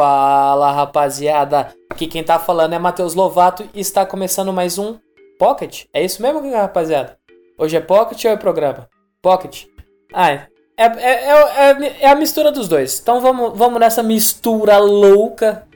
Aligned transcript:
Fala 0.00 0.72
rapaziada, 0.72 1.74
aqui 1.90 2.06
quem 2.06 2.24
tá 2.24 2.38
falando 2.38 2.72
é 2.72 2.78
Matheus 2.78 3.14
Lovato 3.14 3.68
e 3.74 3.80
está 3.80 4.06
começando 4.06 4.50
mais 4.50 4.78
um 4.78 4.96
Pocket. 5.38 5.84
É 5.92 6.02
isso 6.02 6.22
mesmo, 6.22 6.50
rapaziada? 6.50 7.18
Hoje 7.58 7.76
é 7.76 7.80
Pocket 7.80 8.24
ou 8.24 8.30
é 8.30 8.36
programa? 8.38 8.88
Pocket. 9.20 9.66
Ah, 10.10 10.30
é, 10.30 10.48
é, 10.78 10.86
é, 10.86 11.96
é, 12.00 12.08
a 12.08 12.14
mistura 12.14 12.50
dos 12.50 12.66
dois. 12.66 12.98
Então 12.98 13.20
vamos, 13.20 13.58
vamos 13.58 13.78
nessa 13.78 14.02
mistura 14.02 14.78
louca. 14.78 15.66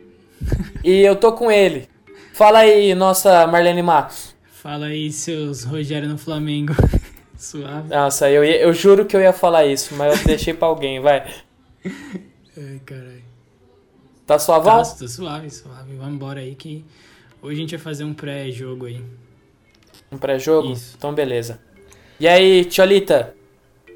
E 0.83 1.03
eu 1.03 1.17
tô 1.17 1.35
com 1.35 1.53
ele. 1.53 1.87
Fala 2.33 2.61
aí, 2.61 2.95
nossa 2.95 3.47
Marlene 3.47 3.83
Matos. 3.83 4.35
Fala 4.51 4.87
aí, 4.87 5.13
seus 5.13 5.65
Rogério 5.65 6.09
no 6.09 6.17
Flamengo. 6.17 6.73
Suave. 7.37 7.91
Nossa, 7.91 8.31
eu, 8.31 8.43
eu 8.43 8.73
juro 8.73 9.05
que 9.05 9.15
eu 9.15 9.21
ia 9.21 9.35
falar 9.35 9.67
isso, 9.67 9.95
mas 9.95 10.19
eu 10.19 10.25
deixei 10.25 10.55
pra 10.55 10.69
alguém, 10.69 10.99
vai. 10.99 11.31
Ai, 12.57 12.81
caralho. 12.87 13.24
Tá 14.27 14.39
suavão? 14.39 14.83
Tá, 14.83 14.91
tô 14.99 15.07
suave, 15.07 15.51
suave. 15.51 15.97
Vamos 15.97 16.15
embora 16.15 16.41
aí 16.41 16.55
que 16.55 16.85
hoje 17.43 17.57
a 17.57 17.61
gente 17.61 17.77
vai 17.77 17.85
fazer 17.85 18.05
um 18.05 18.15
pré-jogo 18.15 18.87
aí. 18.87 19.05
Um 20.11 20.17
pré-jogo? 20.17 20.73
Isso. 20.73 20.95
Então 20.97 21.13
beleza. 21.13 21.61
E 22.19 22.27
aí, 22.27 22.65
Tcholita? 22.65 23.35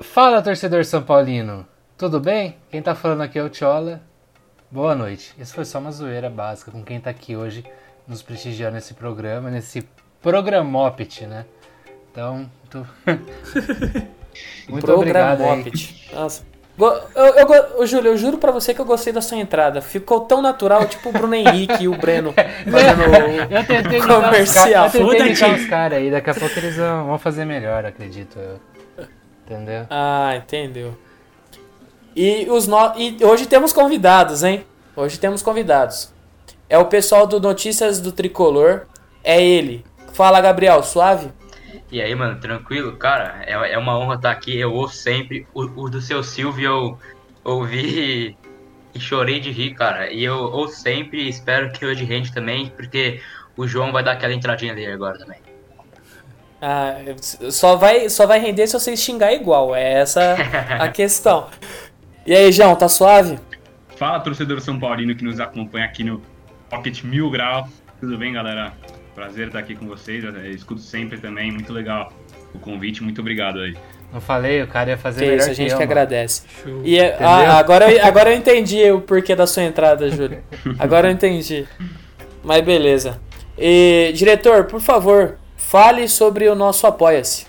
Fala, 0.02 0.42
torcedor 0.42 0.84
São 0.84 1.02
Paulino. 1.02 1.66
Tudo 1.96 2.20
bem? 2.20 2.56
Quem 2.70 2.82
tá 2.82 2.94
falando 2.94 3.22
aqui 3.22 3.38
é 3.38 3.42
o 3.42 3.48
Tchola. 3.48 4.02
Boa 4.70 4.94
noite. 4.94 5.34
Isso 5.38 5.54
foi 5.54 5.64
só 5.64 5.78
uma 5.78 5.90
zoeira 5.90 6.28
básica 6.28 6.70
com 6.70 6.84
quem 6.84 7.00
tá 7.00 7.08
aqui 7.08 7.34
hoje 7.34 7.64
nos 8.06 8.22
prestigiando 8.22 8.74
nesse 8.74 8.92
programa, 8.92 9.50
nesse 9.50 9.88
programopit, 10.20 11.26
né? 11.26 11.46
Então, 12.12 12.50
tô... 12.68 12.84
muito 14.68 14.92
obrigado 14.92 15.42
aí. 15.42 15.72
Nossa. 16.12 16.44
Eu, 16.78 17.24
eu, 17.34 17.80
ô, 17.80 17.86
Júlio, 17.86 18.12
eu 18.12 18.16
juro 18.16 18.38
pra 18.38 18.52
você 18.52 18.72
que 18.72 18.80
eu 18.80 18.84
gostei 18.84 19.12
da 19.12 19.20
sua 19.20 19.36
entrada. 19.38 19.80
Ficou 19.82 20.20
tão 20.20 20.40
natural, 20.40 20.86
tipo 20.86 21.08
o 21.08 21.12
Bruno 21.12 21.34
Henrique 21.34 21.82
e 21.84 21.88
o 21.88 21.96
Breno 21.96 22.32
fazendo 22.70 23.02
o- 23.02 23.52
Eu 23.52 23.64
tentei 23.66 23.98
os 23.98 24.06
Comercial. 24.06 24.64
caras 24.90 24.94
eu 24.94 25.08
tentei 25.08 25.34
Foda-te. 25.34 25.60
os 25.62 25.66
caras 25.68 25.98
aí, 25.98 26.10
daqui 26.10 26.30
a 26.30 26.34
pouco 26.34 26.58
eles 26.58 26.76
vão, 26.76 27.06
vão 27.06 27.18
fazer 27.18 27.44
melhor, 27.44 27.84
acredito 27.84 28.38
eu. 28.38 28.60
Entendeu? 29.44 29.86
Ah, 29.90 30.34
entendeu. 30.36 30.96
E, 32.14 32.46
os 32.50 32.66
no... 32.66 32.76
e 32.96 33.16
hoje 33.24 33.46
temos 33.46 33.72
convidados, 33.72 34.42
hein? 34.44 34.64
Hoje 34.94 35.18
temos 35.18 35.42
convidados. 35.42 36.12
É 36.68 36.76
o 36.78 36.84
pessoal 36.84 37.26
do 37.26 37.40
Notícias 37.40 37.98
do 38.00 38.12
Tricolor. 38.12 38.82
É 39.24 39.42
ele. 39.42 39.84
Fala, 40.12 40.40
Gabriel, 40.40 40.82
suave? 40.82 41.28
E 41.90 42.02
aí, 42.02 42.14
mano, 42.14 42.38
tranquilo? 42.38 42.96
Cara, 42.96 43.42
é, 43.46 43.72
é 43.72 43.78
uma 43.78 43.98
honra 43.98 44.16
estar 44.16 44.30
aqui. 44.30 44.58
Eu 44.58 44.72
ouço 44.72 44.96
sempre. 44.96 45.46
O, 45.54 45.62
o 45.62 45.90
do 45.90 46.00
seu 46.00 46.22
Silvio 46.22 46.64
eu 46.64 46.98
ouvi 47.44 48.36
e 48.94 49.00
chorei 49.00 49.40
de 49.40 49.50
rir, 49.50 49.74
cara. 49.74 50.12
E 50.12 50.22
eu 50.22 50.36
ouço 50.36 50.80
sempre 50.80 51.22
e 51.22 51.28
espero 51.28 51.72
que 51.72 51.86
hoje 51.86 52.04
rende 52.04 52.32
também, 52.32 52.68
porque 52.68 53.20
o 53.56 53.66
João 53.66 53.90
vai 53.90 54.02
dar 54.02 54.12
aquela 54.12 54.34
entradinha 54.34 54.74
dele 54.74 54.92
agora 54.92 55.18
também. 55.18 55.38
Ah, 56.60 56.96
só 57.50 57.76
vai, 57.76 58.10
só 58.10 58.26
vai 58.26 58.40
render 58.40 58.66
se 58.66 58.72
vocês 58.78 59.00
xingar 59.00 59.32
igual. 59.32 59.74
É 59.74 60.00
essa 60.00 60.36
a 60.78 60.88
questão. 60.92 61.48
E 62.26 62.34
aí, 62.34 62.52
João, 62.52 62.76
tá 62.76 62.88
suave? 62.88 63.38
Fala, 63.96 64.20
torcedor 64.20 64.60
São 64.60 64.78
Paulino 64.78 65.14
que 65.14 65.24
nos 65.24 65.40
acompanha 65.40 65.86
aqui 65.86 66.04
no 66.04 66.20
Pocket 66.68 67.02
Mil 67.02 67.30
Grau. 67.30 67.68
Tudo 68.00 68.18
bem, 68.18 68.32
galera? 68.32 68.72
Prazer 69.18 69.48
estar 69.48 69.58
aqui 69.58 69.74
com 69.74 69.84
vocês. 69.88 70.22
Eu 70.22 70.48
escuto 70.52 70.80
sempre 70.80 71.18
também. 71.18 71.50
Muito 71.50 71.72
legal 71.72 72.12
o 72.54 72.58
convite. 72.60 73.02
Muito 73.02 73.20
obrigado 73.20 73.58
aí. 73.58 73.76
Não 74.12 74.20
falei, 74.20 74.62
o 74.62 74.68
cara 74.68 74.90
ia 74.90 74.96
fazer 74.96 75.22
Que 75.24 75.30
melhor 75.30 75.40
isso, 75.40 75.50
a 75.50 75.54
gente 75.54 75.72
eu, 75.72 75.76
que 75.76 75.82
agradece. 75.82 76.42
Show. 76.62 76.82
E 76.84 76.96
é- 76.96 77.08
Entendeu? 77.08 77.26
ah, 77.28 77.58
agora, 77.58 77.90
eu- 77.92 78.04
agora 78.06 78.30
eu 78.32 78.36
entendi 78.38 78.88
o 78.92 79.00
porquê 79.00 79.34
da 79.34 79.44
sua 79.44 79.64
entrada, 79.64 80.08
Júlio. 80.08 80.40
Agora 80.78 81.08
eu 81.08 81.12
entendi. 81.12 81.66
Mas 82.44 82.64
beleza. 82.64 83.20
E, 83.58 84.12
diretor, 84.14 84.66
por 84.66 84.80
favor, 84.80 85.36
fale 85.56 86.06
sobre 86.06 86.48
o 86.48 86.54
nosso 86.54 86.86
Apoia-se. 86.86 87.46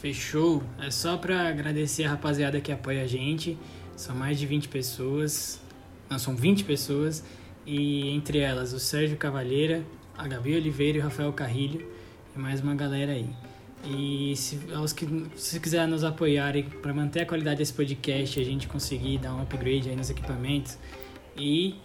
Fechou. 0.00 0.62
É 0.82 0.90
só 0.90 1.18
pra 1.18 1.48
agradecer 1.48 2.04
a 2.04 2.08
rapaziada 2.12 2.58
que 2.62 2.72
apoia 2.72 3.02
a 3.02 3.06
gente. 3.06 3.58
São 3.94 4.16
mais 4.16 4.38
de 4.38 4.46
20 4.46 4.68
pessoas. 4.68 5.60
Não, 6.08 6.18
são 6.18 6.34
20 6.34 6.64
pessoas. 6.64 7.22
E 7.66 8.08
entre 8.08 8.38
elas 8.38 8.72
o 8.72 8.80
Sérgio 8.80 9.18
Cavalheira, 9.18 9.82
a 10.20 10.28
Gabi 10.28 10.54
Oliveira 10.54 10.98
e 10.98 11.00
o 11.00 11.04
Rafael 11.04 11.32
Carrilho. 11.32 11.86
E 12.36 12.38
mais 12.38 12.60
uma 12.60 12.74
galera 12.74 13.12
aí. 13.12 13.26
E 13.82 14.36
se, 14.36 14.60
aos 14.74 14.92
que, 14.92 15.06
se 15.34 15.58
quiser 15.58 15.88
nos 15.88 16.04
apoiarem 16.04 16.64
para 16.64 16.92
manter 16.92 17.22
a 17.22 17.26
qualidade 17.26 17.58
desse 17.58 17.72
podcast, 17.72 18.38
a 18.38 18.44
gente 18.44 18.68
conseguir 18.68 19.18
dar 19.18 19.34
um 19.34 19.40
upgrade 19.40 19.88
aí 19.88 19.96
nos 19.96 20.10
equipamentos 20.10 20.76
e 21.36 21.76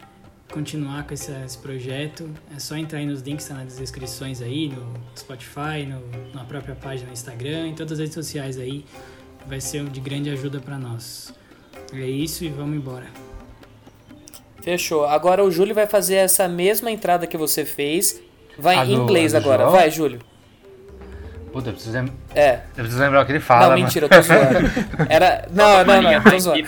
continuar 0.52 1.06
com 1.06 1.14
esse, 1.14 1.32
esse 1.44 1.56
projeto, 1.56 2.30
é 2.54 2.58
só 2.58 2.76
entrar 2.76 2.98
aí 2.98 3.06
nos 3.06 3.22
links 3.22 3.48
tá 3.48 3.54
nas 3.54 3.78
descrições 3.78 4.42
aí, 4.42 4.68
no 4.68 4.94
Spotify, 5.16 5.86
no, 5.88 6.34
na 6.34 6.44
própria 6.44 6.74
página 6.74 7.06
no 7.06 7.14
Instagram, 7.14 7.68
em 7.68 7.74
todas 7.74 7.92
as 7.92 7.98
redes 8.00 8.14
sociais 8.14 8.58
aí. 8.58 8.84
Vai 9.46 9.62
ser 9.62 9.82
de 9.84 10.00
grande 10.00 10.28
ajuda 10.28 10.60
para 10.60 10.78
nós. 10.78 11.32
É 11.92 12.06
isso 12.06 12.44
e 12.44 12.50
vamos 12.50 12.76
embora. 12.76 13.06
Fechou. 14.60 15.06
Agora 15.06 15.42
o 15.42 15.50
Júlio 15.50 15.74
vai 15.74 15.86
fazer 15.86 16.16
essa 16.16 16.46
mesma 16.46 16.90
entrada 16.90 17.26
que 17.26 17.36
você 17.36 17.64
fez. 17.64 18.25
Vai 18.58 18.76
A 18.78 18.84
em 18.84 18.94
do- 18.96 19.02
inglês 19.02 19.34
agora. 19.34 19.62
João? 19.64 19.72
Vai, 19.72 19.90
Júlio. 19.90 20.20
Puta, 21.52 21.70
eu 21.70 21.72
preciso, 21.74 21.94
lem- 21.96 22.12
É. 22.34 22.60
eu 22.76 22.84
preciso 22.84 23.00
lembrar 23.02 23.22
o 23.22 23.26
que 23.26 23.32
ele 23.32 23.40
fala, 23.40 23.62
não, 23.62 23.68
mano. 23.70 23.82
mentira, 23.82 24.06
eu 24.06 24.10
tô 24.10 24.20
zoando. 24.22 25.06
Era. 25.08 25.46
Não, 25.52 25.84
não, 25.84 26.02
não, 26.02 26.22
tô 26.22 26.38
zoando. 26.38 26.66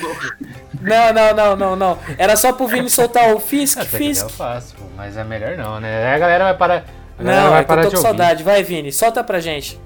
Não, 0.81 1.13
não, 1.13 1.35
não, 1.35 1.57
não, 1.57 1.77
não. 1.77 1.99
Era 2.17 2.37
só 2.37 2.53
pro 2.53 2.67
Vini 2.67 2.89
soltar 2.89 3.35
o 3.35 3.41
Fisk, 3.41 3.79
Até 3.79 3.89
que 3.91 3.95
eu 3.97 3.99
Fisk. 3.99 4.29
faço, 4.31 4.75
mas 4.97 5.17
é 5.17 5.25
melhor 5.25 5.57
não, 5.59 5.79
né? 5.81 6.07
Aí 6.09 6.15
a 6.15 6.19
galera 6.19 6.45
vai 6.45 6.55
parar. 6.57 6.85
A 7.19 7.23
galera 7.23 7.43
Não, 7.43 7.51
vai 7.51 7.61
é 7.61 7.65
que 7.65 7.71
eu 7.71 7.77
parar 7.77 7.83
tô 7.87 7.91
com 7.91 7.97
saudade. 8.03 8.43
Vai, 8.45 8.63
Vini, 8.63 8.91
solta 8.93 9.23
pra 9.25 9.41
gente. 9.41 9.79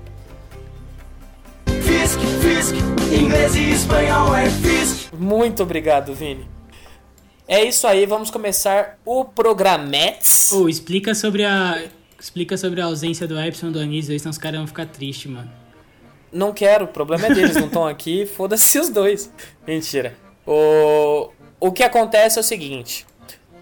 Fisk, 1.67 2.21
Fisk, 2.41 2.75
inglês 3.13 3.55
e 3.57 3.71
espanhol 3.73 4.37
é 4.37 4.49
Fisk. 4.51 5.13
Muito 5.15 5.63
obrigado, 5.63 6.15
Vini. 6.15 6.49
É 7.53 7.63
isso 7.63 7.87
aí, 7.87 8.07
vamos 8.07 8.31
começar 8.31 8.99
o 9.05 9.27
Programetes. 9.27 10.51
Ô, 10.53 10.71
explica 10.71 11.15
sobre 11.15 11.45
a. 11.45 11.85
Explica 12.19 12.57
sobre 12.57 12.81
a 12.81 12.87
ausência 12.87 13.29
do 13.29 13.39
Epson 13.39 13.69
e 13.69 13.71
do 13.73 13.79
Anísio 13.79 14.11
aí, 14.15 14.19
senão 14.19 14.31
os 14.31 14.39
caras 14.39 14.57
vão 14.57 14.67
ficar 14.67 14.87
tristes, 14.87 15.31
mano. 15.31 15.53
Não 16.33 16.51
quero, 16.55 16.87
o 16.87 16.89
problema 16.89 17.27
é 17.27 17.35
deles, 17.35 17.55
não 17.55 17.67
estão 17.67 17.87
aqui, 17.87 18.25
foda-se 18.35 18.79
os 18.79 18.89
dois. 18.89 19.31
Mentira. 19.67 20.17
O, 20.47 21.29
o 21.61 21.71
que 21.71 21.83
acontece 21.83 22.39
é 22.39 22.41
o 22.41 22.43
seguinte: 22.43 23.05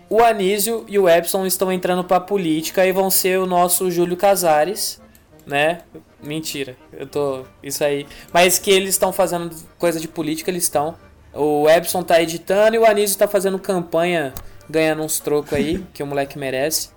o 0.08 0.22
Anísio 0.22 0.84
e 0.86 0.96
o 0.96 1.08
Epson 1.08 1.44
estão 1.44 1.72
entrando 1.72 2.04
pra 2.04 2.20
política 2.20 2.86
e 2.86 2.92
vão 2.92 3.10
ser 3.10 3.40
o 3.40 3.46
nosso 3.46 3.90
Júlio 3.90 4.16
Casares, 4.16 5.02
né? 5.44 5.80
Mentira, 6.22 6.76
eu 6.92 7.08
tô. 7.08 7.44
Isso 7.60 7.82
aí. 7.82 8.06
Mas 8.32 8.56
que 8.56 8.70
eles 8.70 8.90
estão 8.90 9.12
fazendo 9.12 9.52
coisa 9.80 9.98
de 9.98 10.06
política, 10.06 10.48
eles 10.48 10.62
estão. 10.62 10.96
O 11.32 11.69
Epson 11.69 12.03
tá 12.03 12.21
editando 12.21 12.77
e 12.77 12.79
o 12.79 12.87
Anísio 12.87 13.17
tá 13.17 13.29
fazendo 13.29 13.59
campanha, 13.59 14.35
ganhando 14.69 15.03
uns 15.03 15.21
trocos 15.21 15.53
aí, 15.53 15.85
que 15.94 16.03
o 16.03 16.06
moleque 16.06 16.38
merece. 16.38 16.91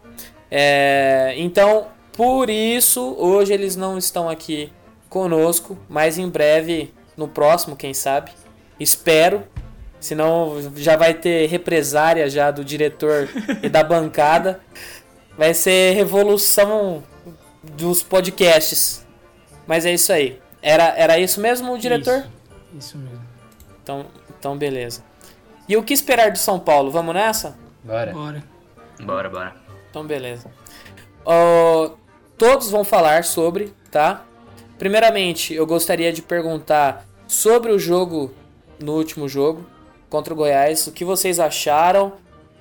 É, 0.50 1.34
então, 1.38 1.88
por 2.14 2.50
isso, 2.50 3.16
hoje 3.18 3.54
eles 3.54 3.76
não 3.76 3.98
estão 3.98 4.30
aqui 4.30 4.72
conosco, 5.10 5.78
mas 5.90 6.18
em 6.18 6.28
breve, 6.28 6.94
no 7.18 7.28
próximo, 7.28 7.76
quem 7.76 7.94
sabe. 7.94 8.32
Espero. 8.80 9.44
Senão 10.00 10.58
já 10.76 10.98
vai 10.98 11.14
ter 11.14 11.48
represária 11.48 12.30
já 12.30 12.52
do 12.52 12.66
diretor 12.66 13.30
e 13.62 13.70
da 13.70 13.82
bancada. 13.86 14.60
Vai 15.38 15.54
ser 15.54 15.96
revolução 15.96 17.04
dos 17.64 18.04
podcasts. 18.04 19.06
Mas 19.66 19.86
é 19.86 19.94
isso 19.94 20.12
aí. 20.12 20.40
Era, 20.62 20.94
era 20.98 21.20
isso 21.20 21.40
mesmo, 21.40 21.78
diretor? 21.78 22.20
Isso, 22.20 22.30
isso 22.78 22.98
mesmo. 22.98 23.22
Então, 23.82 24.06
então, 24.44 24.57
beleza. 24.57 25.01
E 25.69 25.78
o 25.78 25.84
que 25.84 25.94
esperar 25.94 26.30
do 26.30 26.38
São 26.38 26.60
Paulo? 26.60 26.92
Vamos 26.92 27.16
nessa? 27.16 27.57
Bora. 27.81 28.12
Bora. 28.12 28.44
Bora, 29.01 29.30
bora. 29.30 29.56
Então, 29.90 30.06
beleza. 30.06 30.51
Ó, 31.24 31.92
todos 32.38 32.69
vão 32.69 32.84
falar 32.84 33.24
sobre, 33.24 33.74
tá? 33.90 34.25
Primeiramente, 34.78 35.54
eu 35.54 35.66
gostaria 35.66 36.12
de 36.12 36.22
perguntar 36.22 37.06
sobre 37.25 37.72
o 37.72 37.80
jogo 37.80 38.34
no 38.81 38.98
último 38.98 39.30
jogo 39.30 39.66
contra 40.10 40.34
o 40.34 40.36
Goiás. 40.36 40.88
O 40.88 40.92
que 40.92 41.06
vocês 41.06 41.39
acharam? 41.39 42.12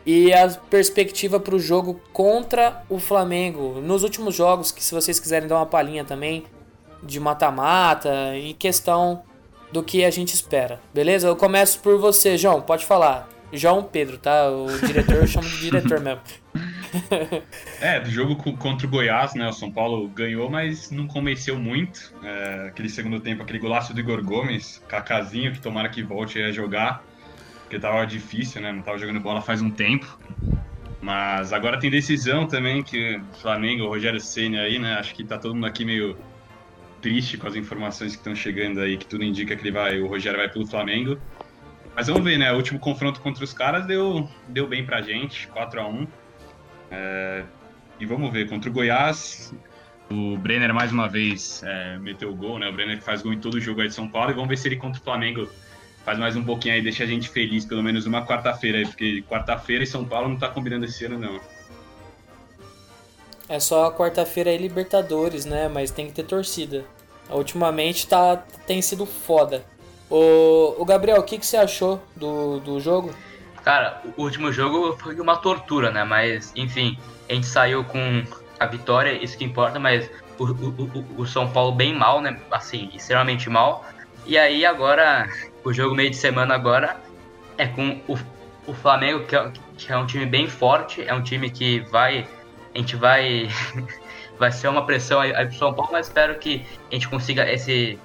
E 0.07 0.33
a 0.33 0.49
perspectiva 0.71 1.41
para 1.41 1.57
o 1.57 1.59
jogo 1.59 2.01
contra 2.13 2.85
o 2.89 3.01
Flamengo. 3.01 3.81
Nos 3.81 4.05
últimos 4.05 4.37
jogos, 4.37 4.71
que 4.71 4.85
se 4.85 4.95
vocês 4.95 5.19
quiserem 5.19 5.49
dar 5.49 5.57
uma 5.57 5.67
palhinha 5.67 6.05
também 6.05 6.45
de 7.03 7.19
mata-mata 7.19 8.37
e 8.37 8.55
questão 8.55 9.25
do 9.73 9.83
que 9.83 10.05
a 10.05 10.11
gente 10.11 10.35
espera. 10.35 10.81
Beleza? 10.93 11.27
Eu 11.27 11.37
começo 11.37 11.81
por 11.81 11.99
você, 11.99 12.37
João. 12.37 12.61
Pode 12.61 12.85
falar. 12.85 13.29
João 13.53 13.83
Pedro, 13.83 14.17
tá? 14.17 14.49
O 14.51 14.67
diretor 14.87 15.17
eu 15.17 15.27
chamo 15.27 15.49
de 15.49 15.61
diretor 15.61 16.01
mesmo. 16.01 16.21
é, 17.81 18.01
do 18.01 18.11
jogo 18.11 18.37
contra 18.57 18.87
o 18.87 18.91
Goiás, 18.91 19.35
né? 19.35 19.49
O 19.49 19.53
São 19.53 19.71
Paulo 19.71 20.09
ganhou, 20.09 20.51
mas 20.51 20.91
não 20.91 21.07
convenceu 21.07 21.59
muito. 21.59 22.15
É, 22.23 22.69
aquele 22.69 22.89
segundo 22.89 23.21
tempo, 23.21 23.43
aquele 23.43 23.59
golaço 23.59 23.93
do 23.93 24.01
Igor 24.01 24.23
Gomes, 24.25 24.83
Cacazinho, 24.89 25.53
que 25.53 25.61
tomara 25.61 25.89
que 25.89 26.03
volte 26.03 26.41
a 26.41 26.51
jogar, 26.51 27.05
porque 27.63 27.79
tava 27.79 28.07
difícil, 28.07 28.63
né? 28.63 28.73
Não 28.73 28.83
tava 28.83 28.99
jogando 28.99 29.21
bola 29.21 29.43
faz 29.43 29.61
um 29.61 29.71
tempo. 29.71 30.19
Mas 31.03 31.53
agora 31.53 31.79
tem 31.79 31.91
decisão 31.91 32.47
também, 32.47 32.83
que 32.83 33.17
o 33.17 33.37
Flamengo, 33.37 33.85
o 33.85 33.89
Rogério 33.89 34.21
Senna 34.21 34.63
aí, 34.63 34.79
né? 34.79 34.95
Acho 34.95 35.15
que 35.15 35.25
tá 35.25 35.37
todo 35.37 35.55
mundo 35.55 35.67
aqui 35.67 35.85
meio 35.85 36.17
triste 37.03 37.37
com 37.37 37.47
as 37.47 37.57
informações 37.57 38.13
que 38.13 38.19
estão 38.19 38.35
chegando 38.35 38.81
aí, 38.81 38.97
que 38.97 39.05
tudo 39.05 39.25
indica 39.25 39.55
que 39.55 39.63
ele 39.63 39.73
vai, 39.73 40.01
o 40.01 40.07
Rogério 40.07 40.39
vai 40.39 40.49
pelo 40.49 40.67
Flamengo. 40.67 41.19
Mas 41.95 42.07
vamos 42.07 42.25
ver, 42.25 42.39
né? 42.39 42.51
O 42.53 42.57
último 42.57 42.79
confronto 42.79 43.21
contra 43.21 43.45
os 43.45 43.53
caras 43.53 43.85
deu, 43.85 44.27
deu 44.49 44.67
bem 44.67 44.87
pra 44.87 45.03
gente, 45.03 45.47
4 45.49 45.81
a 45.81 45.87
1 45.87 46.07
é, 46.91 47.45
E 48.01 48.07
vamos 48.07 48.33
ver, 48.33 48.49
contra 48.49 48.71
o 48.71 48.73
Goiás, 48.73 49.53
o 50.11 50.39
Brenner 50.39 50.73
mais 50.73 50.93
uma 50.93 51.09
vez 51.09 51.63
é, 51.65 51.99
meteu 51.99 52.31
o 52.31 52.35
gol, 52.35 52.59
né? 52.59 52.69
O 52.69 52.73
Brenner 52.73 53.03
faz 53.03 53.21
gol 53.21 53.33
em 53.33 53.39
todo 53.39 53.61
jogo 53.61 53.83
aí 53.83 53.89
de 53.89 53.95
São 53.95 54.09
Paulo. 54.09 54.31
E 54.31 54.35
vamos 54.35 54.49
ver 54.49 54.57
se 54.57 54.69
ele 54.69 54.77
contra 54.77 55.01
o 55.01 55.05
Flamengo 55.05 55.51
faz 56.05 56.19
mais 56.19 56.37
um 56.37 56.43
pouquinho 56.43 56.75
aí, 56.75 56.83
deixa 56.83 57.05
a 57.05 57.07
gente 57.07 57.29
feliz, 57.29 57.65
pelo 57.65 57.83
menos 57.83 58.07
uma 58.07 58.27
quarta-feira 58.27 58.79
aí, 58.79 58.87
porque 58.87 59.23
quarta-feira 59.23 59.85
e 59.85 59.87
São 59.87 60.05
Paulo 60.05 60.29
não 60.29 60.37
tá 60.37 60.49
combinando 60.49 60.85
esse 60.85 61.05
ano, 61.05 61.19
não. 61.19 61.41
É 63.53 63.61
só 63.61 63.91
quarta-feira 63.91 64.49
aí 64.49 64.57
Libertadores, 64.57 65.45
né? 65.45 65.69
Mas 65.69 65.91
tem 65.91 66.07
que 66.07 66.15
ter 66.15 66.23
torcida. 66.23 66.87
Ultimamente 67.29 68.07
tá, 68.07 68.43
tem 68.67 68.81
sido 68.81 69.05
foda. 69.05 69.63
O, 70.09 70.75
o 70.79 70.85
Gabriel, 70.87 71.19
o 71.19 71.23
que, 71.23 71.37
que 71.37 71.45
você 71.45 71.59
achou 71.59 72.03
do, 72.17 72.61
do 72.61 72.81
jogo? 72.81 73.15
Cara, 73.63 74.01
o 74.17 74.23
último 74.23 74.51
jogo 74.51 74.97
foi 74.97 75.21
uma 75.21 75.37
tortura, 75.37 75.91
né? 75.91 76.03
Mas, 76.03 76.51
enfim, 76.57 76.99
a 77.29 77.35
gente 77.35 77.47
saiu 77.47 77.85
com 77.85 78.25
a 78.59 78.65
vitória, 78.65 79.23
isso 79.23 79.37
que 79.37 79.45
importa, 79.45 79.79
mas 79.79 80.11
o, 80.39 80.45
o, 80.45 81.21
o 81.21 81.27
São 81.27 81.47
Paulo 81.47 81.73
bem 81.73 81.95
mal, 81.95 82.23
né? 82.23 82.41
Assim, 82.51 82.89
extremamente 82.95 83.51
mal. 83.51 83.85
E 84.25 84.39
aí 84.39 84.65
agora, 84.65 85.29
o 85.63 85.75
jogo 85.75 85.95
meio 85.95 86.09
de 86.09 86.17
semana 86.17 86.55
agora 86.55 86.97
é 87.59 87.67
com 87.67 88.01
o, 88.09 88.17
o 88.67 88.73
Flamengo, 88.73 89.27
que 89.27 89.37
é, 89.37 89.53
que 89.77 89.93
é 89.93 89.97
um 89.99 90.07
time 90.07 90.25
bem 90.25 90.49
forte, 90.49 91.05
é 91.07 91.13
um 91.13 91.23
time 91.23 91.51
que 91.51 91.81
vai. 91.81 92.27
A 92.75 92.79
gente 92.79 92.97
vai. 92.97 93.49
vai 94.39 94.51
ser 94.51 94.69
uma 94.69 94.85
pressão 94.85 95.21
aí, 95.21 95.33
pro 95.33 95.55
São 95.57 95.75
Paulo, 95.75 95.93
mas 95.93 96.07
espero 96.07 96.39
que 96.39 96.67
a 96.91 96.95
gente 96.95 97.09
consiga 97.09 97.51
esse, 97.51 97.99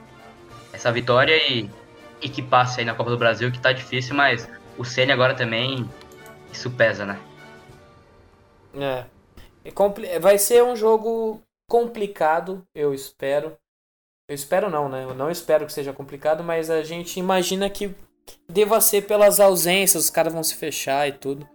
essa 0.73 0.91
vitória 0.91 1.35
e 1.51 1.69
e 2.21 2.29
que 2.29 2.41
passe 2.41 2.79
aí 2.79 2.85
na 2.85 2.95
Copa 2.95 3.09
do 3.09 3.17
Brasil, 3.17 3.51
que 3.51 3.59
tá 3.59 3.71
difícil, 3.71 4.15
mas 4.15 4.49
o 4.77 4.83
Ceni 4.83 5.11
agora 5.11 5.35
também, 5.35 5.89
isso 6.51 6.69
pesa, 6.71 7.05
né? 7.05 7.19
É 9.63 10.19
vai 10.19 10.37
ser 10.37 10.63
um 10.63 10.75
jogo 10.75 11.41
complicado, 11.69 12.63
eu 12.73 12.93
espero. 12.93 13.57
Eu 14.29 14.35
espero 14.35 14.69
não, 14.69 14.89
né? 14.89 15.03
Eu 15.03 15.13
não 15.13 15.31
espero 15.31 15.65
que 15.65 15.73
seja 15.73 15.93
complicado, 15.93 16.43
mas 16.43 16.69
a 16.69 16.83
gente 16.83 17.19
imagina 17.19 17.69
que 17.69 17.95
deva 18.47 18.81
ser 18.81 19.03
pelas 19.03 19.39
ausências, 19.39 20.05
os 20.05 20.09
caras 20.09 20.33
vão 20.33 20.43
se 20.43 20.55
fechar 20.55 21.07
e 21.07 21.13
tudo. 21.13 21.47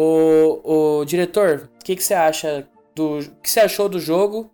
O, 0.00 1.00
o 1.00 1.04
diretor, 1.04 1.68
o 1.74 1.84
que, 1.84 1.96
que 1.96 2.02
você 2.04 2.14
acha 2.14 2.68
do. 2.94 3.18
O 3.18 3.40
que 3.42 3.50
você 3.50 3.58
achou 3.58 3.88
do 3.88 3.98
jogo 3.98 4.48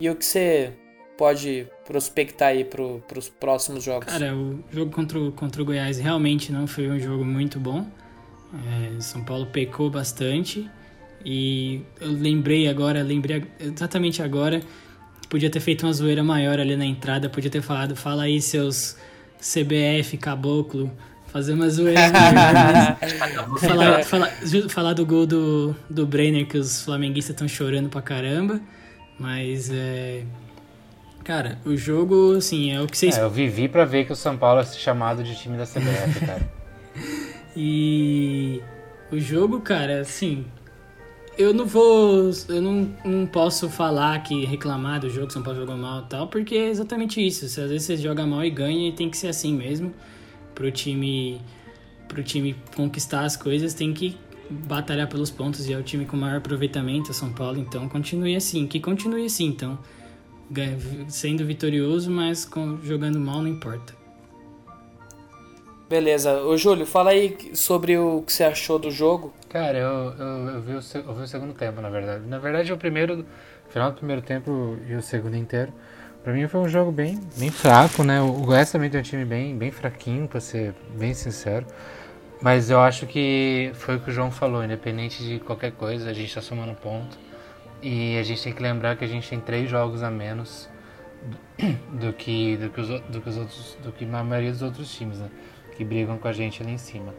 e 0.00 0.10
o 0.10 0.16
que 0.16 0.24
você 0.24 0.72
pode 1.16 1.68
prospectar 1.86 2.48
aí 2.48 2.64
pro, 2.64 3.00
pros 3.06 3.28
próximos 3.28 3.84
jogos? 3.84 4.12
Cara, 4.12 4.34
o 4.34 4.58
jogo 4.72 4.90
contra 4.90 5.16
o, 5.16 5.30
contra 5.30 5.62
o 5.62 5.64
Goiás 5.64 6.00
realmente 6.00 6.50
não 6.50 6.66
foi 6.66 6.90
um 6.90 6.98
jogo 6.98 7.24
muito 7.24 7.60
bom. 7.60 7.86
É, 8.52 9.00
São 9.00 9.22
Paulo 9.22 9.46
pecou 9.46 9.88
bastante. 9.88 10.68
E 11.24 11.82
eu 12.00 12.10
lembrei 12.10 12.66
agora, 12.66 13.00
lembrei 13.00 13.44
exatamente 13.60 14.20
agora, 14.24 14.60
podia 15.28 15.50
ter 15.50 15.60
feito 15.60 15.86
uma 15.86 15.92
zoeira 15.92 16.24
maior 16.24 16.58
ali 16.58 16.74
na 16.74 16.84
entrada, 16.84 17.28
podia 17.28 17.50
ter 17.50 17.62
falado, 17.62 17.94
fala 17.94 18.24
aí 18.24 18.42
seus 18.42 18.96
CBF, 19.38 20.16
caboclo, 20.16 20.90
fazer 21.32 21.52
uma 21.52 21.68
zoeira 21.68 22.00
maior, 22.10 23.58
falar, 23.58 24.04
falar, 24.04 24.30
falar, 24.68 24.92
do 24.94 25.06
gol 25.06 25.26
do, 25.26 25.74
do 25.88 26.06
Brenner 26.06 26.46
que 26.46 26.58
os 26.58 26.82
flamenguistas 26.82 27.34
estão 27.34 27.46
chorando 27.46 27.88
pra 27.88 28.02
caramba, 28.02 28.60
mas 29.18 29.70
é, 29.72 30.24
Cara, 31.24 31.58
o 31.64 31.76
jogo, 31.76 32.36
assim, 32.36 32.72
é 32.72 32.80
o 32.80 32.86
que 32.86 32.96
vocês. 32.96 33.16
É, 33.16 33.22
eu 33.22 33.30
vivi 33.30 33.68
para 33.68 33.84
ver 33.84 34.04
que 34.04 34.12
o 34.12 34.16
São 34.16 34.36
Paulo 34.36 34.60
é 34.60 34.64
chamado 34.64 35.22
de 35.22 35.36
time 35.36 35.56
da 35.56 35.64
CBF, 35.64 36.20
cara. 36.26 36.50
e 37.56 38.60
o 39.12 39.18
jogo, 39.18 39.60
cara, 39.60 40.00
assim. 40.00 40.44
Eu 41.38 41.54
não 41.54 41.66
vou. 41.66 42.30
Eu 42.48 42.60
não, 42.60 42.90
não 43.04 43.26
posso 43.26 43.68
falar 43.68 44.20
que 44.22 44.44
reclamar 44.44 45.00
do 45.00 45.08
jogo 45.08 45.28
que 45.28 45.32
São 45.32 45.42
Paulo 45.42 45.60
jogou 45.60 45.76
mal 45.76 46.00
e 46.00 46.08
tal, 46.08 46.26
porque 46.26 46.54
é 46.54 46.68
exatamente 46.68 47.24
isso. 47.24 47.48
Se 47.48 47.60
às 47.60 47.70
vezes 47.70 47.86
você 47.86 47.96
joga 47.96 48.26
mal 48.26 48.44
e 48.44 48.50
ganha, 48.50 48.92
tem 48.92 49.08
que 49.08 49.16
ser 49.16 49.28
assim 49.28 49.54
mesmo. 49.54 49.94
Pro 50.60 50.70
time. 50.70 51.40
Pro 52.06 52.22
time 52.22 52.54
conquistar 52.76 53.24
as 53.24 53.34
coisas, 53.34 53.72
tem 53.72 53.94
que 53.94 54.14
batalhar 54.50 55.08
pelos 55.08 55.30
pontos 55.30 55.66
e 55.66 55.72
é 55.72 55.78
o 55.78 55.82
time 55.82 56.04
com 56.04 56.18
maior 56.18 56.36
aproveitamento, 56.36 57.14
São 57.14 57.32
Paulo, 57.32 57.58
então 57.58 57.88
continue 57.88 58.36
assim, 58.36 58.66
que 58.66 58.78
continue 58.78 59.24
assim, 59.24 59.46
então 59.46 59.78
sendo 61.08 61.46
vitorioso, 61.46 62.10
mas 62.10 62.44
com, 62.44 62.78
jogando 62.82 63.18
mal 63.18 63.40
não 63.40 63.48
importa. 63.48 63.94
Beleza. 65.88 66.42
Ô 66.42 66.58
Júlio, 66.58 66.84
fala 66.84 67.10
aí 67.10 67.38
sobre 67.54 67.96
o 67.96 68.22
que 68.22 68.32
você 68.32 68.44
achou 68.44 68.78
do 68.78 68.90
jogo. 68.90 69.32
Cara, 69.48 69.78
eu, 69.78 70.12
eu, 70.12 70.48
eu, 70.48 70.60
vi, 70.60 70.72
o, 70.72 70.80
eu 71.08 71.14
vi 71.14 71.22
o 71.22 71.26
segundo 71.26 71.54
tempo, 71.54 71.80
na 71.80 71.88
verdade. 71.88 72.26
Na 72.26 72.38
verdade, 72.38 72.70
o 72.70 72.76
primeiro, 72.76 73.24
final 73.70 73.92
do 73.92 73.96
primeiro 73.96 74.20
tempo 74.20 74.76
e 74.86 74.94
o 74.94 75.00
segundo 75.00 75.36
inteiro. 75.36 75.72
Pra 76.22 76.32
mim 76.34 76.46
foi 76.46 76.60
um 76.60 76.68
jogo 76.68 76.92
bem, 76.92 77.18
bem 77.38 77.50
fraco, 77.50 78.04
né? 78.04 78.20
O 78.20 78.32
Goiás 78.32 78.70
também 78.70 78.90
tem 78.90 79.00
um 79.00 79.02
time 79.02 79.24
bem, 79.24 79.56
bem 79.56 79.70
fraquinho, 79.70 80.28
pra 80.28 80.38
ser 80.38 80.74
bem 80.94 81.14
sincero. 81.14 81.66
Mas 82.42 82.70
eu 82.70 82.80
acho 82.80 83.06
que 83.06 83.70
foi 83.74 83.96
o 83.96 84.00
que 84.00 84.10
o 84.10 84.12
João 84.12 84.30
falou, 84.30 84.62
independente 84.62 85.22
de 85.24 85.38
qualquer 85.40 85.72
coisa, 85.72 86.10
a 86.10 86.12
gente 86.12 86.34
tá 86.34 86.40
somando 86.40 86.74
ponto. 86.74 87.18
E 87.82 88.18
a 88.18 88.22
gente 88.22 88.42
tem 88.42 88.52
que 88.52 88.62
lembrar 88.62 88.96
que 88.96 89.04
a 89.04 89.08
gente 89.08 89.28
tem 89.28 89.40
três 89.40 89.68
jogos 89.70 90.02
a 90.02 90.10
menos 90.10 90.68
do 91.92 92.12
que, 92.16 92.56
do 92.56 92.70
que, 92.70 92.80
os, 92.80 92.88
do 92.88 93.20
que 93.20 93.28
os 93.28 93.36
outros, 93.36 93.78
do 93.82 93.92
que 93.92 94.04
a 94.04 94.24
maioria 94.24 94.50
dos 94.50 94.62
outros 94.62 94.94
times, 94.94 95.18
né? 95.18 95.30
Que 95.76 95.84
brigam 95.84 96.18
com 96.18 96.28
a 96.28 96.32
gente 96.32 96.62
ali 96.62 96.72
em 96.72 96.78
cima. 96.78 97.14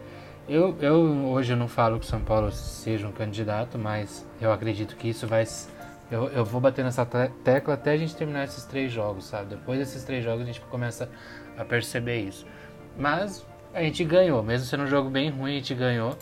Eu, 0.48 0.76
eu 0.82 0.96
hoje 1.28 1.54
eu 1.54 1.58
não 1.58 1.68
falo 1.68 2.00
que 2.00 2.06
o 2.06 2.10
São 2.10 2.22
Paulo 2.22 2.52
seja 2.52 3.08
um 3.08 3.12
candidato, 3.12 3.78
mas 3.78 4.26
eu 4.40 4.52
acredito 4.52 4.96
que 4.96 5.10
isso 5.10 5.28
vai. 5.28 5.46
Eu, 6.12 6.28
eu 6.28 6.44
vou 6.44 6.60
bater 6.60 6.84
nessa 6.84 7.06
tecla 7.06 7.76
até 7.76 7.94
a 7.94 7.98
gente 7.98 8.14
terminar 8.14 8.44
esses 8.44 8.66
três 8.66 8.92
jogos, 8.92 9.24
sabe? 9.24 9.52
Depois 9.52 9.80
desses 9.80 10.04
três 10.04 10.22
jogos 10.22 10.44
a 10.44 10.46
gente 10.46 10.60
começa 10.60 11.10
a 11.58 11.64
perceber 11.64 12.20
isso. 12.20 12.46
Mas 12.98 13.46
a 13.74 13.82
gente 13.82 14.04
ganhou, 14.04 14.44
mesmo 14.44 14.68
sendo 14.68 14.84
um 14.84 14.88
jogo 14.88 15.10
bem 15.10 15.30
ruim, 15.30 15.54
a 15.54 15.56
gente 15.56 15.74
ganhou. 15.74 16.18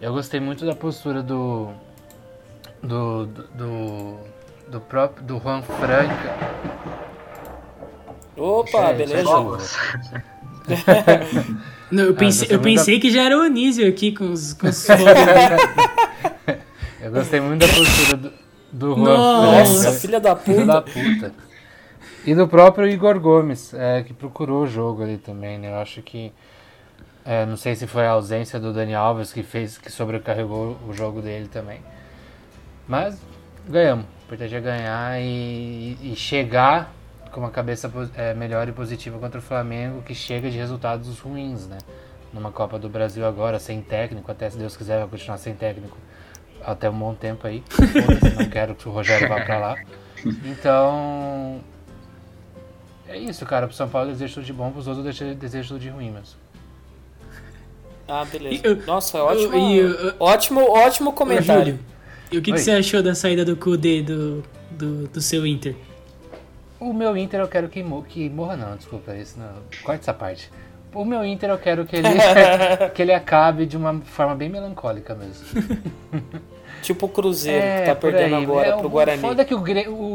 Eu 0.00 0.12
gostei 0.12 0.38
muito 0.38 0.64
da 0.64 0.76
postura 0.76 1.24
do, 1.24 1.70
do, 2.80 3.26
do, 3.26 4.16
do 4.68 4.80
próprio 4.80 5.24
do 5.24 5.40
Juan 5.40 5.60
Franca. 5.62 6.38
Opa, 8.36 8.90
é, 8.90 8.94
beleza? 8.94 9.28
Não, 11.90 12.04
eu 12.04 12.14
pensei, 12.14 12.46
ah, 12.48 12.52
eu 12.54 12.60
pensei 12.60 12.94
da... 12.94 13.00
que 13.00 13.10
já 13.10 13.24
era 13.24 13.36
o 13.36 13.40
Anísio 13.40 13.88
aqui 13.88 14.12
com 14.12 14.30
os, 14.30 14.54
com 14.54 14.68
os 14.68 14.86
Eu 17.02 17.10
gostei 17.10 17.40
muito 17.40 17.66
da 17.66 17.72
postura 17.72 18.16
do, 18.16 18.32
do 18.72 18.94
Juan 18.94 19.16
Nossa, 19.16 19.92
filha 19.92 20.18
da 20.18 20.34
puta. 20.34 20.52
Filha 20.52 20.66
da 20.66 20.82
puta. 20.82 21.32
E 22.24 22.34
do 22.34 22.48
próprio 22.48 22.88
Igor 22.88 23.20
Gomes, 23.20 23.74
é, 23.74 24.02
que 24.02 24.14
procurou 24.14 24.62
o 24.62 24.66
jogo 24.66 25.02
ali 25.02 25.18
também, 25.18 25.58
né? 25.58 25.70
Eu 25.70 25.76
acho 25.76 26.00
que. 26.02 26.32
É, 27.24 27.46
não 27.46 27.56
sei 27.56 27.76
se 27.76 27.86
foi 27.86 28.06
a 28.06 28.10
ausência 28.10 28.58
do 28.58 28.72
Dani 28.72 28.94
Alves 28.94 29.32
que 29.32 29.42
fez, 29.42 29.78
que 29.78 29.92
sobrecarregou 29.92 30.76
o 30.88 30.92
jogo 30.92 31.20
dele 31.20 31.48
também. 31.48 31.80
Mas 32.88 33.20
ganhamos. 33.68 34.06
O 34.06 34.24
importante 34.24 34.54
é 34.54 34.60
ganhar 34.60 35.20
e, 35.20 35.96
e 36.02 36.16
chegar 36.16 36.92
com 37.30 37.40
uma 37.40 37.50
cabeça 37.50 37.92
é, 38.16 38.34
melhor 38.34 38.68
e 38.68 38.72
positiva 38.72 39.18
contra 39.18 39.38
o 39.38 39.42
Flamengo, 39.42 40.02
que 40.02 40.14
chega 40.14 40.50
de 40.50 40.56
resultados 40.56 41.18
ruins, 41.20 41.66
né? 41.66 41.78
Numa 42.32 42.50
Copa 42.50 42.78
do 42.78 42.88
Brasil 42.88 43.26
agora, 43.26 43.58
sem 43.58 43.82
técnico, 43.82 44.30
até 44.30 44.48
se 44.48 44.56
Deus 44.56 44.76
quiser 44.76 44.98
vai 44.98 45.08
continuar 45.08 45.38
sem 45.38 45.54
técnico 45.54 45.96
até 46.64 46.88
um 46.90 46.98
bom 46.98 47.14
tempo 47.14 47.46
aí. 47.46 47.62
não 48.38 48.48
quero 48.48 48.74
que 48.74 48.88
o 48.88 48.92
Rogério 48.92 49.28
vá 49.28 49.40
pra 49.44 49.58
lá. 49.58 49.76
Então. 50.44 51.60
É 53.08 53.18
isso, 53.18 53.44
cara. 53.44 53.66
Pro 53.66 53.74
São 53.74 53.88
Paulo 53.88 54.08
desejo 54.10 54.34
tudo 54.34 54.44
de 54.44 54.52
bom, 54.52 54.70
pros 54.70 54.86
outros 54.86 55.18
desejo 55.36 55.68
tudo 55.70 55.80
de 55.80 55.88
ruim 55.88 56.12
mesmo. 56.12 56.36
Ah, 58.06 58.24
beleza. 58.24 58.60
Eu- 58.64 58.76
Nossa, 58.86 59.18
ótimo, 59.22 59.56
e 59.56 59.78
eu- 59.78 60.14
ótimo, 60.20 60.60
ótimo 60.70 61.12
comentário. 61.12 61.78
E 62.30 62.38
o 62.38 62.42
que, 62.42 62.52
que 62.52 62.58
você 62.60 62.70
achou 62.70 63.02
da 63.02 63.14
saída 63.14 63.44
do 63.44 63.56
Kudê 63.56 64.00
do, 64.02 64.44
do, 64.70 65.08
do 65.08 65.20
seu 65.20 65.44
Inter? 65.46 65.74
O 66.78 66.92
meu 66.92 67.16
Inter 67.16 67.40
eu 67.40 67.48
quero 67.48 67.68
que, 67.68 67.82
mo 67.82 68.02
que 68.02 68.28
morra, 68.30 68.56
não, 68.56 68.76
desculpa, 68.76 69.14
isso 69.16 69.38
não. 69.38 69.52
Corta 69.82 70.02
essa 70.02 70.14
parte. 70.14 70.50
O 70.94 71.04
meu 71.04 71.24
Inter 71.24 71.50
eu 71.50 71.58
quero 71.58 71.84
que 71.84 71.96
ele, 71.96 72.08
que 72.94 73.02
ele 73.02 73.12
acabe 73.12 73.66
de 73.66 73.76
uma 73.76 74.00
forma 74.00 74.34
bem 74.34 74.48
melancólica 74.48 75.14
mesmo. 75.14 75.46
Tipo 76.82 77.06
o 77.06 77.08
Cruzeiro, 77.08 77.60
que 77.62 77.84
tá 77.86 77.92
É, 77.92 77.94
perdendo 77.94 78.34
aí. 78.36 78.42
agora 78.42 78.68
É, 78.68 78.72
pro 78.76 78.86
o 78.86 78.90
Guarani. 78.90 79.20
foda 79.20 79.42
é 79.42 79.44
que 79.44 79.54
o, 79.54 79.62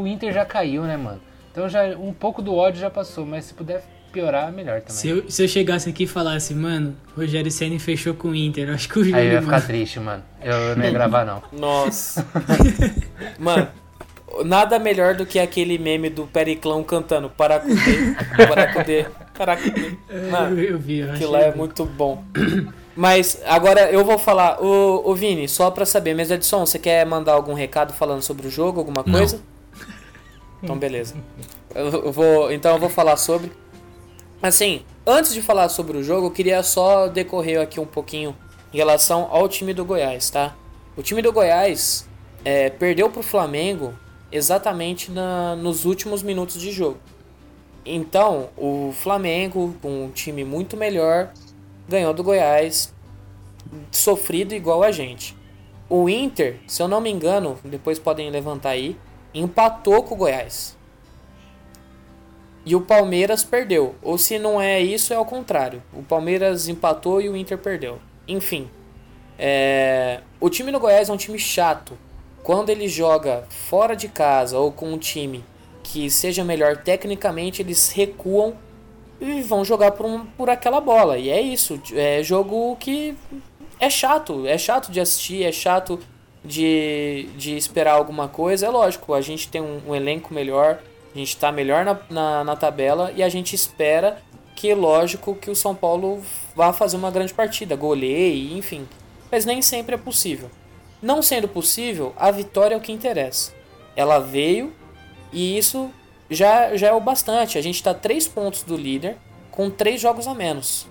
o 0.00 0.06
Inter 0.06 0.32
já 0.32 0.44
caiu, 0.44 0.82
né, 0.82 0.96
mano? 0.96 1.20
Então 1.50 1.68
já 1.68 1.84
um 1.96 2.12
pouco 2.12 2.40
do 2.40 2.54
ódio 2.54 2.80
já 2.80 2.90
passou, 2.90 3.26
mas 3.26 3.46
se 3.46 3.54
puder 3.54 3.82
piorar, 4.12 4.52
melhor 4.52 4.80
também. 4.80 4.94
Se 4.96 5.08
eu, 5.08 5.30
se 5.30 5.42
eu 5.42 5.48
chegasse 5.48 5.88
aqui 5.88 6.04
e 6.04 6.06
falasse, 6.06 6.54
mano, 6.54 6.96
Rogério 7.16 7.50
Senna 7.50 7.78
fechou 7.78 8.14
com 8.14 8.28
o 8.28 8.34
Inter, 8.34 8.68
eu 8.68 8.74
acho 8.74 8.88
que 8.88 8.98
o 8.98 9.04
Júlio. 9.04 9.16
Aí 9.16 9.26
eu 9.26 9.32
ia 9.34 9.40
ficar 9.42 9.52
mano, 9.52 9.66
triste, 9.66 9.98
mano. 10.00 10.22
Eu 10.42 10.76
não 10.76 10.84
ia 10.84 10.90
gravar, 10.90 11.24
não. 11.24 11.42
Nossa. 11.52 12.26
Mano, 13.38 13.68
nada 14.44 14.78
melhor 14.78 15.14
do 15.14 15.26
que 15.26 15.38
aquele 15.38 15.78
meme 15.78 16.08
do 16.10 16.26
Periclão 16.26 16.82
cantando 16.84 17.28
Paracudê, 17.30 18.14
Paracudê, 18.48 19.06
Paracudê. 19.36 19.96
Mano, 20.30 20.58
eu, 20.58 20.70
eu 20.72 20.78
vi, 20.78 20.98
eu 21.00 21.12
aquilo 21.12 21.34
achei 21.34 21.46
lá 21.48 21.52
é 21.52 21.54
muito 21.54 21.84
bom. 21.84 22.22
Mas 22.98 23.40
agora 23.46 23.92
eu 23.92 24.04
vou 24.04 24.18
falar, 24.18 24.60
ô, 24.60 25.08
ô 25.08 25.14
Vini, 25.14 25.48
só 25.48 25.70
pra 25.70 25.86
saber, 25.86 26.14
mesa 26.14 26.36
de 26.36 26.44
som, 26.44 26.66
você 26.66 26.80
quer 26.80 27.06
mandar 27.06 27.34
algum 27.34 27.54
recado 27.54 27.92
falando 27.92 28.22
sobre 28.22 28.48
o 28.48 28.50
jogo, 28.50 28.80
alguma 28.80 29.04
Não. 29.06 29.12
coisa? 29.12 29.40
Então 30.60 30.76
beleza. 30.76 31.14
Eu 31.72 32.10
vou, 32.10 32.50
então 32.50 32.72
eu 32.72 32.80
vou 32.80 32.88
falar 32.88 33.16
sobre. 33.16 33.52
Assim, 34.42 34.82
antes 35.06 35.32
de 35.32 35.40
falar 35.40 35.68
sobre 35.68 35.96
o 35.96 36.02
jogo, 36.02 36.26
eu 36.26 36.30
queria 36.32 36.60
só 36.64 37.06
decorrer 37.06 37.60
aqui 37.60 37.78
um 37.78 37.86
pouquinho 37.86 38.36
em 38.74 38.78
relação 38.78 39.28
ao 39.30 39.48
time 39.48 39.72
do 39.72 39.84
Goiás, 39.84 40.28
tá? 40.28 40.56
O 40.96 41.02
time 41.02 41.22
do 41.22 41.32
Goiás 41.32 42.04
é, 42.44 42.68
perdeu 42.68 43.08
pro 43.08 43.22
Flamengo 43.22 43.94
exatamente 44.32 45.08
na, 45.12 45.54
nos 45.54 45.84
últimos 45.84 46.20
minutos 46.20 46.60
de 46.60 46.72
jogo. 46.72 46.98
Então, 47.86 48.48
o 48.56 48.92
Flamengo, 48.92 49.72
com 49.80 50.06
um 50.06 50.10
time 50.10 50.42
muito 50.42 50.76
melhor, 50.76 51.30
ganhou 51.88 52.12
do 52.12 52.22
Goiás, 52.22 52.92
sofrido 53.90 54.54
igual 54.54 54.82
a 54.82 54.92
gente. 54.92 55.36
O 55.88 56.08
Inter, 56.08 56.56
se 56.66 56.82
eu 56.82 56.88
não 56.88 57.00
me 57.00 57.10
engano, 57.10 57.58
depois 57.64 57.98
podem 57.98 58.30
levantar 58.30 58.70
aí, 58.70 58.96
empatou 59.34 60.02
com 60.02 60.14
o 60.14 60.18
Goiás. 60.18 60.76
E 62.66 62.76
o 62.76 62.82
Palmeiras 62.82 63.42
perdeu. 63.42 63.94
Ou 64.02 64.18
se 64.18 64.38
não 64.38 64.60
é 64.60 64.78
isso, 64.78 65.14
é 65.14 65.16
ao 65.16 65.24
contrário. 65.24 65.82
O 65.94 66.02
Palmeiras 66.02 66.68
empatou 66.68 67.20
e 67.20 67.28
o 67.28 67.36
Inter 67.36 67.56
perdeu. 67.56 67.98
Enfim. 68.26 68.68
é, 69.38 70.20
O 70.38 70.50
time 70.50 70.70
do 70.70 70.78
Goiás 70.78 71.08
é 71.08 71.12
um 71.12 71.16
time 71.16 71.38
chato. 71.38 71.96
Quando 72.42 72.68
ele 72.68 72.86
joga 72.86 73.44
fora 73.48 73.96
de 73.96 74.08
casa 74.08 74.58
ou 74.58 74.70
com 74.70 74.92
um 74.92 74.98
time 74.98 75.42
que 75.82 76.10
seja 76.10 76.44
melhor 76.44 76.76
tecnicamente, 76.76 77.62
eles 77.62 77.90
recuam 77.90 78.54
e 79.20 79.42
vão 79.42 79.64
jogar 79.64 79.92
por, 79.92 80.06
um, 80.06 80.24
por 80.24 80.48
aquela 80.48 80.80
bola. 80.80 81.18
E 81.18 81.28
é 81.28 81.40
isso. 81.40 81.80
É 81.94 82.22
jogo 82.22 82.76
que 82.76 83.16
é 83.80 83.90
chato. 83.90 84.46
É 84.46 84.56
chato 84.56 84.90
de 84.90 85.00
assistir, 85.00 85.44
é 85.44 85.52
chato 85.52 85.98
de, 86.44 87.28
de 87.36 87.56
esperar 87.56 87.94
alguma 87.94 88.28
coisa. 88.28 88.66
É 88.66 88.70
lógico, 88.70 89.14
a 89.14 89.20
gente 89.20 89.48
tem 89.48 89.60
um, 89.60 89.80
um 89.88 89.94
elenco 89.94 90.32
melhor, 90.32 90.80
a 91.14 91.18
gente 91.18 91.36
tá 91.36 91.50
melhor 91.50 91.84
na, 91.84 91.98
na, 92.08 92.44
na 92.44 92.56
tabela 92.56 93.12
e 93.14 93.22
a 93.22 93.28
gente 93.28 93.54
espera 93.54 94.22
que, 94.54 94.74
lógico, 94.74 95.34
que 95.34 95.50
o 95.50 95.56
São 95.56 95.74
Paulo 95.74 96.22
vá 96.56 96.72
fazer 96.72 96.96
uma 96.96 97.10
grande 97.10 97.32
partida, 97.32 97.76
goleie, 97.76 98.56
enfim. 98.56 98.88
Mas 99.30 99.44
nem 99.44 99.62
sempre 99.62 99.94
é 99.94 99.98
possível. 99.98 100.50
Não 101.00 101.22
sendo 101.22 101.46
possível, 101.46 102.12
a 102.16 102.30
vitória 102.30 102.74
é 102.74 102.78
o 102.78 102.80
que 102.80 102.90
interessa. 102.90 103.52
Ela 103.94 104.18
veio 104.18 104.72
e 105.32 105.56
isso 105.56 105.90
já, 106.30 106.76
já 106.76 106.88
é 106.88 106.92
o 106.92 107.00
bastante. 107.00 107.58
A 107.58 107.62
gente 107.62 107.76
está 107.76 107.94
três 107.94 108.26
pontos 108.28 108.62
do 108.62 108.76
líder 108.76 109.16
com 109.50 109.70
três 109.70 110.00
jogos 110.00 110.26
a 110.26 110.34
menos. 110.34 110.86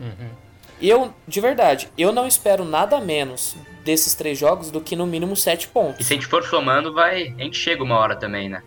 Eu, 0.81 1.13
de 1.27 1.41
verdade, 1.41 1.89
eu 1.97 2.11
não 2.11 2.27
espero 2.27 2.63
nada 2.63 2.99
menos 2.99 3.55
desses 3.83 4.13
três 4.13 4.37
jogos 4.37 4.69
do 4.69 4.79
que 4.79 4.95
no 4.95 5.07
mínimo 5.07 5.35
sete 5.35 5.65
E 5.65 5.69
pontos. 5.69 6.05
se 6.05 6.13
a 6.13 6.15
gente 6.15 6.27
for 6.27 6.43
somando, 6.43 6.93
vai. 6.93 7.33
A 7.37 7.43
gente 7.43 7.57
chega 7.57 7.83
uma 7.83 7.97
hora 7.97 8.15
também, 8.15 8.47
né? 8.49 8.61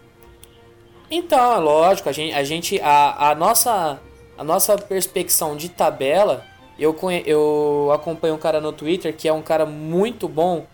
Então, 1.10 1.54
é 1.54 1.58
lógico, 1.58 2.08
a 2.08 2.12
gente, 2.12 2.34
a, 2.34 2.42
gente 2.44 2.80
a, 2.80 3.30
a 3.30 3.34
nossa 3.34 4.00
a 4.40 4.44
nossa 4.44 4.78
perspecção 4.78 5.54
de 5.54 5.68
tabela, 5.68 6.46
eu, 6.78 6.96
eu 7.26 7.90
acompanho 7.92 8.34
um 8.34 8.38
cara 8.38 8.58
no 8.58 8.72
Twitter 8.72 9.14
que 9.14 9.28
é 9.28 9.32
um 9.32 9.42
cara 9.42 9.66
muito 9.66 10.26
bom. 10.26 10.66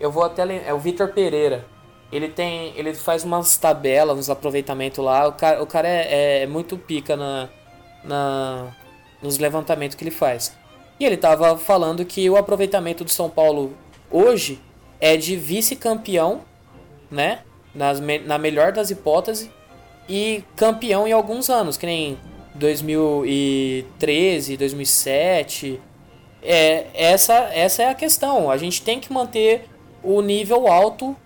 Eu 0.00 0.10
vou 0.10 0.24
até 0.24 0.42
é 0.66 0.74
o 0.74 0.78
Vitor 0.80 1.12
Pereira. 1.12 1.64
Ele 2.14 2.28
tem, 2.28 2.72
ele 2.76 2.94
faz 2.94 3.24
umas 3.24 3.56
tabelas, 3.56 4.16
uns 4.16 4.30
aproveitamentos 4.30 5.04
lá. 5.04 5.26
O 5.26 5.32
cara, 5.32 5.60
o 5.60 5.66
cara 5.66 5.88
é, 5.88 6.42
é 6.42 6.46
muito 6.46 6.78
pica 6.78 7.16
na, 7.16 7.48
na 8.04 8.72
nos 9.20 9.36
levantamentos 9.38 9.96
que 9.96 10.04
ele 10.04 10.12
faz. 10.12 10.56
E 11.00 11.04
ele 11.04 11.16
tava 11.16 11.58
falando 11.58 12.04
que 12.04 12.30
o 12.30 12.36
aproveitamento 12.36 13.02
do 13.02 13.10
São 13.10 13.28
Paulo 13.28 13.76
hoje 14.08 14.60
é 15.00 15.16
de 15.16 15.34
vice-campeão, 15.34 16.42
né? 17.10 17.40
Nas, 17.74 17.98
na 18.24 18.38
melhor 18.38 18.70
das 18.70 18.90
hipóteses, 18.90 19.50
e 20.08 20.44
campeão 20.54 21.08
em 21.08 21.12
alguns 21.12 21.50
anos, 21.50 21.76
que 21.76 21.84
nem 21.84 22.16
2013, 22.54 24.56
2007. 24.56 25.80
É, 26.40 26.86
essa, 26.94 27.34
essa 27.52 27.82
é 27.82 27.88
a 27.88 27.94
questão. 27.94 28.48
A 28.48 28.56
gente 28.56 28.82
tem 28.82 29.00
que 29.00 29.12
manter 29.12 29.68
o 30.00 30.20
nível 30.20 30.68
alto 30.68 31.16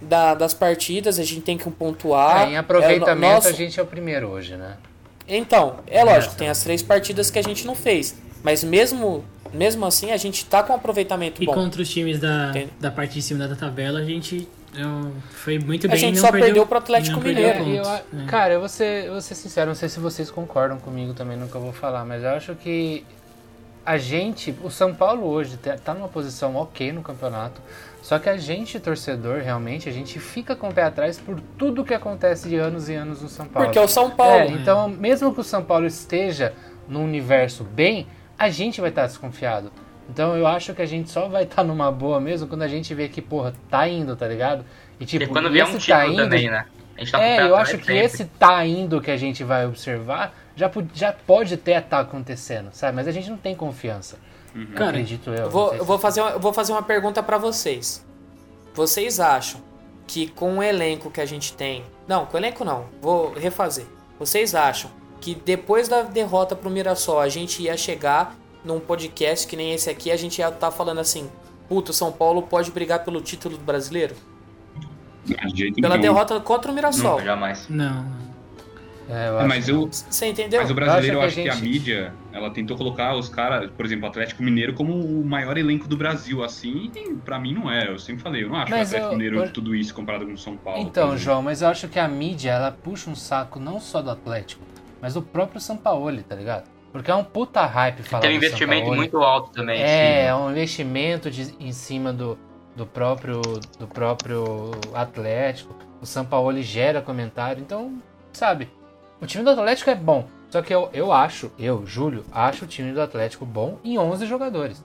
da- 0.00 0.34
das 0.34 0.54
partidas, 0.54 1.18
a 1.18 1.24
gente 1.24 1.40
tem 1.42 1.58
que 1.58 1.68
pontuar. 1.70 2.46
É, 2.48 2.52
em 2.52 2.56
aproveitamento 2.56 3.10
É, 3.10 3.14
no- 3.14 3.20
nosso- 3.34 3.48
a 3.48 3.52
gente 3.52 3.78
é 3.78 3.82
o 3.82 3.86
primeiro 3.86 4.28
hoje, 4.28 4.56
né? 4.56 4.76
Então, 5.26 5.76
é 5.86 6.02
lógico, 6.04 6.34
tem 6.36 6.48
as 6.48 6.62
três 6.62 6.82
partidas 6.82 7.30
que 7.30 7.38
a 7.38 7.42
gente 7.42 7.66
não 7.66 7.74
fez. 7.74 8.16
Mas 8.42 8.62
mesmo, 8.64 9.24
mesmo 9.52 9.84
assim, 9.84 10.10
a 10.10 10.16
gente 10.16 10.44
tá 10.46 10.62
com 10.62 10.72
um 10.72 10.76
aproveitamento 10.76 11.42
E 11.42 11.46
bom. 11.46 11.52
contra 11.52 11.82
os 11.82 11.88
times 11.90 12.18
da, 12.18 12.50
Entende? 12.50 12.70
da 12.80 12.90
parte 12.90 13.14
de 13.14 13.22
cima 13.22 13.46
da 13.46 13.54
tabela, 13.56 13.98
a 13.98 14.04
gente 14.04 14.48
não, 14.74 15.12
foi 15.30 15.58
muito 15.58 15.86
A 15.86 15.90
bem. 15.90 15.98
gente 15.98 16.14
não 16.14 16.20
só 16.22 16.30
perdeu, 16.30 16.46
perdeu 16.46 16.66
pro 16.66 16.78
Atlético 16.78 17.20
Mineiro. 17.20 17.58
É, 17.64 17.78
eu 17.80 17.84
a- 17.88 18.00
né? 18.12 18.26
Cara, 18.28 18.54
eu 18.54 18.60
vou, 18.60 18.68
ser, 18.68 19.06
eu 19.06 19.12
vou 19.12 19.20
ser 19.20 19.34
sincero, 19.34 19.66
não 19.68 19.74
sei 19.74 19.88
se 19.88 19.98
vocês 20.00 20.30
concordam 20.30 20.78
comigo 20.78 21.12
também 21.12 21.36
no 21.36 21.48
que 21.48 21.54
eu 21.54 21.60
vou 21.60 21.72
falar, 21.72 22.04
mas 22.04 22.22
eu 22.22 22.30
acho 22.30 22.54
que 22.54 23.04
a 23.84 23.98
gente, 23.98 24.54
o 24.62 24.70
São 24.70 24.94
Paulo 24.94 25.26
hoje 25.26 25.56
tá- 25.56 25.76
tá 25.76 25.92
numa 25.94 26.08
posição 26.08 26.54
ok 26.56 26.92
no 26.92 27.02
campeonato, 27.02 27.60
só 28.08 28.18
que 28.18 28.30
a 28.30 28.38
gente, 28.38 28.80
torcedor, 28.80 29.42
realmente, 29.42 29.86
a 29.86 29.92
gente 29.92 30.18
fica 30.18 30.56
com 30.56 30.70
o 30.70 30.72
pé 30.72 30.84
atrás 30.84 31.20
por 31.20 31.38
tudo 31.58 31.84
que 31.84 31.92
acontece 31.92 32.48
de 32.48 32.56
anos 32.56 32.88
e 32.88 32.94
anos 32.94 33.20
no 33.20 33.28
São 33.28 33.44
Paulo. 33.44 33.66
Porque 33.66 33.78
é 33.78 33.82
o 33.82 33.86
São 33.86 34.08
Paulo. 34.08 34.44
É, 34.44 34.46
então, 34.46 34.88
mesmo 34.88 35.34
que 35.34 35.40
o 35.40 35.44
São 35.44 35.62
Paulo 35.62 35.84
esteja 35.84 36.54
num 36.88 37.04
universo 37.04 37.64
bem, 37.64 38.06
a 38.38 38.48
gente 38.48 38.80
vai 38.80 38.88
estar 38.88 39.06
desconfiado. 39.06 39.70
Então 40.08 40.34
eu 40.34 40.46
acho 40.46 40.72
que 40.72 40.80
a 40.80 40.86
gente 40.86 41.10
só 41.10 41.28
vai 41.28 41.42
estar 41.42 41.62
numa 41.62 41.92
boa 41.92 42.18
mesmo 42.18 42.48
quando 42.48 42.62
a 42.62 42.66
gente 42.68 42.94
vê 42.94 43.10
que, 43.10 43.20
porra, 43.20 43.52
tá 43.68 43.86
indo, 43.86 44.16
tá 44.16 44.26
ligado? 44.26 44.64
E 44.98 45.04
tipo, 45.04 45.24
e 45.24 45.26
quando 45.26 45.50
vier 45.50 45.66
um 45.66 45.76
título 45.76 45.98
tá 45.98 46.06
indo, 46.06 46.16
também, 46.16 46.50
né? 46.50 46.64
A 46.96 47.00
gente 47.00 47.12
tá 47.12 47.18
com 47.18 47.24
o 47.24 47.26
é, 47.26 47.36
pé 47.36 47.42
eu 47.42 47.56
acho 47.56 47.76
que 47.76 47.84
sempre. 47.84 47.98
esse 47.98 48.24
tá 48.24 48.64
indo 48.64 49.02
que 49.02 49.10
a 49.10 49.18
gente 49.18 49.44
vai 49.44 49.66
observar 49.66 50.34
já, 50.56 50.70
já 50.94 51.12
pode 51.12 51.52
até 51.52 51.76
estar 51.76 52.00
acontecendo, 52.00 52.70
sabe? 52.72 52.96
Mas 52.96 53.06
a 53.06 53.12
gente 53.12 53.28
não 53.28 53.36
tem 53.36 53.54
confiança. 53.54 54.16
Cara, 54.74 54.90
acredito 54.90 55.30
eu. 55.30 55.34
Eu 55.36 55.42
não 55.44 55.50
vou, 55.50 55.70
se- 55.72 55.78
vou, 55.78 55.98
fazer 55.98 56.20
uma, 56.20 56.30
eu 56.30 56.40
vou 56.40 56.52
fazer 56.52 56.72
uma 56.72 56.82
pergunta 56.82 57.22
pra 57.22 57.38
vocês. 57.38 58.04
Vocês 58.74 59.18
acham 59.20 59.60
que 60.06 60.28
com 60.28 60.58
o 60.58 60.62
elenco 60.62 61.10
que 61.10 61.20
a 61.20 61.26
gente 61.26 61.52
tem. 61.52 61.84
Não, 62.06 62.26
com 62.26 62.36
o 62.36 62.40
elenco 62.40 62.64
não. 62.64 62.86
Vou 63.02 63.32
refazer. 63.34 63.86
Vocês 64.18 64.54
acham 64.54 64.90
que 65.20 65.34
depois 65.34 65.88
da 65.88 66.02
derrota 66.02 66.54
pro 66.56 66.70
Mirassol 66.70 67.20
a 67.20 67.28
gente 67.28 67.62
ia 67.62 67.76
chegar 67.76 68.36
num 68.64 68.80
podcast 68.80 69.46
que 69.46 69.56
nem 69.56 69.72
esse 69.72 69.88
aqui, 69.90 70.10
a 70.10 70.16
gente 70.16 70.38
ia 70.38 70.48
estar 70.48 70.70
falando 70.70 70.98
assim: 70.98 71.28
Puta, 71.68 71.90
o 71.90 71.94
São 71.94 72.10
Paulo 72.10 72.42
pode 72.42 72.70
brigar 72.70 73.04
pelo 73.04 73.20
título 73.20 73.56
do 73.58 73.64
brasileiro? 73.64 74.14
De 75.24 75.36
jeito 75.56 75.74
Pela 75.80 75.96
nenhum. 75.98 76.14
derrota 76.14 76.40
contra 76.40 76.70
o 76.70 76.74
Mirassol. 76.74 77.12
Nunca, 77.12 77.24
jamais. 77.24 77.66
Não, 77.68 78.02
não. 78.02 78.27
É, 79.08 79.28
eu 79.28 79.40
É, 79.40 79.46
mas, 79.46 79.68
eu, 79.68 79.88
Você 79.90 80.26
entendeu? 80.26 80.60
mas 80.60 80.70
o 80.70 80.74
brasileiro, 80.74 81.16
eu 81.16 81.20
Eu 81.20 81.26
acho 81.26 81.34
que, 81.36 81.42
que 81.44 81.48
a 81.48 81.52
a 81.52 81.54
gente- 81.56 81.64
mídia, 81.68 82.12
ela 82.32 82.50
tentou 82.50 82.76
colocar 82.76 83.14
os 83.16 83.28
caras, 83.28 83.70
por 83.70 83.86
exemplo, 83.86 84.04
o 84.04 84.08
Atlético 84.08 84.42
Mineiro 84.42 84.74
como 84.74 84.92
o 84.94 85.24
maior 85.24 85.56
elenco 85.56 85.88
do 85.88 85.96
Brasil, 85.96 86.44
assim, 86.44 86.90
e 86.94 87.14
pra 87.24 87.38
mim 87.38 87.54
não 87.54 87.70
é. 87.70 87.88
Eu 87.88 87.98
sempre 87.98 88.22
falei, 88.22 88.44
eu 88.44 88.48
não 88.48 88.56
acho 88.56 88.70
Mas 88.70 88.80
o 88.92 88.96
Atlético 88.96 89.06
eu- 89.06 89.12
Mineiro 89.18 89.36
eu- 89.44 89.52
tudo 89.52 89.74
isso 89.74 89.94
comparado 89.94 90.26
com 90.26 90.32
o 90.32 90.38
São 90.38 90.56
Paulo. 90.56 90.80
Então. 90.82 91.16
João, 91.16 91.40
mas 91.42 91.62
eu 91.62 91.68
acho 91.68 91.88
que 91.88 91.98
a 91.98 92.06
mídia, 92.06 92.50
ela 92.50 92.70
puxa 92.70 93.08
um 93.10 93.14
saco 93.14 93.58
não 93.58 93.80
só 93.80 94.02
do 94.02 94.10
Atlético, 94.10 94.62
mas 95.00 95.14
do 95.14 95.22
próprio 95.22 95.60
Sampaoli, 95.60 96.22
tá 96.22 96.34
ligado? 96.34 96.68
Porque 96.92 97.10
é 97.10 97.14
um 97.14 97.24
puta 97.24 97.64
hype 97.66 98.02
falar 98.02 98.22
Tem 98.22 98.32
um 98.32 98.34
investimento 98.36 98.92
muito 98.94 99.18
alto 99.18 99.52
também. 99.52 99.80
É, 99.82 100.26
é 100.26 100.34
um 100.34 100.50
investimento 100.50 101.30
de- 101.30 101.54
em 101.60 101.70
cima 101.72 102.12
do, 102.12 102.38
do, 102.76 102.86
próprio, 102.86 103.40
do 103.78 103.86
próprio 103.86 104.70
Atlético. 104.94 105.74
O 106.00 106.06
Sampaoli 106.06 106.62
gera 106.62 107.00
comentário. 107.02 107.60
Então, 107.60 107.98
sabe, 108.32 108.68
o 109.20 109.26
time 109.26 109.44
do 109.44 109.50
Atlético 109.50 109.90
é 109.90 109.94
bom. 109.94 110.26
Só 110.50 110.62
que 110.62 110.74
eu, 110.74 110.88
eu 110.92 111.12
acho, 111.12 111.52
eu, 111.58 111.84
Júlio, 111.86 112.24
acho 112.32 112.64
o 112.64 112.68
time 112.68 112.92
do 112.92 113.02
Atlético 113.02 113.44
bom 113.46 113.78
em 113.84 113.98
11 113.98 114.26
jogadores. 114.26 114.84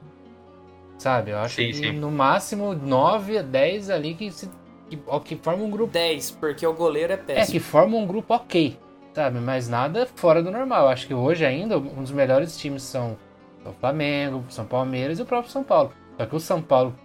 Sabe? 0.98 1.32
Eu 1.32 1.40
acho 1.40 1.56
Sim, 1.56 1.68
que 1.72 1.74
sim. 1.74 1.92
no 1.92 2.12
máximo 2.12 2.74
9 2.74 3.38
a 3.40 3.42
10 3.42 3.90
ali 3.90 4.16
que, 4.16 4.32
se, 4.32 4.50
que, 4.90 4.98
que 5.26 5.36
formam 5.38 5.68
um 5.68 5.72
grupo. 5.72 5.94
10, 5.94 6.32
porque 6.32 6.66
o 6.66 6.74
goleiro 6.74 7.14
é 7.14 7.16
É, 7.16 7.18
péssimo. 7.18 7.52
que 7.52 7.60
formam 7.60 8.02
um 8.02 8.08
grupo 8.08 8.34
ok, 8.34 8.78
sabe? 9.14 9.40
Mas 9.40 9.68
nada 9.68 10.06
fora 10.16 10.42
do 10.44 10.52
normal. 10.52 10.84
Eu 10.84 10.90
acho 10.90 11.08
que 11.08 11.14
hoje 11.14 11.46
ainda 11.46 11.78
um 11.78 12.02
dos 12.02 12.12
melhores 12.12 12.58
times 12.58 12.84
são 12.84 13.18
o 13.66 13.72
Flamengo, 13.74 14.44
São 14.50 14.66
Palmeiras 14.66 15.20
e 15.20 15.22
o 15.22 15.26
próprio 15.26 15.52
São 15.52 15.64
Paulo. 15.64 15.92
Só 16.18 16.26
que 16.26 16.36
o 16.36 16.40
São 16.40 16.62
Paulo, 16.62 16.96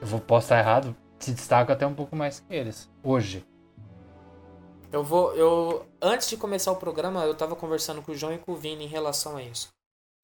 eu 0.00 0.06
vou, 0.06 0.20
posso 0.20 0.46
estar 0.46 0.58
errado, 0.58 0.96
se 1.18 1.32
destaca 1.32 1.72
até 1.72 1.86
um 1.86 1.94
pouco 1.94 2.16
mais 2.16 2.40
que 2.40 2.54
eles. 2.54 2.90
Hoje. 3.02 3.44
Eu 4.92 5.02
vou. 5.02 5.34
Eu, 5.34 5.86
antes 6.00 6.28
de 6.28 6.36
começar 6.36 6.70
o 6.70 6.76
programa, 6.76 7.24
eu 7.24 7.34
tava 7.34 7.56
conversando 7.56 8.02
com 8.02 8.12
o 8.12 8.14
João 8.14 8.34
e 8.34 8.38
com 8.38 8.52
o 8.52 8.56
Vini 8.56 8.84
em 8.84 8.88
relação 8.88 9.36
a 9.38 9.42
isso. 9.42 9.70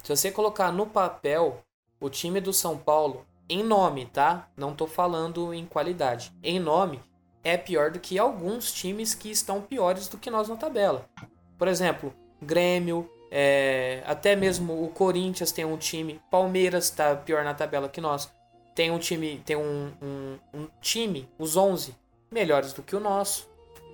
Se 0.03 0.15
você 0.15 0.31
colocar 0.31 0.71
no 0.71 0.87
papel 0.87 1.63
o 1.99 2.11
time 2.11 2.41
do 2.41 2.53
São 2.53 2.77
Paulo, 2.77 3.27
em 3.49 3.63
nome, 3.63 4.07
tá? 4.07 4.49
Não 4.55 4.75
tô 4.75 4.87
falando 4.87 5.55
em 5.55 5.65
qualidade. 5.65 6.31
Em 6.43 6.61
nome, 6.61 7.01
é 7.43 7.57
pior 7.57 7.91
do 7.91 7.99
que 7.99 8.19
alguns 8.19 8.71
times 8.71 9.15
que 9.15 9.31
estão 9.31 9.63
piores 9.63 10.07
do 10.07 10.19
que 10.19 10.31
nós 10.31 10.49
na 10.49 10.57
tabela. 10.57 11.09
Por 11.57 11.67
exemplo, 11.67 12.13
Grêmio, 12.41 13.11
é, 13.31 14.03
até 14.07 14.37
mesmo 14.37 14.85
o 14.85 14.89
Corinthians 14.89 15.51
tem 15.51 15.65
um 15.65 15.79
time, 15.79 16.21
Palmeiras 16.31 16.91
tá 16.91 17.17
pior 17.17 17.43
na 17.43 17.55
tabela 17.55 17.89
que 17.89 18.03
nós. 18.03 18.31
Tem 18.75 18.91
um 18.91 18.99
time, 18.99 19.43
tem 19.45 19.57
um, 19.57 19.93
um, 20.01 20.39
um 20.55 20.69
time, 20.81 21.29
os 21.39 21.57
11, 21.57 21.95
melhores 22.31 22.75
do 22.75 22.83
que 22.83 22.95
o 22.95 23.01
nosso. 23.01 23.48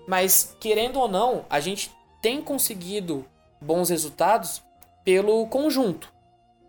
Mas, 0.06 0.56
querendo 0.60 0.98
ou 0.98 1.08
não, 1.08 1.44
a 1.48 1.60
gente 1.60 1.90
tem 2.20 2.40
conseguido 2.40 3.24
bons 3.60 3.88
resultados 3.88 4.62
pelo 5.04 5.46
conjunto. 5.46 6.12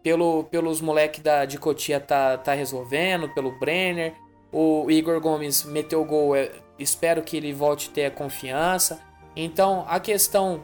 Pelo, 0.04 0.44
pelos 0.44 0.82
moleques 0.82 1.22
da, 1.22 1.46
de 1.46 1.58
Cotia 1.58 2.00
tá, 2.00 2.38
tá 2.38 2.54
resolvendo, 2.54 3.30
pelo 3.30 3.58
Brenner. 3.58 4.14
O 4.52 4.90
Igor 4.90 5.20
Gomes 5.20 5.64
meteu 5.64 6.02
o 6.02 6.06
gol, 6.06 6.36
é, 6.36 6.52
espero 6.78 7.24
que 7.24 7.36
ele 7.36 7.52
volte 7.52 7.90
a 7.90 7.94
ter 7.94 8.06
a 8.06 8.12
confiança. 8.12 9.02
Então, 9.36 9.84
a 9.88 10.00
questão 10.00 10.62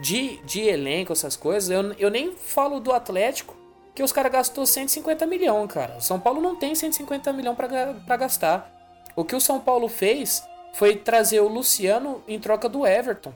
de, 0.00 0.38
de 0.44 0.60
elenco, 0.60 1.12
essas 1.12 1.36
coisas, 1.36 1.68
eu, 1.70 1.92
eu 1.94 2.10
nem 2.10 2.32
falo 2.32 2.80
do 2.80 2.92
Atlético, 2.92 3.56
que 3.94 4.02
os 4.02 4.12
caras 4.12 4.32
gastou 4.32 4.64
150 4.64 5.26
milhões, 5.26 5.70
cara. 5.72 5.96
O 5.98 6.00
São 6.00 6.18
Paulo 6.18 6.40
não 6.40 6.56
tem 6.56 6.74
150 6.74 7.32
milhões 7.32 7.56
para 7.56 8.16
gastar. 8.16 8.70
O 9.16 9.24
que 9.24 9.34
o 9.34 9.40
São 9.40 9.60
Paulo 9.60 9.88
fez 9.88 10.42
foi 10.72 10.96
trazer 10.96 11.40
o 11.40 11.48
Luciano 11.48 12.22
em 12.26 12.38
troca 12.38 12.68
do 12.68 12.86
Everton. 12.86 13.34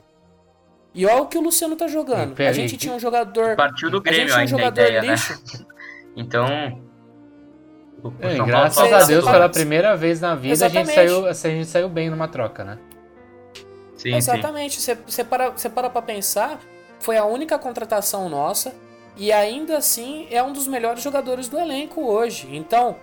E 0.93 1.05
olha 1.05 1.23
o 1.23 1.27
que 1.27 1.37
o 1.37 1.41
Luciano 1.41 1.75
tá 1.75 1.87
jogando. 1.87 2.33
Pera 2.35 2.49
A 2.49 2.53
gente 2.53 2.77
tinha 2.77 2.93
um 2.93 2.99
jogador. 2.99 3.55
Partiu 3.57 3.91
do 3.91 3.97
A 3.97 4.11
gente 4.11 4.13
Grêmio 4.13 4.33
tinha 4.33 4.45
um 4.45 4.47
jogador 4.47 4.81
ideia, 4.81 5.01
né? 5.01 5.07
lixo. 5.09 5.65
Então. 6.17 6.81
O, 8.01 8.07
o 8.07 8.13
É, 8.21 8.37
graças 8.45 8.93
a 8.93 9.03
Deus, 9.03 9.25
Sim, 9.25 9.31
pela 9.31 9.47
sim. 9.47 9.51
primeira 9.51 9.97
vez 9.97 10.21
na 10.21 10.33
vida, 10.33 10.65
a 10.65 10.69
gente, 10.69 10.93
saiu, 10.93 11.27
a 11.27 11.33
gente 11.33 11.65
saiu 11.65 11.89
bem 11.89 12.09
numa 12.09 12.29
troca, 12.29 12.63
né? 12.63 12.77
Sim, 13.97 14.11
sim. 14.11 14.15
Exatamente. 14.15 14.79
Você, 14.79 14.95
você, 14.95 15.25
para, 15.25 15.49
você 15.49 15.67
para 15.69 15.89
pra 15.89 16.01
pensar, 16.01 16.57
foi 17.01 17.17
a 17.17 17.25
única 17.25 17.59
contratação 17.59 18.29
nossa. 18.29 18.73
E 19.17 19.29
ainda 19.31 19.77
assim 19.77 20.27
é 20.31 20.41
um 20.41 20.53
dos 20.53 20.67
melhores 20.67 21.03
jogadores 21.03 21.49
do 21.49 21.59
elenco 21.59 22.01
hoje. 22.01 22.47
Então, 22.55 22.95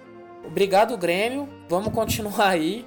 obrigado, 0.42 0.96
Grêmio. 0.96 1.46
Vamos 1.68 1.92
continuar 1.92 2.48
aí. 2.48 2.86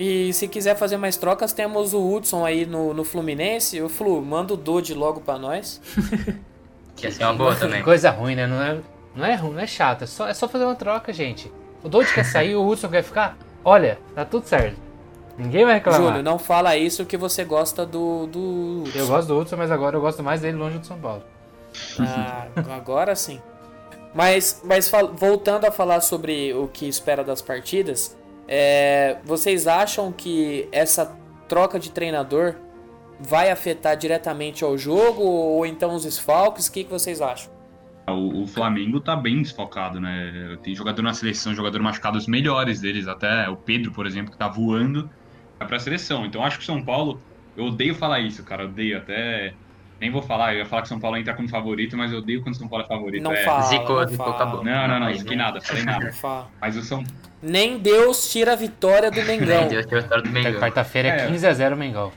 E 0.00 0.32
se 0.32 0.46
quiser 0.46 0.76
fazer 0.76 0.96
mais 0.96 1.16
trocas, 1.16 1.52
temos 1.52 1.92
o 1.92 2.14
Hudson 2.14 2.44
aí 2.46 2.64
no, 2.64 2.94
no 2.94 3.02
Fluminense. 3.02 3.82
O 3.82 3.88
Flu, 3.88 4.22
manda 4.22 4.54
o 4.54 4.56
Dodge 4.56 4.94
logo 4.94 5.20
pra 5.20 5.36
nós. 5.36 5.80
Que 6.94 7.06
ia 7.06 7.12
ser 7.12 7.22
uma 7.22 7.34
boa 7.34 7.54
também. 7.54 7.80
Coisa 7.80 8.10
ruim, 8.10 8.34
né? 8.34 8.44
Não 8.44 8.60
é, 8.60 8.78
não 9.14 9.24
é 9.24 9.36
ruim, 9.36 9.52
não 9.52 9.60
é 9.60 9.68
chato. 9.68 10.02
É 10.02 10.06
só, 10.06 10.26
é 10.26 10.34
só 10.34 10.48
fazer 10.48 10.64
uma 10.64 10.74
troca, 10.74 11.12
gente. 11.12 11.50
O 11.80 11.88
Doide 11.88 12.12
quer 12.12 12.24
sair, 12.24 12.56
o 12.56 12.66
Hudson 12.66 12.88
quer 12.88 13.04
ficar. 13.04 13.38
Olha, 13.64 14.00
tá 14.16 14.24
tudo 14.24 14.48
certo. 14.48 14.76
Ninguém 15.38 15.64
vai 15.64 15.74
reclamar. 15.74 16.00
Júlio, 16.00 16.22
não 16.24 16.40
fala 16.40 16.76
isso 16.76 17.06
que 17.06 17.16
você 17.16 17.44
gosta 17.44 17.86
do. 17.86 18.26
do... 18.26 18.84
Eu 18.92 19.06
gosto 19.06 19.28
do 19.28 19.38
Hudson, 19.38 19.56
mas 19.56 19.70
agora 19.70 19.96
eu 19.96 20.00
gosto 20.00 20.24
mais 20.24 20.40
dele 20.40 20.56
longe 20.56 20.78
do 20.78 20.86
São 20.86 20.98
Paulo. 20.98 21.22
Ah, 22.00 22.48
agora 22.74 23.14
sim. 23.14 23.40
Mas, 24.12 24.60
mas 24.64 24.90
voltando 25.14 25.66
a 25.66 25.70
falar 25.70 26.00
sobre 26.00 26.52
o 26.52 26.66
que 26.66 26.88
espera 26.88 27.22
das 27.22 27.40
partidas, 27.40 28.17
é, 28.48 29.18
vocês 29.24 29.66
acham 29.66 30.10
que 30.10 30.66
essa 30.72 31.14
troca 31.46 31.78
de 31.78 31.90
treinador 31.90 32.54
vai 33.20 33.50
afetar 33.50 33.96
diretamente 33.96 34.64
ao 34.64 34.78
jogo 34.78 35.22
ou 35.22 35.66
então 35.66 35.94
os 35.94 36.04
desfalques? 36.04 36.66
O 36.66 36.72
que, 36.72 36.84
que 36.84 36.90
vocês 36.90 37.20
acham? 37.20 37.52
O, 38.06 38.44
o 38.44 38.46
Flamengo 38.46 39.00
tá 39.00 39.14
bem 39.14 39.42
desfocado, 39.42 40.00
né? 40.00 40.56
Tem 40.62 40.74
jogador 40.74 41.02
na 41.02 41.12
seleção, 41.12 41.54
jogador 41.54 41.82
machucado, 41.82 42.16
os 42.16 42.26
melhores 42.26 42.80
deles, 42.80 43.06
até 43.06 43.48
o 43.50 43.56
Pedro, 43.56 43.92
por 43.92 44.06
exemplo, 44.06 44.32
que 44.32 44.38
tá 44.38 44.48
voando, 44.48 45.10
vai 45.58 45.68
pra 45.68 45.78
seleção. 45.78 46.24
Então 46.24 46.42
acho 46.42 46.56
que 46.56 46.62
o 46.62 46.66
São 46.66 46.82
Paulo, 46.82 47.20
eu 47.54 47.66
odeio 47.66 47.94
falar 47.94 48.20
isso, 48.20 48.42
cara, 48.44 48.64
odeio 48.64 48.96
até. 48.96 49.52
Nem 50.00 50.10
vou 50.10 50.22
falar, 50.22 50.54
eu 50.54 50.60
ia 50.60 50.64
falar 50.64 50.82
que 50.82 50.86
o 50.86 50.88
São 50.88 51.00
Paulo 51.00 51.16
entra 51.16 51.34
como 51.34 51.48
favorito, 51.48 51.96
mas 51.96 52.12
eu 52.12 52.18
odeio 52.18 52.40
quando 52.40 52.54
o 52.54 52.58
São 52.58 52.68
Paulo 52.68 52.84
é 52.84 52.88
favorito. 52.88 53.22
Não 53.22 53.32
é. 53.32 53.44
fala. 53.44 53.62
Zicou, 53.62 54.00
não 54.00 54.08
zicou, 54.08 54.26
fala, 54.26 54.36
acabou. 54.36 54.64
Não, 54.64 54.88
não, 54.88 55.00
não, 55.00 55.06
Mas, 55.06 55.18
fiquei 55.18 55.36
né? 55.36 55.42
nada, 55.42 55.60
falei 55.60 55.84
nada. 55.84 56.04
não 56.06 56.12
fala. 56.12 56.48
Mas 56.60 56.76
o 56.76 56.82
São 56.82 57.04
Nem 57.42 57.78
Deus 57.78 58.30
tira 58.30 58.52
a 58.52 58.56
vitória 58.56 59.10
do 59.10 59.22
Mengão. 59.22 59.68
Deus, 59.68 59.86
tem 59.86 59.98
a 59.98 60.00
história 60.00 60.22
do 60.22 60.30
Mengão. 60.30 60.60
Quarta-feira 60.60 61.08
é 61.08 61.20
É. 61.22 61.30
15x0 61.30 61.76
Mengão. 61.76 62.12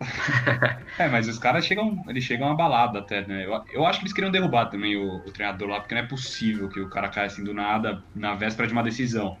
É, 0.98 1.08
mas 1.08 1.28
os 1.28 1.38
caras 1.38 1.66
chegam, 1.66 2.02
eles 2.08 2.24
chegam 2.24 2.50
abalados 2.50 3.00
até, 3.00 3.26
né? 3.26 3.44
Eu, 3.44 3.62
eu 3.72 3.86
acho 3.86 3.98
que 3.98 4.04
eles 4.04 4.12
queriam 4.14 4.30
derrubar 4.30 4.66
também 4.66 4.96
o, 4.96 5.16
o 5.16 5.30
treinador 5.30 5.68
lá, 5.68 5.80
porque 5.80 5.94
não 5.94 6.02
é 6.02 6.06
possível 6.06 6.68
que 6.68 6.80
o 6.80 6.88
cara 6.88 7.08
caia 7.08 7.26
assim 7.26 7.44
do 7.44 7.52
nada 7.52 8.02
na 8.14 8.34
véspera 8.34 8.66
de 8.66 8.72
uma 8.72 8.82
decisão. 8.82 9.36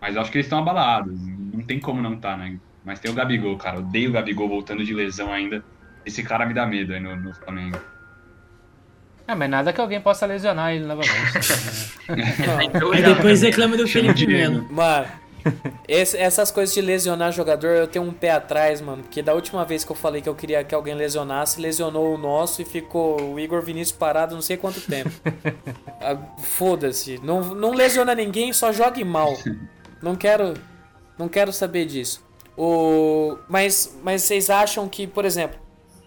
Mas 0.00 0.14
eu 0.14 0.22
acho 0.22 0.30
que 0.30 0.38
eles 0.38 0.46
estão 0.46 0.58
abalados, 0.58 1.14
não 1.26 1.62
tem 1.62 1.78
como 1.78 2.00
não 2.00 2.16
tá, 2.16 2.36
né? 2.36 2.58
Mas 2.84 3.00
tem 3.00 3.10
o 3.10 3.14
Gabigol, 3.14 3.56
cara, 3.56 3.76
eu 3.76 3.80
odeio 3.82 4.10
o 4.10 4.12
Gabigol 4.12 4.48
voltando 4.48 4.84
de 4.84 4.92
lesão 4.94 5.32
ainda. 5.32 5.64
Esse 6.04 6.22
cara 6.22 6.44
me 6.46 6.52
dá 6.54 6.66
medo 6.66 6.92
aí 6.92 7.00
no, 7.00 7.16
no 7.16 7.34
Flamengo. 7.34 7.78
Ah, 9.26 9.34
mas 9.34 9.48
nada 9.48 9.72
que 9.72 9.80
alguém 9.80 10.00
possa 10.00 10.26
lesionar 10.26 10.72
ele 10.74 10.84
novamente. 10.84 11.12
né? 12.08 12.70
Aí 12.92 13.02
depois 13.02 13.40
reclama 13.42 13.76
do 13.76 13.86
Felipe. 13.88 14.26
Melo. 14.26 14.66
Mano, 14.70 15.06
esse- 15.88 16.16
essas 16.18 16.50
coisas 16.50 16.74
de 16.74 16.80
lesionar 16.82 17.32
jogador, 17.32 17.68
eu 17.68 17.86
tenho 17.86 18.04
um 18.04 18.12
pé 18.12 18.30
atrás, 18.32 18.80
mano. 18.82 19.02
Porque 19.02 19.22
da 19.22 19.32
última 19.32 19.64
vez 19.64 19.82
que 19.84 19.90
eu 19.92 19.96
falei 19.96 20.20
que 20.20 20.28
eu 20.28 20.34
queria 20.34 20.62
que 20.62 20.74
alguém 20.74 20.94
lesionasse, 20.94 21.58
lesionou 21.60 22.14
o 22.14 22.18
nosso 22.18 22.60
e 22.60 22.64
ficou 22.66 23.32
o 23.34 23.40
Igor 23.40 23.62
Vinícius 23.62 23.96
parado 23.96 24.34
não 24.34 24.42
sei 24.42 24.56
quanto 24.56 24.80
tempo. 24.80 25.10
Ah, 26.06 26.18
Foda-se. 26.42 27.18
Não, 27.22 27.40
não 27.54 27.72
lesiona 27.72 28.14
ninguém, 28.14 28.52
só 28.52 28.70
jogue 28.72 29.02
mal. 29.02 29.32
Não 30.02 30.14
quero. 30.14 30.52
Não 31.18 31.28
quero 31.30 31.50
saber 31.50 31.86
disso. 31.86 32.22
O, 32.58 33.38
mas, 33.48 33.96
mas 34.02 34.20
vocês 34.22 34.50
acham 34.50 34.86
que, 34.86 35.06
por 35.06 35.24
exemplo, 35.24 35.58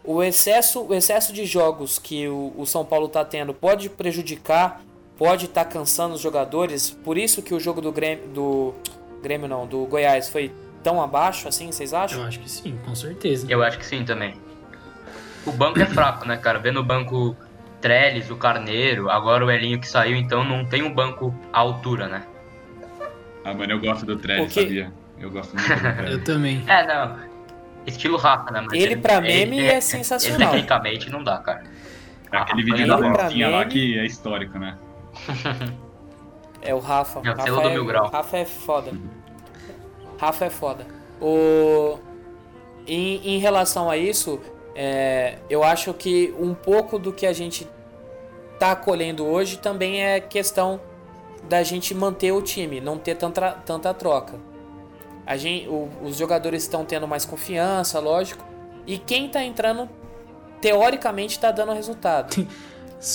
o 0.08 0.24
excesso, 0.24 0.88
o 0.88 0.94
excesso 0.94 1.34
de 1.34 1.46
jogos 1.46 2.00
que 2.00 2.30
o, 2.30 2.54
o 2.58 2.66
São 2.66 2.86
Paulo 2.86 3.10
tá 3.10 3.26
tendo 3.26 3.54
pode 3.54 3.90
prejudicar, 3.90 4.82
pode 5.18 5.46
estar 5.46 5.66
cansando 5.66 6.16
os 6.16 6.22
jogadores? 6.22 6.90
Por 6.90 7.18
isso 7.18 7.42
que 7.42 7.54
o 7.54 7.60
jogo 7.60 7.82
do 7.82 7.92
Grêmio, 7.92 8.26
do 8.30 8.74
Grêmio 9.22 9.50
não, 9.50 9.68
do 9.68 9.86
Goiás 9.86 10.30
foi 10.30 10.50
tão 10.82 11.02
abaixo 11.02 11.50
assim, 11.50 11.70
vocês 11.70 11.94
acham? 11.94 12.22
Eu 12.22 12.26
acho 12.26 12.40
que 12.40 12.50
sim, 12.50 12.80
com 12.86 12.96
certeza. 12.96 13.46
Eu 13.50 13.62
acho 13.62 13.78
que 13.78 13.86
sim 13.86 14.06
também. 14.06 14.36
O 15.46 15.52
banco 15.52 15.80
é 15.82 15.86
fraco, 15.86 16.26
né, 16.26 16.38
cara? 16.38 16.58
Vendo 16.58 16.80
o 16.80 16.84
banco 16.84 17.36
Trellis, 17.82 18.30
o 18.30 18.38
Carneiro, 18.38 19.10
agora 19.10 19.46
o 19.46 19.52
Elinho 19.52 19.78
que 19.78 19.90
saiu, 19.90 20.16
então 20.16 20.42
não 20.42 20.66
tem 20.66 20.84
um 20.84 20.94
banco 20.94 21.36
à 21.52 21.60
altura, 21.60 22.08
né? 22.08 22.24
Ah, 23.44 23.54
mano, 23.54 23.74
eu 23.74 23.80
gosto 23.80 24.06
do 24.06 24.16
Trellis, 24.16 24.54
sabia? 24.54 24.90
Eu 25.20 25.30
gosto 25.30 25.54
muito 25.54 25.68
do 25.68 25.80
Trellis. 25.96 26.12
Eu 26.12 26.24
também. 26.24 26.64
É, 26.66 26.88
não. 26.88 27.27
Estilo 27.88 28.18
Rafa, 28.18 28.52
né? 28.52 28.62
Mas 28.62 28.74
Ele, 28.74 28.98
pra 28.98 29.22
meme, 29.22 29.60
é 29.62 29.80
sensacional. 29.82 30.42
Ele, 30.42 30.50
tecnicamente 30.52 31.10
não 31.10 31.24
dá, 31.24 31.38
cara. 31.38 31.64
Aquele 32.32 32.62
Ah, 32.62 32.66
vídeo 32.66 32.82
ele 32.82 32.88
da 32.88 32.98
pra 32.98 33.24
Rafinha 33.24 33.48
lá 33.50 33.66
que 33.66 33.98
é 33.98 34.06
histórico, 34.06 34.60
né? 34.60 34.78
É 36.62 36.74
o 36.76 36.80
Rafa. 36.80 37.22
É 37.24 37.32
o 37.32 37.36
Rafa, 37.36 37.52
do 37.52 37.62
é, 37.62 37.74
Mil 37.74 37.86
Grau. 37.86 38.10
Rafa 38.10 38.38
é 38.38 38.46
foda. 38.46 38.92
Rafa 40.20 40.46
é 40.46 40.50
foda. 40.50 40.86
O... 41.22 41.98
Em, 42.86 43.36
em 43.36 43.40
relação 43.40 43.90
a 43.90 43.96
isso, 43.98 44.40
é, 44.76 45.38
eu 45.50 45.64
acho 45.64 45.94
que 45.94 46.34
um 46.40 46.54
pouco 46.54 47.00
do 47.00 47.14
que 47.14 47.26
a 47.26 47.34
gente 47.34 47.68
tá 48.60 48.76
colhendo 48.76 49.26
hoje 49.26 49.58
também 49.58 50.04
é 50.04 50.20
questão 50.20 50.80
da 51.48 51.64
gente 51.64 51.94
manter 51.94 52.32
o 52.32 52.42
time, 52.42 52.82
não 52.82 52.98
ter 52.98 53.16
tanta, 53.16 53.52
tanta 53.52 53.94
troca. 53.94 54.36
A 55.28 55.36
gente, 55.38 55.68
o- 55.68 55.90
os 56.04 56.18
jogadores 56.18 56.64
estão 56.64 56.86
tendo 56.86 57.08
mais 57.08 57.26
confiança, 57.26 58.00
lógico. 58.00 58.44
E 58.88 58.98
quem 58.98 59.28
tá 59.28 59.44
entrando, 59.44 59.90
teoricamente, 60.62 61.38
tá 61.40 61.52
dando 61.52 61.74
resultado. 61.74 62.48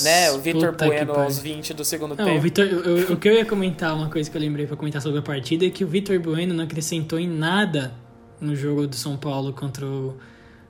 né? 0.05 0.31
O 0.31 0.39
Vitor 0.39 0.77
Bueno 0.77 1.13
aos 1.13 1.39
20 1.39 1.75
do 1.75 1.85
segundo 1.85 2.15
Não, 2.15 2.25
tempo. 2.25 2.39
o 2.39 2.41
Vitor, 2.41 2.65
eu- 2.67 2.85
eu- 2.99 3.13
o 3.15 3.17
que 3.17 3.29
eu 3.29 3.33
ia 3.33 3.45
comentar, 3.45 3.95
uma 3.97 4.09
coisa 4.09 4.31
que 4.31 4.37
eu 4.37 4.41
lembrei 4.41 4.67
pra 4.67 4.77
comentar 4.77 5.03
sobre 5.03 5.19
a 5.19 5.23
partida 5.23 5.67
é 5.67 5.71
que 5.71 5.83
o 5.85 5.89
Vitor 5.89 6.19
Bueno 6.21 6.55
não 6.55 6.65
acrescentou 6.65 7.19
em 7.19 7.27
nada 7.29 7.93
no 8.41 8.55
jogo 8.55 8.87
do 8.87 8.95
São 8.95 9.17
Paulo 9.17 9.53
contra 9.53 9.85
o, 9.87 10.17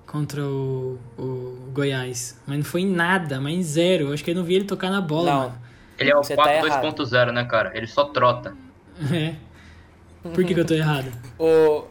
contra 0.06 0.42
o, 0.44 0.98
o 1.18 1.68
Goiás. 1.72 2.38
Mas 2.46 2.58
não 2.58 2.64
foi 2.64 2.82
em 2.82 2.90
nada, 2.90 3.40
mas 3.40 3.54
em 3.54 3.62
zero. 3.62 4.06
Eu 4.08 4.12
acho 4.14 4.22
que 4.24 4.30
eu 4.30 4.34
não 4.34 4.44
vi 4.44 4.54
ele 4.54 4.64
tocar 4.64 4.90
na 4.90 5.00
bola, 5.00 5.30
Não. 5.30 5.40
mano. 5.40 5.54
Ele 5.98 6.10
é 6.10 6.16
o 6.16 6.22
Você 6.22 6.34
tá 6.34 6.42
4 6.44 6.66
errado. 6.68 6.82
2.0, 6.82 7.32
né, 7.32 7.44
cara? 7.44 7.70
Ele 7.76 7.86
só 7.86 8.04
trota. 8.04 8.54
É. 9.12 9.34
Por 10.22 10.44
que, 10.44 10.54
que 10.54 10.60
eu 10.60 10.64
tô 10.64 10.74
errado? 10.74 11.10
O... 11.38 11.84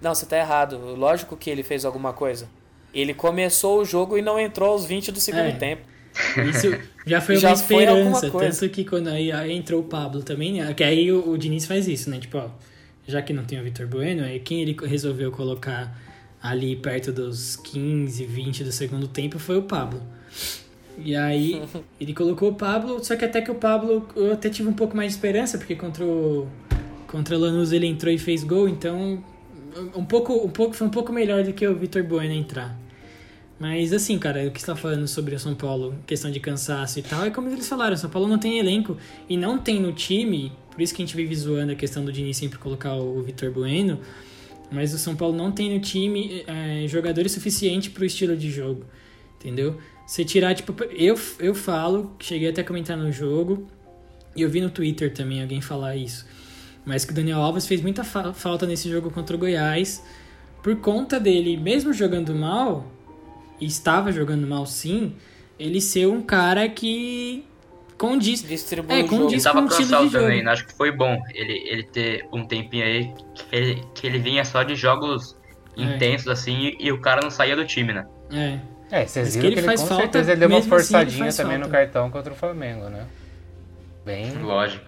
Não, 0.00 0.14
você 0.14 0.26
tá 0.26 0.36
errado. 0.38 0.78
Lógico 0.96 1.36
que 1.36 1.48
ele 1.50 1.62
fez 1.62 1.84
alguma 1.84 2.12
coisa. 2.12 2.48
Ele 2.94 3.12
começou 3.14 3.80
o 3.80 3.84
jogo 3.84 4.16
e 4.16 4.22
não 4.22 4.38
entrou 4.38 4.70
aos 4.70 4.84
20 4.86 5.12
do 5.12 5.20
segundo 5.20 5.42
É. 5.48 5.52
tempo. 5.52 5.82
Isso 6.50 6.70
já 7.06 7.20
foi 7.20 7.36
Já 7.38 7.50
uma 7.50 7.56
foi 7.56 7.76
esperança. 7.84 8.30
coisa. 8.30 8.60
Tanto 8.60 8.72
que 8.72 8.84
quando 8.84 9.08
aí, 9.08 9.30
aí 9.30 9.52
entrou 9.52 9.80
o 9.80 9.84
Pablo 9.84 10.22
também, 10.22 10.54
né? 10.54 10.72
Que 10.74 10.82
aí 10.82 11.12
o, 11.12 11.28
o 11.30 11.38
Diniz 11.38 11.66
faz 11.66 11.86
isso, 11.86 12.10
né? 12.10 12.18
Tipo, 12.18 12.38
ó, 12.38 12.48
já 13.06 13.20
que 13.22 13.32
não 13.32 13.44
tem 13.44 13.60
o 13.60 13.62
Vitor 13.64 13.86
Bueno, 13.86 14.24
aí 14.24 14.40
quem 14.40 14.62
ele 14.62 14.76
resolveu 14.86 15.30
colocar 15.30 15.96
ali 16.42 16.76
perto 16.76 17.12
dos 17.12 17.56
15, 17.56 18.24
20 18.24 18.64
do 18.64 18.72
segundo 18.72 19.06
tempo 19.08 19.38
foi 19.38 19.58
o 19.58 19.62
Pablo. 19.62 20.00
E 20.96 21.14
aí 21.14 21.62
ele 22.00 22.14
colocou 22.14 22.50
o 22.50 22.54
Pablo, 22.54 23.04
só 23.04 23.14
que 23.16 23.24
até 23.24 23.40
que 23.40 23.50
o 23.50 23.54
Pablo 23.56 24.08
eu 24.16 24.32
até 24.32 24.48
tive 24.48 24.68
um 24.68 24.72
pouco 24.74 24.96
mais 24.96 25.12
de 25.12 25.16
esperança, 25.18 25.58
porque 25.58 25.76
contra 25.76 26.04
o, 26.04 26.48
contra 27.08 27.36
o 27.36 27.40
Lanús 27.40 27.72
ele 27.72 27.86
entrou 27.86 28.12
e 28.12 28.18
fez 28.18 28.44
gol, 28.44 28.68
então 28.68 29.22
um 29.94 30.04
pouco, 30.04 30.34
um 30.34 30.50
pouco, 30.50 30.74
foi 30.74 30.86
um 30.86 30.90
pouco 30.90 31.12
melhor 31.12 31.42
do 31.42 31.52
que 31.52 31.66
o 31.66 31.74
Vitor 31.74 32.04
Bueno 32.04 32.32
entrar. 32.32 32.78
Mas 33.58 33.92
assim, 33.92 34.18
cara, 34.18 34.46
o 34.46 34.50
que 34.52 34.60
você 34.60 34.66
tá 34.66 34.76
falando 34.76 35.08
sobre 35.08 35.34
o 35.34 35.38
São 35.38 35.54
Paulo, 35.54 35.96
questão 36.06 36.30
de 36.30 36.38
cansaço 36.38 36.98
e 37.00 37.02
tal, 37.02 37.24
é 37.24 37.30
como 37.30 37.48
eles 37.48 37.68
falaram, 37.68 37.94
o 37.94 37.98
São 37.98 38.08
Paulo 38.08 38.28
não 38.28 38.38
tem 38.38 38.58
elenco 38.58 38.96
e 39.28 39.36
não 39.36 39.58
tem 39.58 39.80
no 39.80 39.92
time, 39.92 40.52
por 40.70 40.80
isso 40.80 40.94
que 40.94 41.02
a 41.02 41.04
gente 41.04 41.16
vive 41.16 41.34
zoando 41.34 41.72
a 41.72 41.74
questão 41.74 42.04
do 42.04 42.12
Diniz 42.12 42.36
sempre 42.36 42.58
colocar 42.58 42.94
o 42.94 43.20
Vitor 43.22 43.50
Bueno, 43.50 43.98
mas 44.70 44.94
o 44.94 44.98
São 44.98 45.16
Paulo 45.16 45.36
não 45.36 45.50
tem 45.50 45.74
no 45.74 45.80
time 45.80 46.44
é, 46.46 46.86
jogadores 46.86 47.32
suficientes 47.32 47.88
pro 47.88 48.04
estilo 48.04 48.36
de 48.36 48.48
jogo, 48.48 48.84
entendeu? 49.40 49.78
Você 50.06 50.24
tirar, 50.24 50.54
tipo, 50.54 50.72
eu, 50.84 51.18
eu 51.40 51.54
falo, 51.54 52.14
cheguei 52.20 52.48
até 52.48 52.60
a 52.60 52.64
comentar 52.64 52.96
no 52.96 53.10
jogo, 53.10 53.66
e 54.36 54.42
eu 54.42 54.48
vi 54.48 54.60
no 54.60 54.70
Twitter 54.70 55.12
também 55.12 55.42
alguém 55.42 55.60
falar 55.60 55.96
isso, 55.96 56.24
mas 56.88 57.04
que 57.04 57.12
o 57.12 57.14
Daniel 57.14 57.38
Alves 57.40 57.66
fez 57.66 57.80
muita 57.80 58.02
fa- 58.02 58.32
falta 58.32 58.66
nesse 58.66 58.88
jogo 58.90 59.10
contra 59.10 59.36
o 59.36 59.38
Goiás, 59.38 60.02
por 60.62 60.74
conta 60.76 61.20
dele, 61.20 61.56
mesmo 61.56 61.92
jogando 61.92 62.34
mal, 62.34 62.86
e 63.60 63.66
estava 63.66 64.10
jogando 64.10 64.46
mal 64.46 64.66
sim, 64.66 65.14
ele 65.58 65.80
ser 65.80 66.06
um 66.08 66.22
cara 66.22 66.68
que 66.68 67.44
condiz. 67.96 68.42
Distribui 68.42 69.00
É, 69.00 69.02
o 69.02 69.06
como 69.08 69.28
jogo. 69.28 69.52
Com 69.52 69.60
o 69.60 69.66
estilo 69.68 69.68
cansado 69.68 70.06
de 70.06 70.12
jogo. 70.12 70.24
também, 70.24 70.42
né? 70.42 70.50
acho 70.52 70.66
que 70.66 70.74
foi 70.74 70.90
bom 70.90 71.20
ele, 71.34 71.52
ele 71.68 71.82
ter 71.84 72.26
um 72.32 72.46
tempinho 72.46 72.84
aí 72.84 73.12
que 73.34 73.44
ele, 73.56 73.84
que 73.94 74.06
ele 74.06 74.18
vinha 74.18 74.44
só 74.44 74.62
de 74.62 74.74
jogos 74.74 75.36
É. 75.76 75.82
intensos 75.82 76.28
assim 76.28 76.74
e, 76.80 76.86
e 76.86 76.92
o 76.92 77.00
cara 77.00 77.20
não 77.22 77.30
saía 77.30 77.54
do 77.56 77.64
time, 77.66 77.92
né? 77.92 78.06
É. 78.32 78.58
É, 78.90 79.06
vocês 79.06 79.26
Mas 79.26 79.36
que 79.36 79.42
viram 79.42 79.46
ele 79.48 79.54
que 79.54 79.60
ele, 79.60 79.66
faz 79.66 79.82
com 79.82 79.86
falta, 79.88 80.02
certeza 80.02 80.32
ele 80.32 80.40
deu 80.40 80.48
uma 80.48 80.58
assim, 80.58 80.68
ele 80.74 80.76
forçadinha 80.76 81.18
faz 81.24 81.36
também 81.36 81.58
falta. 81.58 81.66
no 81.66 81.72
cartão 81.72 82.10
contra 82.10 82.32
o 82.32 82.36
Flamengo, 82.36 82.88
né? 82.88 83.06
Bem, 84.04 84.32
Lógico. 84.42 84.87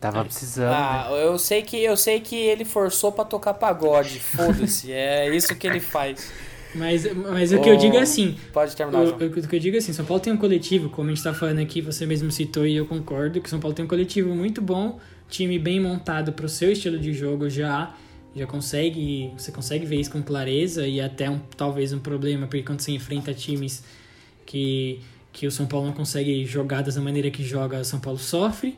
Tava 0.00 0.24
precisando. 0.24 0.70
né? 0.70 0.76
Ah, 0.76 1.08
eu 1.12 1.38
sei 1.38 1.62
que 1.62 1.82
eu 1.82 1.96
sei 1.96 2.20
que 2.20 2.36
ele 2.36 2.64
forçou 2.64 3.12
pra 3.12 3.24
tocar 3.24 3.54
pagode. 3.54 4.20
Foda-se, 4.20 4.92
é 4.92 5.34
isso 5.34 5.54
que 5.56 5.66
ele 5.66 5.80
faz. 5.80 6.30
Mas, 6.74 7.10
mas 7.14 7.52
o 7.52 7.60
que 7.60 7.70
eu 7.70 7.76
digo 7.76 7.96
é 7.96 8.00
assim, 8.00 8.36
Pode 8.52 8.76
terminar, 8.76 9.00
O, 9.00 9.08
o 9.08 9.48
que 9.48 9.56
eu 9.56 9.60
digo 9.60 9.76
é 9.76 9.78
assim, 9.78 9.94
São 9.94 10.04
Paulo 10.04 10.22
tem 10.22 10.32
um 10.32 10.36
coletivo, 10.36 10.90
como 10.90 11.08
a 11.10 11.14
gente 11.14 11.24
tá 11.24 11.32
falando 11.32 11.58
aqui, 11.60 11.80
você 11.80 12.04
mesmo 12.04 12.30
citou 12.30 12.66
e 12.66 12.76
eu 12.76 12.84
concordo, 12.84 13.40
que 13.40 13.48
São 13.48 13.58
Paulo 13.58 13.74
tem 13.74 13.84
um 13.84 13.88
coletivo 13.88 14.34
muito 14.34 14.60
bom, 14.60 14.98
time 15.28 15.58
bem 15.58 15.80
montado 15.80 16.32
pro 16.32 16.48
seu 16.48 16.70
estilo 16.70 16.98
de 16.98 17.14
jogo 17.14 17.48
já, 17.48 17.94
já 18.34 18.46
consegue, 18.46 19.32
você 19.38 19.50
consegue 19.50 19.86
ver 19.86 19.96
isso 19.96 20.10
com 20.10 20.22
clareza 20.22 20.86
e 20.86 21.00
até 21.00 21.30
um, 21.30 21.38
talvez 21.56 21.94
um 21.94 21.98
problema, 21.98 22.46
porque 22.46 22.62
quando 22.62 22.80
você 22.80 22.92
enfrenta 22.92 23.32
times 23.32 23.82
que, 24.44 25.00
que 25.32 25.46
o 25.46 25.50
São 25.50 25.64
Paulo 25.64 25.86
não 25.86 25.94
consegue 25.94 26.44
jogar 26.44 26.82
da 26.82 27.00
maneira 27.00 27.30
que 27.30 27.42
joga, 27.42 27.80
o 27.80 27.84
São 27.84 28.00
Paulo 28.00 28.18
sofre. 28.18 28.76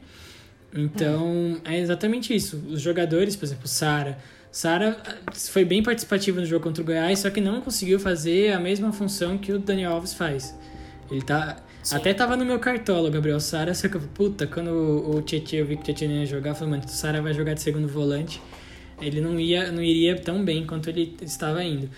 Então, 0.75 1.61
é 1.65 1.79
exatamente 1.79 2.35
isso. 2.35 2.63
Os 2.69 2.81
jogadores, 2.81 3.35
por 3.37 3.45
exemplo, 3.45 3.67
Sara. 3.67 4.19
Sara 4.51 4.97
ah, 5.05 5.33
foi 5.35 5.65
bem 5.65 5.83
participativo 5.83 6.41
no 6.41 6.47
jogo 6.47 6.65
contra 6.65 6.83
o 6.83 6.87
Goiás, 6.87 7.21
só 7.21 7.31
que 7.31 7.41
não 7.41 7.61
conseguiu 7.61 7.99
fazer 7.99 8.53
a 8.53 8.61
mesma 8.61 8.93
função 8.93 9.39
que 9.39 9.53
o 9.53 9.59
Daniel 9.59 9.93
Alves 9.93 10.15
faz. 10.15 10.57
Ele 11.11 11.23
tá. 11.23 11.57
Até 11.93 12.13
tava 12.13 12.37
no 12.37 12.45
meu 12.45 12.59
cartola, 12.59 13.09
Gabriel 13.09 13.41
Sara, 13.41 13.73
só 13.73 13.89
que 13.89 13.97
eu, 13.97 14.01
puta, 14.01 14.47
quando 14.47 14.69
o, 14.69 15.17
o 15.17 15.23
Tietchan, 15.23 15.57
eu 15.57 15.67
vi 15.67 15.77
que 15.77 15.83
o 15.83 15.85
Tietchan 15.85 16.07
ia 16.07 16.27
jogar, 16.27 16.51
eu 16.51 16.55
falei, 16.55 16.71
mano, 16.73 16.85
o 16.85 16.89
Sara 16.89 17.23
vai 17.23 17.33
jogar 17.33 17.55
de 17.55 17.63
segundo 17.63 17.89
volante. 17.89 18.43
Ele 19.01 19.21
não, 19.21 19.39
ia, 19.39 19.71
não 19.71 19.83
iria 19.83 20.17
tão 20.17 20.45
bem 20.45 20.67
quanto 20.67 20.91
ele 20.91 21.17
estava 21.23 21.63
indo. 21.63 21.89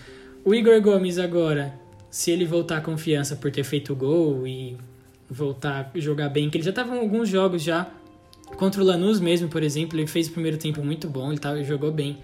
O 0.45 0.53
Igor 0.53 0.79
Gomes 0.81 1.17
agora, 1.17 1.73
se 2.09 2.31
ele 2.31 2.45
voltar 2.45 2.77
a 2.77 2.81
confiança 2.81 3.35
por 3.35 3.51
ter 3.51 3.63
feito 3.63 3.91
o 3.91 3.95
gol 3.95 4.47
e 4.47 4.77
voltar 5.29 5.91
a 5.93 5.99
jogar 5.99 6.29
bem, 6.29 6.49
que 6.49 6.57
ele 6.57 6.63
já 6.63 6.71
tava 6.71 6.95
em 6.95 6.99
alguns 6.99 7.27
jogos 7.27 7.61
já, 7.61 7.91
Contra 8.57 8.81
o 8.81 8.85
Lanús 8.85 9.19
mesmo, 9.19 9.47
por 9.49 9.63
exemplo, 9.63 9.99
ele 9.99 10.07
fez 10.07 10.27
o 10.27 10.31
primeiro 10.31 10.57
tempo 10.57 10.83
muito 10.83 11.07
bom, 11.09 11.31
ele 11.31 11.39
tava, 11.39 11.63
jogou 11.63 11.91
bem 11.91 12.19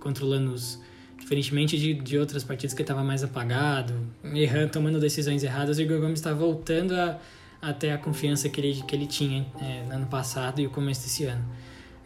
contra 0.00 0.24
o 0.24 0.28
Lanús. 0.28 0.80
Diferentemente 1.18 1.78
de, 1.78 1.94
de 1.94 2.18
outras 2.18 2.42
partidas 2.42 2.74
que 2.74 2.82
ele 2.82 2.84
estava 2.84 3.04
mais 3.04 3.22
apagado, 3.22 3.94
errando, 4.34 4.72
tomando 4.72 4.98
decisões 4.98 5.44
erradas, 5.44 5.78
o 5.78 5.82
Igor 5.82 6.00
Gomes 6.00 6.18
está 6.18 6.32
voltando 6.32 6.94
a, 6.94 7.20
até 7.60 7.92
a 7.92 7.98
confiança 7.98 8.48
que 8.48 8.60
ele, 8.60 8.82
que 8.82 8.96
ele 8.96 9.06
tinha 9.06 9.46
é, 9.60 9.84
no 9.86 9.94
ano 9.94 10.06
passado 10.06 10.60
e 10.60 10.66
o 10.66 10.70
começo 10.70 11.02
desse 11.02 11.24
ano. 11.24 11.44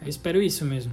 Eu 0.03 0.09
espero 0.09 0.43
isso 0.43 0.65
mesmo. 0.65 0.93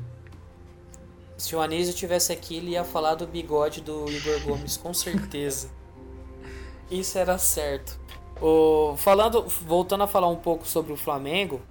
Se 1.37 1.55
o 1.55 1.61
Anísio 1.61 1.93
tivesse 1.93 2.31
aqui, 2.31 2.55
ele 2.55 2.71
ia 2.71 2.85
falar 2.85 3.15
do 3.15 3.27
bigode 3.27 3.81
do 3.81 4.09
Igor 4.09 4.39
Gomes, 4.45 4.77
com 4.77 4.93
certeza. 4.93 5.69
Isso 6.89 7.17
era 7.17 7.37
certo. 7.37 7.99
O, 8.41 8.95
falando, 8.97 9.43
voltando 9.47 10.03
a 10.03 10.07
falar 10.07 10.29
um 10.29 10.35
pouco 10.35 10.67
sobre 10.67 10.93
o 10.93 10.97
Flamengo, 10.97 11.61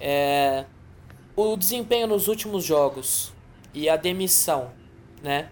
é, 0.00 0.64
o 1.34 1.56
desempenho 1.56 2.06
nos 2.06 2.28
últimos 2.28 2.64
jogos 2.64 3.32
e 3.74 3.88
a 3.88 3.96
demissão, 3.96 4.70
né? 5.22 5.48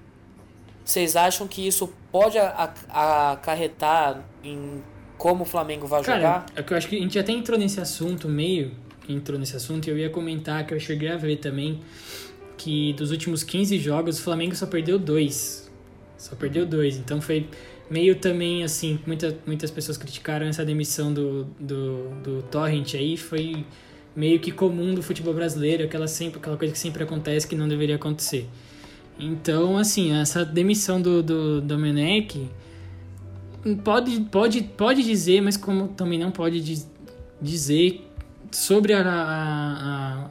Vocês 0.85 1.17
acham 1.17 1.49
que 1.49 1.67
isso 1.67 1.93
pode 2.13 2.37
acarretar 2.39 4.23
em 4.43 4.83
como 5.17 5.45
o 5.45 5.47
Flamengo 5.47 5.87
vai 5.87 6.03
Cara, 6.03 6.19
jogar? 6.19 6.47
é 6.55 6.63
que 6.63 6.73
eu 6.73 6.77
acho 6.77 6.89
que 6.89 6.97
a 6.97 7.01
gente 7.01 7.19
até 7.19 7.33
entrou 7.33 7.59
nesse 7.59 7.81
assunto 7.81 8.29
meio, 8.29 8.73
que 9.03 9.13
entrou 9.13 9.39
nesse 9.39 9.57
assunto, 9.57 9.87
e 9.87 9.91
eu 9.91 9.97
ia 9.97 10.11
comentar 10.11 10.67
que 10.67 10.75
eu 10.75 10.81
cheguei 10.81 11.09
a 11.09 11.17
ver 11.17 11.37
também 11.37 11.81
que 12.57 12.93
dos 12.95 13.11
últimos 13.11 13.43
15 13.43 13.79
jogos 13.79 14.19
o 14.19 14.23
Flamengo 14.23 14.55
só 14.55 14.67
perdeu 14.67 14.99
dois. 14.99 15.71
Só 16.19 16.35
perdeu 16.37 16.67
dois. 16.67 16.97
Então 16.97 17.21
foi 17.21 17.49
meio 17.91 18.17
também 18.17 18.65
assim, 18.65 18.99
muita, 19.07 19.37
muitas 19.47 19.71
pessoas 19.71 19.97
criticaram 19.97 20.47
essa 20.47 20.65
demissão 20.65 21.13
do, 21.13 21.45
do, 21.59 22.11
do 22.23 22.43
Torrent 22.51 22.95
aí, 22.95 23.17
foi 23.17 23.65
meio 24.17 24.39
que 24.41 24.51
comum 24.53 24.95
do 24.95 25.03
futebol 25.03 25.35
brasileiro, 25.35 25.85
aquela, 25.85 26.07
sempre, 26.07 26.39
aquela 26.39 26.57
coisa 26.57 26.73
que 26.73 26.79
sempre 26.79 27.03
acontece 27.03 27.47
que 27.49 27.57
não 27.57 27.67
deveria 27.69 27.97
acontecer. 27.97 28.49
Então, 29.19 29.77
assim, 29.77 30.13
essa 30.19 30.45
demissão 30.45 31.01
do, 31.01 31.23
do 31.23 31.61
Domenech 31.61 32.49
pode, 33.83 34.21
pode, 34.31 34.63
pode 34.63 35.03
dizer, 35.03 35.41
mas 35.41 35.57
como 35.57 35.89
também 35.89 36.19
não 36.19 36.31
pode 36.31 36.61
diz- 36.61 36.91
dizer 37.41 38.09
sobre 38.51 38.93
a, 38.93 39.01
a, 39.03 39.09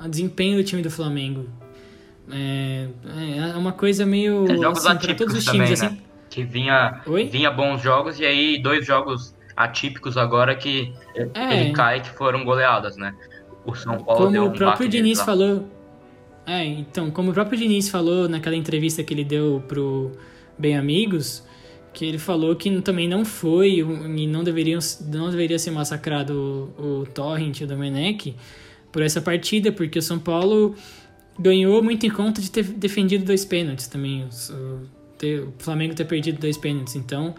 a- 0.01 0.05
a 0.05 0.07
desempenho 0.07 0.57
do 0.57 0.63
time 0.63 0.81
do 0.81 0.89
Flamengo. 0.91 1.47
É, 2.31 2.87
é 3.53 3.57
uma 3.57 3.73
coisa 3.73 4.05
meio 4.05 4.45
É, 4.49 4.55
jogos 4.57 4.85
assim, 4.85 4.97
para 4.97 5.15
todos 5.15 5.35
atípicos 5.35 5.37
os 5.37 5.43
times, 5.45 5.79
também, 5.79 5.91
né? 5.91 5.97
assim. 5.97 6.03
Que 6.29 6.43
vinha, 6.43 7.01
Oi? 7.05 7.25
vinha 7.25 7.51
bons 7.51 7.81
jogos 7.81 8.19
e 8.19 8.25
aí 8.25 8.61
dois 8.61 8.85
jogos 8.85 9.35
atípicos 9.55 10.17
agora 10.17 10.55
que 10.55 10.93
É. 11.33 11.61
ele 11.61 11.73
cai 11.73 12.01
que 12.01 12.09
foram 12.11 12.43
goleadas, 12.45 12.95
né? 12.97 13.13
O 13.65 13.73
São 13.75 13.97
Paulo 14.03 14.29
deu 14.31 14.41
Como 14.41 14.51
um 14.51 14.53
o 14.53 14.57
próprio 14.57 14.89
Diniz 14.89 15.19
lá. 15.19 15.25
falou. 15.25 15.67
É, 16.45 16.65
então, 16.65 17.09
como 17.09 17.31
o 17.31 17.33
próprio 17.33 17.57
Diniz 17.57 17.87
falou 17.89 18.27
naquela 18.27 18.55
entrevista 18.55 19.01
que 19.03 19.13
ele 19.13 19.23
deu 19.23 19.63
pro 19.67 20.11
Bem 20.57 20.77
Amigos, 20.77 21.43
que 21.93 22.03
ele 22.05 22.17
falou 22.17 22.55
que 22.55 22.81
também 22.81 23.07
não 23.07 23.23
foi 23.23 23.79
e 23.79 24.27
não, 24.27 24.43
deveriam, 24.43 24.79
não 25.13 25.29
deveria 25.29 25.57
ser 25.57 25.71
massacrado 25.71 26.73
o, 26.77 27.01
o 27.01 27.05
Torrent 27.05 27.61
e 27.61 27.63
o 27.63 27.67
Domenech 27.67 28.35
por 28.91 29.01
essa 29.01 29.21
partida, 29.21 29.71
porque 29.71 29.97
o 29.97 30.01
São 30.01 30.19
Paulo 30.19 30.75
ganhou 31.39 31.81
muito 31.81 32.05
em 32.05 32.09
conta 32.09 32.41
de 32.41 32.51
ter 32.51 32.63
defendido 32.63 33.23
dois 33.25 33.45
pênaltis 33.45 33.87
também. 33.87 34.25
O, 34.25 34.87
ter- 35.17 35.41
o 35.43 35.53
Flamengo 35.59 35.95
ter 35.95 36.05
perdido 36.05 36.39
dois 36.39 36.57
pênaltis. 36.57 36.95
Então, 36.95 37.33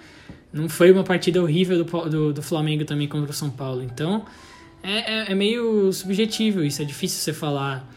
não 0.53 0.69
foi 0.69 0.91
uma 0.91 1.05
partida 1.05 1.43
horrível 1.43 1.85
do, 1.85 2.09
do, 2.09 2.33
do 2.33 2.43
Flamengo 2.43 2.85
também 2.85 3.07
contra 3.07 3.31
o 3.31 3.35
São 3.35 3.51
Paulo. 3.51 3.83
Então, 3.83 4.25
é, 4.85 5.13
é, 5.29 5.33
é 5.33 5.35
meio 5.35 5.93
subjetivo 5.93 6.63
isso, 6.63 6.81
é 6.83 6.85
difícil 6.85 7.19
você 7.21 7.33
falar. 7.33 7.91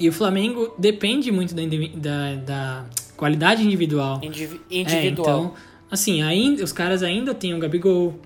E 0.00 0.08
o 0.08 0.12
Flamengo 0.12 0.74
depende 0.78 1.30
muito 1.32 1.54
da, 1.54 1.62
da, 1.96 2.34
da 2.36 2.84
qualidade 3.16 3.62
individual. 3.64 4.20
Indivi- 4.22 4.60
É, 4.70 4.76
individual. 4.80 5.10
então, 5.44 5.54
assim, 5.90 6.22
ainda, 6.22 6.62
os 6.64 6.72
caras 6.72 7.02
ainda 7.02 7.32
têm 7.34 7.54
o 7.54 7.58
Gabigol. 7.58 8.20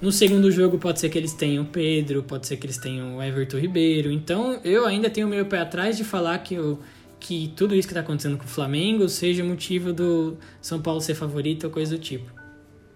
No 0.00 0.10
segundo 0.12 0.50
jogo 0.50 0.78
pode 0.78 1.00
ser 1.00 1.10
que 1.10 1.18
eles 1.18 1.32
tenham 1.34 1.64
o 1.64 1.66
Pedro, 1.66 2.22
pode 2.22 2.46
ser 2.46 2.56
que 2.56 2.64
eles 2.64 2.78
tenham 2.78 3.16
o 3.18 3.22
Everton 3.22 3.58
Ribeiro. 3.58 4.10
Então 4.10 4.58
eu 4.64 4.86
ainda 4.86 5.10
tenho 5.10 5.28
meio 5.28 5.44
pé 5.46 5.58
atrás 5.58 5.96
de 5.96 6.04
falar 6.04 6.38
que, 6.38 6.58
o 6.58 6.78
que 7.20 7.52
tudo 7.54 7.74
isso 7.74 7.86
que 7.86 7.92
tá 7.92 8.00
acontecendo 8.00 8.38
com 8.38 8.44
o 8.44 8.48
Flamengo 8.48 9.06
seja 9.08 9.44
motivo 9.44 9.92
do 9.92 10.38
São 10.62 10.80
Paulo 10.80 11.00
ser 11.02 11.14
favorito 11.14 11.64
ou 11.64 11.70
coisa 11.70 11.96
do 11.96 12.00
tipo. 12.02 12.32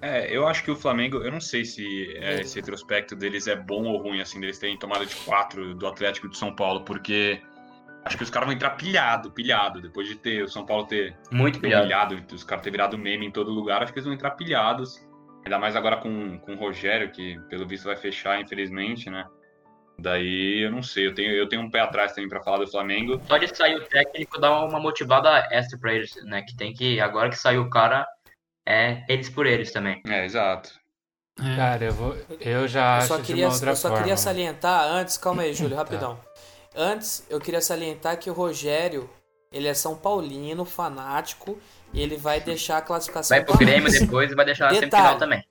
É, 0.01 0.35
eu 0.35 0.47
acho 0.47 0.63
que 0.63 0.71
o 0.71 0.77
Flamengo, 0.77 1.19
eu 1.19 1.33
não 1.33 1.41
sei 1.41 1.65
se 1.65 2.17
é, 2.17 2.41
esse 2.41 2.57
retrospecto 2.57 3.17
deles 3.17 3.49
é 3.49 3.57
bom 3.57 3.85
ou 3.85 3.99
ruim, 3.99 4.21
assim, 4.21 4.41
deles 4.41 4.59
terem 4.59 4.79
tomado 4.79 5.05
de 5.05 5.15
quatro 5.17 5.75
do 5.75 5.87
Atlético 5.87 6.29
de 6.29 6.37
São 6.37 6.55
Paulo, 6.55 6.83
porque 6.85 7.41
acho 8.05 8.17
que 8.17 8.23
os 8.23 8.31
caras 8.31 8.47
vão 8.47 8.55
entrar 8.55 8.71
pilhado, 8.71 9.31
pilhado, 9.33 9.81
depois 9.81 10.07
de 10.07 10.15
ter 10.15 10.45
o 10.45 10.49
São 10.49 10.65
Paulo 10.65 10.87
ter 10.87 11.17
Muito 11.33 11.61
pilhado. 11.61 11.85
pilhado, 11.85 12.25
os 12.33 12.45
caras 12.45 12.63
ter 12.63 12.71
virado 12.71 12.97
meme 12.97 13.27
em 13.27 13.31
todo 13.31 13.51
lugar, 13.51 13.83
acho 13.83 13.93
que 13.93 13.99
eles 13.99 14.07
vão 14.07 14.15
entrar 14.15 14.33
pilhados. 14.33 15.05
Ainda 15.45 15.59
mais 15.59 15.75
agora 15.75 15.97
com, 15.97 16.39
com 16.39 16.55
o 16.55 16.57
Rogério, 16.57 17.11
que 17.11 17.39
pelo 17.49 17.67
visto 17.67 17.85
vai 17.85 17.97
fechar, 17.97 18.41
infelizmente, 18.41 19.11
né? 19.11 19.27
Daí 19.99 20.63
eu 20.63 20.71
não 20.71 20.83
sei, 20.83 21.09
eu 21.09 21.15
tenho, 21.15 21.33
eu 21.33 21.49
tenho 21.49 21.63
um 21.63 21.71
pé 21.71 21.81
atrás 21.81 22.13
também 22.13 22.29
pra 22.29 22.41
falar 22.41 22.59
do 22.59 22.71
Flamengo. 22.71 23.21
Só 23.27 23.37
de 23.37 23.49
sair 23.49 23.75
o 23.77 23.85
técnico 23.85 24.41
dá 24.41 24.65
uma 24.65 24.79
motivada 24.79 25.49
extra 25.51 25.77
pra 25.77 25.93
eles, 25.93 26.15
né? 26.25 26.43
Que 26.43 26.57
tem 26.57 26.73
que, 26.73 27.01
agora 27.01 27.29
que 27.29 27.37
saiu 27.37 27.63
o 27.63 27.71
cara, 27.71 28.07
é 28.69 29.05
eles 29.09 29.29
por 29.31 29.47
eles 29.47 29.73
também. 29.73 30.03
É, 30.07 30.25
exato. 30.25 30.71
É. 31.41 31.57
Cara, 31.57 31.85
eu, 31.85 31.93
vou, 31.93 32.17
eu 32.41 32.67
já 32.69 32.81
Eu 32.81 32.99
acho 32.99 33.07
só 33.09 33.17
de 33.19 33.23
queria, 33.23 33.47
uma 33.47 33.55
outra 33.55 33.71
eu 33.71 33.77
só 33.77 33.89
forma. 33.89 34.03
queria 34.03 34.17
salientar 34.17 34.85
antes, 34.85 35.17
calma 35.17 35.43
aí, 35.43 35.55
Júlio, 35.55 35.75
Tá. 35.77 35.83
rapidão. 35.83 36.19
Antes, 36.77 37.25
eu 37.31 37.41
queria 37.41 37.61
salientar 37.61 38.19
que 38.19 38.29
o 38.29 38.33
Rogério, 38.33 39.09
ele 39.53 39.67
é 39.69 39.75
São 39.75 39.97
Paulino, 39.97 40.65
fanático, 40.65 41.59
e 41.93 42.01
ele 42.03 42.17
vai 42.17 42.41
deixar 42.41 42.79
a 42.79 42.83
classificação 42.83 43.37
Vai 43.37 43.45
pro 43.45 43.57
Grêmio 43.57 43.91
depois 43.93 44.31
e 44.31 44.35
vai 44.35 44.45
deixar 44.45 44.67
na 44.73 44.79
Detalhe. 44.81 44.91
semifinal 44.91 45.19
também. 45.19 45.45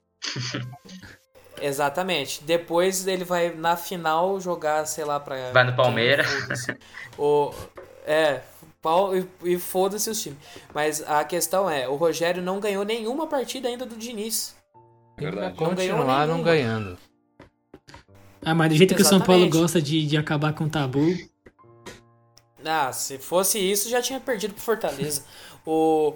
Exatamente. 1.61 2.43
Depois 2.43 3.07
ele 3.07 3.23
vai 3.23 3.49
na 3.53 3.75
final 3.75 4.39
jogar, 4.39 4.85
sei 4.85 5.03
lá, 5.05 5.19
pra. 5.19 5.51
Vai 5.51 5.63
no 5.63 5.75
Palmeiras. 5.75 6.27
foda-se. 6.27 6.77
o, 7.17 7.51
é, 8.05 8.41
pau, 8.87 9.13
e, 9.17 9.27
e 9.43 9.59
foda-se 9.59 10.09
os 10.09 10.21
times. 10.21 10.39
Mas 10.73 11.01
a 11.05 11.23
questão 11.25 11.69
é, 11.69 11.89
o 11.89 11.95
Rogério 11.95 12.41
não 12.41 12.59
ganhou 12.61 12.85
nenhuma 12.85 13.27
partida 13.27 13.67
ainda 13.67 13.85
do 13.85 13.97
Diniz. 13.97 14.55
Vai 15.19 15.25
Verdade. 15.25 15.59
Não 15.59 15.75
ganhou 15.75 15.97
continuar 15.97 16.25
não 16.27 16.35
nenhuma. 16.35 16.43
ganhando. 16.43 16.97
Ah, 18.45 18.55
mas 18.55 18.69
do 18.69 18.75
jeito 18.75 18.95
que 18.95 19.01
o 19.01 19.05
São 19.05 19.19
Paulo 19.19 19.41
Exatamente. 19.43 19.61
gosta 19.61 19.81
de, 19.81 20.07
de 20.07 20.15
acabar 20.17 20.53
com 20.53 20.63
o 20.63 20.69
tabu, 20.69 21.05
Ah, 22.63 22.91
se 22.93 23.17
fosse 23.17 23.59
isso, 23.59 23.89
já 23.89 24.01
tinha 24.01 24.19
perdido 24.21 24.53
pro 24.53 24.63
Fortaleza. 24.63 25.23
o. 25.65 26.13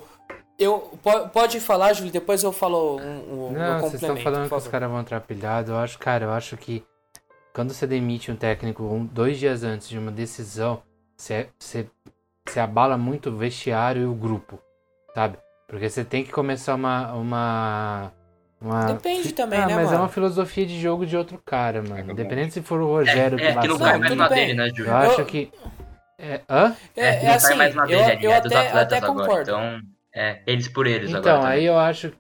Eu, 0.58 0.80
po- 1.02 1.28
pode 1.30 1.60
falar, 1.60 1.92
Júlio, 1.94 2.12
depois 2.12 2.44
eu 2.44 2.52
falo 2.52 2.98
um, 3.00 3.48
um, 3.48 3.52
Não, 3.52 3.80
vocês 3.80 3.96
estão 3.96 4.10
complemento, 4.16 4.24
falando 4.24 4.48
que 4.50 4.56
os 4.56 4.68
caras 4.68 4.90
vão 4.92 5.00
entrar 5.02 5.20
pilhados. 5.22 5.72
Eu 5.72 5.78
acho, 5.78 5.98
cara, 5.98 6.26
eu 6.26 6.32
acho 6.32 6.56
que 6.56 6.84
quando 7.52 7.74
você 7.74 7.88
demite 7.88 8.32
um 8.32 8.36
técnico 8.36 8.84
um, 8.84 9.04
dois 9.04 9.40
dias 9.40 9.64
antes 9.64 9.90
de 9.90 9.98
uma 9.98 10.12
decisão, 10.12 10.84
você, 11.18 11.50
você, 11.58 11.90
você 12.48 12.60
abala 12.60 12.98
muito 12.98 13.30
o 13.30 13.38
vestiário 13.38 14.02
e 14.02 14.06
o 14.06 14.14
grupo, 14.14 14.60
sabe? 15.14 15.38
Porque 15.68 15.90
você 15.90 16.04
tem 16.04 16.24
que 16.24 16.32
começar 16.32 16.76
uma. 16.76 17.14
uma, 17.14 18.12
uma 18.60 18.88
Depende 18.88 19.34
também, 19.34 19.60
ah, 19.60 19.68
né, 19.68 19.76
mas 19.76 19.88
é 19.88 19.92
mano? 19.92 20.04
uma 20.04 20.10
filosofia 20.10 20.66
de 20.66 20.80
jogo 20.80 21.06
de 21.06 21.16
outro 21.16 21.42
cara, 21.46 21.82
mano. 21.82 21.96
verdade. 21.96 22.12
Independente 22.12 22.54
se 22.54 22.62
for 22.62 22.82
o 22.82 22.88
Rogério 22.88 23.40
É, 23.40 23.48
é 23.48 23.54
que 23.54 23.68
não 23.68 23.78
Não, 23.78 24.00
mais 24.00 24.16
na 24.16 24.28
dele, 24.28 24.54
né, 24.54 24.68
Júlio? 24.70 24.88
Eu 24.88 24.96
acho 24.96 25.22
Eu- 25.22 25.26
que. 25.26 25.52
É, 26.20 26.42
hã? 26.48 26.76
É, 26.96 27.08
é 27.08 27.20
que 27.20 27.26
não 27.26 27.34
assim, 27.34 27.48
cai 27.48 27.58
mais 27.58 27.76
na 27.76 27.84
eu, 27.84 27.88
dele, 27.88 28.12
ali, 28.12 28.26
eu 28.26 28.32
é 28.32 28.42
dos 28.42 28.52
até, 28.52 28.68
atletas 28.68 28.98
até 28.98 29.06
agora. 29.06 29.28
concordo. 29.28 29.52
Então, 29.52 29.82
é 30.14 30.42
eles 30.46 30.68
por 30.68 30.86
eles 30.86 31.10
Então, 31.10 31.20
agora. 31.20 31.38
aí 31.38 31.42
também. 31.62 31.66
eu 31.66 31.80
acho. 31.80 32.14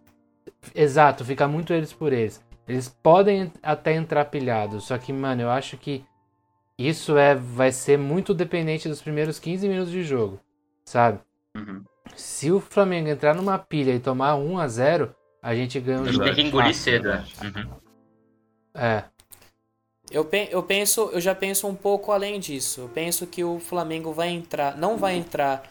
Exato, 0.73 1.25
fica 1.25 1.47
muito 1.47 1.73
eles 1.73 1.91
por 1.93 2.13
eles. 2.13 2.43
Eles 2.67 2.87
podem 2.87 3.51
até 3.61 3.93
entrar 3.93 4.25
pilhados, 4.25 4.85
só 4.85 4.97
que, 4.97 5.11
mano, 5.11 5.41
eu 5.41 5.49
acho 5.51 5.77
que 5.77 6.05
isso 6.87 7.17
é 7.17 7.35
vai 7.35 7.71
ser 7.71 7.97
muito 7.97 8.33
dependente 8.33 8.87
dos 8.89 9.01
primeiros 9.01 9.39
15 9.39 9.67
minutos 9.67 9.91
de 9.91 10.03
jogo, 10.03 10.39
sabe? 10.85 11.19
Uhum. 11.55 11.85
Se 12.15 12.51
o 12.51 12.59
Flamengo 12.61 13.09
entrar 13.09 13.35
numa 13.35 13.57
pilha 13.59 13.93
e 13.93 13.99
tomar 13.99 14.35
1 14.35 14.59
a 14.59 14.67
0 14.67 15.15
a 15.41 15.55
gente 15.55 15.79
ganha 15.79 16.01
o 16.03 16.05
A 16.05 16.11
gente 16.11 16.17
jogo. 16.17 16.23
tem 16.23 16.33
que 16.35 16.41
engolir 16.41 16.73
fácil. 16.73 16.75
cedo, 16.75 17.09
né? 17.09 17.29
Uhum. 17.43 17.81
É, 18.73 19.11
Eu, 20.09 20.25
pen- 20.25 20.49
eu 20.51 20.61
penso, 20.63 21.09
eu 21.13 21.21
já 21.21 21.33
penso 21.33 21.67
um 21.67 21.75
pouco 21.75 22.11
além 22.11 22.39
disso. 22.39 22.81
Eu 22.81 22.89
penso 22.89 23.25
que 23.27 23.43
o 23.43 23.59
Flamengo 23.59 24.11
vai 24.13 24.29
entrar, 24.29 24.77
não 24.77 24.97
vai 24.97 25.15
entrar 25.15 25.63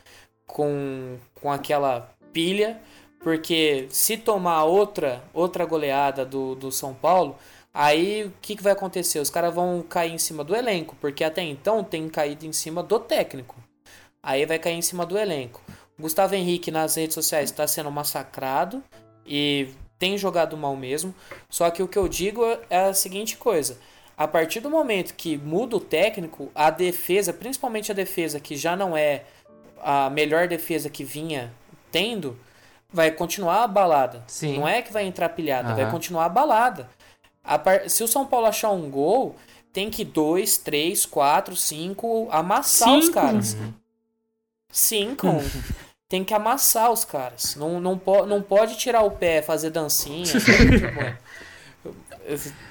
com, 0.46 1.18
com 1.34 1.52
aquela 1.52 2.14
pilha, 2.32 2.80
porque 3.22 3.86
se 3.90 4.16
tomar 4.16 4.64
outra 4.64 5.22
outra 5.34 5.64
goleada 5.66 6.24
do, 6.24 6.54
do 6.54 6.72
São 6.72 6.94
Paulo, 6.94 7.36
aí 7.72 8.24
o 8.24 8.32
que, 8.40 8.56
que 8.56 8.62
vai 8.62 8.72
acontecer? 8.72 9.18
Os 9.18 9.30
caras 9.30 9.54
vão 9.54 9.82
cair 9.82 10.12
em 10.12 10.18
cima 10.18 10.44
do 10.44 10.54
elenco, 10.54 10.96
porque 11.00 11.24
até 11.24 11.42
então 11.42 11.82
tem 11.84 12.08
caído 12.08 12.46
em 12.46 12.52
cima 12.52 12.82
do 12.82 12.98
técnico. 12.98 13.56
Aí 14.22 14.44
vai 14.44 14.58
cair 14.58 14.74
em 14.74 14.82
cima 14.82 15.06
do 15.06 15.18
elenco. 15.18 15.62
O 15.98 16.02
Gustavo 16.02 16.34
Henrique 16.34 16.70
nas 16.70 16.94
redes 16.96 17.14
sociais 17.14 17.50
está 17.50 17.66
sendo 17.66 17.90
massacrado 17.90 18.82
e 19.26 19.68
tem 19.98 20.16
jogado 20.16 20.56
mal 20.56 20.74
mesmo. 20.74 21.14
Só 21.48 21.70
que 21.70 21.82
o 21.82 21.88
que 21.88 21.98
eu 21.98 22.08
digo 22.08 22.42
é 22.68 22.88
a 22.88 22.94
seguinte 22.94 23.36
coisa: 23.36 23.78
a 24.16 24.26
partir 24.26 24.60
do 24.60 24.70
momento 24.70 25.14
que 25.14 25.36
muda 25.38 25.76
o 25.76 25.80
técnico, 25.80 26.50
a 26.54 26.70
defesa, 26.70 27.32
principalmente 27.32 27.90
a 27.90 27.94
defesa 27.94 28.40
que 28.40 28.56
já 28.56 28.76
não 28.76 28.96
é 28.96 29.24
a 29.82 30.10
melhor 30.10 30.46
defesa 30.48 30.90
que 30.90 31.04
vinha 31.04 31.52
tendo, 31.90 32.38
vai 32.92 33.10
continuar 33.10 33.62
abalada. 33.64 34.22
Sim. 34.26 34.58
Não 34.58 34.68
é 34.68 34.82
que 34.82 34.92
vai 34.92 35.04
entrar 35.04 35.28
pilhada, 35.30 35.74
vai 35.74 35.84
Aham. 35.84 35.90
continuar 35.90 36.26
abalada. 36.26 36.88
A 37.42 37.58
par- 37.58 37.88
Se 37.88 38.02
o 38.04 38.08
São 38.08 38.26
Paulo 38.26 38.46
achar 38.46 38.70
um 38.70 38.90
gol, 38.90 39.34
tem 39.72 39.90
que 39.90 40.04
dois, 40.04 40.58
três, 40.58 41.06
quatro, 41.06 41.56
cinco 41.56 42.28
amassar 42.30 42.96
os 42.98 43.06
Cinco? 43.06 43.14
caras. 43.14 43.56
Cinco. 44.72 45.26
tem 46.08 46.24
que 46.24 46.34
amassar 46.34 46.90
os 46.90 47.04
caras. 47.04 47.56
Não, 47.56 47.80
não, 47.80 47.98
po 47.98 48.26
não 48.26 48.42
pode 48.42 48.76
tirar 48.76 49.02
o 49.02 49.10
pé, 49.12 49.42
fazer 49.42 49.70
dancinha. 49.70 50.26
sabe? 50.40 51.16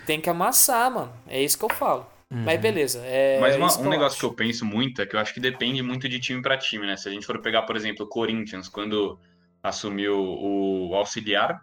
tem 0.05 0.21
que 0.21 0.29
amassar, 0.29 0.91
mano. 0.91 1.11
É 1.27 1.41
isso 1.41 1.57
que 1.57 1.65
eu 1.65 1.69
falo. 1.69 2.05
Mas 2.31 2.59
beleza. 2.61 3.01
É, 3.05 3.39
Mas 3.39 3.55
uma- 3.55 3.79
um 3.79 3.89
negócio 3.89 4.11
acho. 4.15 4.19
que 4.19 4.25
eu 4.25 4.33
penso 4.33 4.63
muito 4.63 5.01
é 5.01 5.05
que 5.05 5.15
eu 5.15 5.19
acho 5.19 5.33
que 5.33 5.39
depende 5.39 5.81
muito 5.81 6.07
de 6.07 6.19
time 6.19 6.41
pra 6.43 6.57
time, 6.57 6.85
né? 6.85 6.95
Se 6.95 7.09
a 7.09 7.11
gente 7.11 7.25
for 7.25 7.41
pegar, 7.41 7.63
por 7.63 7.75
exemplo, 7.75 8.05
o 8.05 8.09
Corinthians, 8.09 8.69
quando 8.69 9.19
assumiu 9.63 10.15
o 10.19 10.93
auxiliar, 10.93 11.59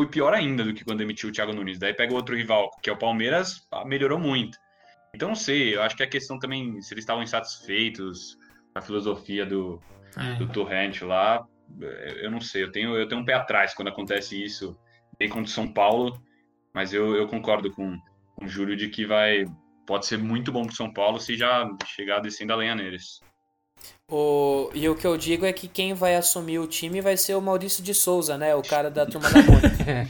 foi 0.00 0.08
pior 0.08 0.32
ainda 0.32 0.64
do 0.64 0.72
que 0.72 0.82
quando 0.82 1.02
emitiu 1.02 1.28
o 1.28 1.32
Thiago 1.32 1.52
Nunes. 1.52 1.78
Daí 1.78 1.92
pega 1.92 2.12
o 2.12 2.16
outro 2.16 2.34
rival, 2.34 2.70
que 2.82 2.88
é 2.88 2.92
o 2.92 2.96
Palmeiras, 2.96 3.68
melhorou 3.84 4.18
muito. 4.18 4.56
Então 5.14 5.28
não 5.28 5.34
sei, 5.34 5.76
eu 5.76 5.82
acho 5.82 5.94
que 5.94 6.02
a 6.02 6.08
questão 6.08 6.38
também, 6.38 6.80
se 6.80 6.94
eles 6.94 7.02
estavam 7.02 7.22
insatisfeitos 7.22 8.38
com 8.72 8.78
a 8.78 8.80
filosofia 8.80 9.44
do, 9.44 9.78
é, 10.16 10.34
do 10.36 10.48
Torrent 10.48 11.02
lá, 11.02 11.46
eu 12.22 12.30
não 12.30 12.40
sei, 12.40 12.62
eu 12.62 12.72
tenho, 12.72 12.96
eu 12.96 13.06
tenho 13.08 13.20
um 13.20 13.24
pé 13.24 13.34
atrás 13.34 13.74
quando 13.74 13.88
acontece 13.88 14.42
isso, 14.42 14.74
bem 15.18 15.28
contra 15.28 15.44
o 15.44 15.48
São 15.48 15.70
Paulo, 15.70 16.18
mas 16.72 16.94
eu, 16.94 17.14
eu 17.14 17.26
concordo 17.26 17.70
com, 17.70 17.98
com 18.36 18.44
o 18.46 18.48
Júlio 18.48 18.76
de 18.76 18.88
que 18.88 19.04
vai 19.04 19.44
pode 19.86 20.06
ser 20.06 20.16
muito 20.16 20.50
bom 20.50 20.64
pro 20.64 20.74
São 20.74 20.90
Paulo 20.90 21.20
se 21.20 21.36
já 21.36 21.68
chegar 21.84 22.20
descendo 22.20 22.52
a 22.54 22.56
lenha 22.56 22.74
neles. 22.74 23.20
O... 24.08 24.70
E 24.74 24.88
o 24.88 24.96
que 24.96 25.06
eu 25.06 25.16
digo 25.16 25.46
é 25.46 25.52
que 25.52 25.68
quem 25.68 25.94
vai 25.94 26.16
assumir 26.16 26.58
o 26.58 26.66
time 26.66 27.00
vai 27.00 27.16
ser 27.16 27.36
o 27.36 27.40
Maurício 27.40 27.82
de 27.82 27.94
Souza, 27.94 28.36
né? 28.36 28.54
O 28.54 28.62
cara 28.62 28.90
da 28.90 29.06
turma 29.06 29.30
da 29.30 29.42
Mônica. 29.42 30.08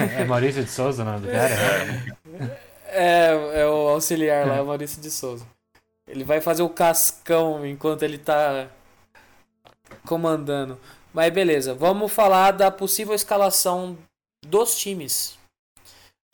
é 0.18 0.24
Maurício 0.24 0.64
de 0.64 0.70
Souza 0.70 1.02
o 1.02 1.06
nome 1.06 1.20
do 1.20 1.32
cara? 1.32 1.54
É, 2.86 3.60
é 3.60 3.66
o 3.66 3.88
auxiliar 3.88 4.46
lá, 4.46 4.62
o 4.62 4.66
Maurício 4.66 5.00
de 5.00 5.10
Souza. 5.10 5.46
Ele 6.08 6.24
vai 6.24 6.40
fazer 6.40 6.62
o 6.62 6.68
cascão 6.68 7.66
enquanto 7.66 8.02
ele 8.02 8.18
tá 8.18 8.68
comandando. 10.04 10.78
Mas 11.12 11.32
beleza, 11.32 11.74
vamos 11.74 12.12
falar 12.12 12.52
da 12.52 12.70
possível 12.70 13.14
escalação 13.14 13.96
dos 14.44 14.76
times. 14.76 15.38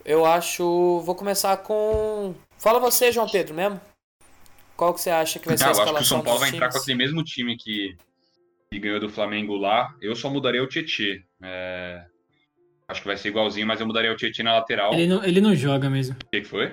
Eu 0.05 0.25
acho. 0.27 1.01
Vou 1.01 1.15
começar 1.15 1.57
com. 1.59 2.35
Fala 2.59 2.81
você, 2.81 3.13
João 3.13 3.29
Pedro, 3.29 3.55
mesmo? 3.55 3.81
Qual 4.83 4.95
que 4.95 5.01
você 5.01 5.11
acha 5.11 5.39
que 5.39 5.47
vai 5.47 5.57
ser 5.57 5.63
Ah, 5.63 5.69
a 5.69 5.71
eu 5.71 5.71
acho 5.71 5.81
que 5.81 5.83
o 5.83 5.87
escalação 5.93 6.17
São 6.19 6.25
Paulo 6.25 6.41
vai 6.41 6.49
entrar 6.49 6.69
com 6.73 6.77
aquele 6.79 6.97
mesmo 6.97 7.23
time 7.23 7.57
que, 7.57 7.97
que 8.69 8.81
ganhou 8.81 8.99
do 8.99 9.09
Flamengo 9.09 9.55
lá. 9.57 9.95
Eu 10.01 10.17
só 10.17 10.29
mudaria 10.29 10.61
o 10.61 10.67
Tietê. 10.67 11.23
É, 11.41 12.05
Acho 12.89 13.01
que 13.03 13.07
vai 13.07 13.17
ser 13.17 13.29
igualzinho, 13.29 13.65
mas 13.65 13.79
eu 13.81 13.87
mudaria 13.87 14.13
o 14.13 14.17
Tietê 14.17 14.43
na 14.43 14.55
lateral. 14.55 14.93
ele, 14.93 15.07
não, 15.07 15.25
ele 15.25 15.41
não 15.41 15.55
joga 15.55 15.89
mesmo. 15.89 16.17
O 16.17 16.31
que, 16.33 16.41
que 16.41 16.49
foi? 16.49 16.73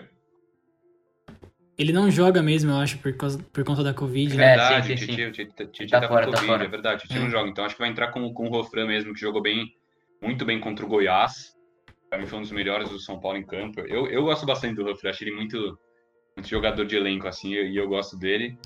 Ele 1.77 1.93
não 1.93 2.09
joga 2.09 2.41
mesmo, 2.41 2.71
eu 2.71 2.77
acho, 2.77 2.97
por, 2.97 3.13
causa, 3.15 3.37
por 3.53 3.63
conta 3.63 3.83
da 3.83 3.93
Covid, 3.93 4.33
É, 4.33 4.37
né? 4.37 4.47
verdade, 4.57 4.87
sim, 4.87 4.93
o 4.93 4.97
sim, 5.15 5.25
o 5.25 5.29
o 5.29 5.31
Tietê 5.31 5.87
Tá 5.87 6.01
tá, 6.01 6.07
fora, 6.07 6.25
com 6.25 6.31
tá 6.31 6.37
Covid, 6.39 6.51
fora. 6.51 6.65
é 6.65 6.67
verdade, 6.67 7.05
o 7.05 7.07
Tietê 7.07 7.19
É. 7.19 7.23
não 7.23 7.29
joga. 7.29 7.47
Então 7.47 7.63
acho 7.63 7.75
que 7.75 7.81
vai 7.81 7.89
entrar 7.91 8.07
com, 8.11 8.33
com 8.33 8.47
o 8.47 8.49
Rofran 8.49 8.87
mesmo, 8.87 9.13
que 9.13 9.19
jogou 9.21 9.39
bem, 9.41 9.71
muito 10.19 10.43
bem 10.45 10.59
contra 10.59 10.83
o 10.83 10.89
Goiás. 10.89 11.53
Pra 12.09 12.17
mim 12.17 12.25
foi 12.25 12.39
um 12.39 12.41
dos 12.41 12.51
melhores 12.51 12.89
do 12.89 12.97
São 12.99 13.19
Paulo 13.19 13.37
em 13.37 13.45
campo. 13.45 13.81
Eu, 13.81 14.07
eu 14.07 14.23
gosto 14.23 14.47
bastante 14.47 14.73
do 14.75 14.83
Rofran, 14.83 15.11
acho 15.11 15.23
ele 15.23 15.35
muito 15.35 15.77
jogador 16.47 16.85
de 16.85 16.95
elenco, 16.95 17.27
assim, 17.27 17.53
e 17.53 17.75
eu 17.75 17.87
gosto 17.87 18.17
dele. 18.17 18.57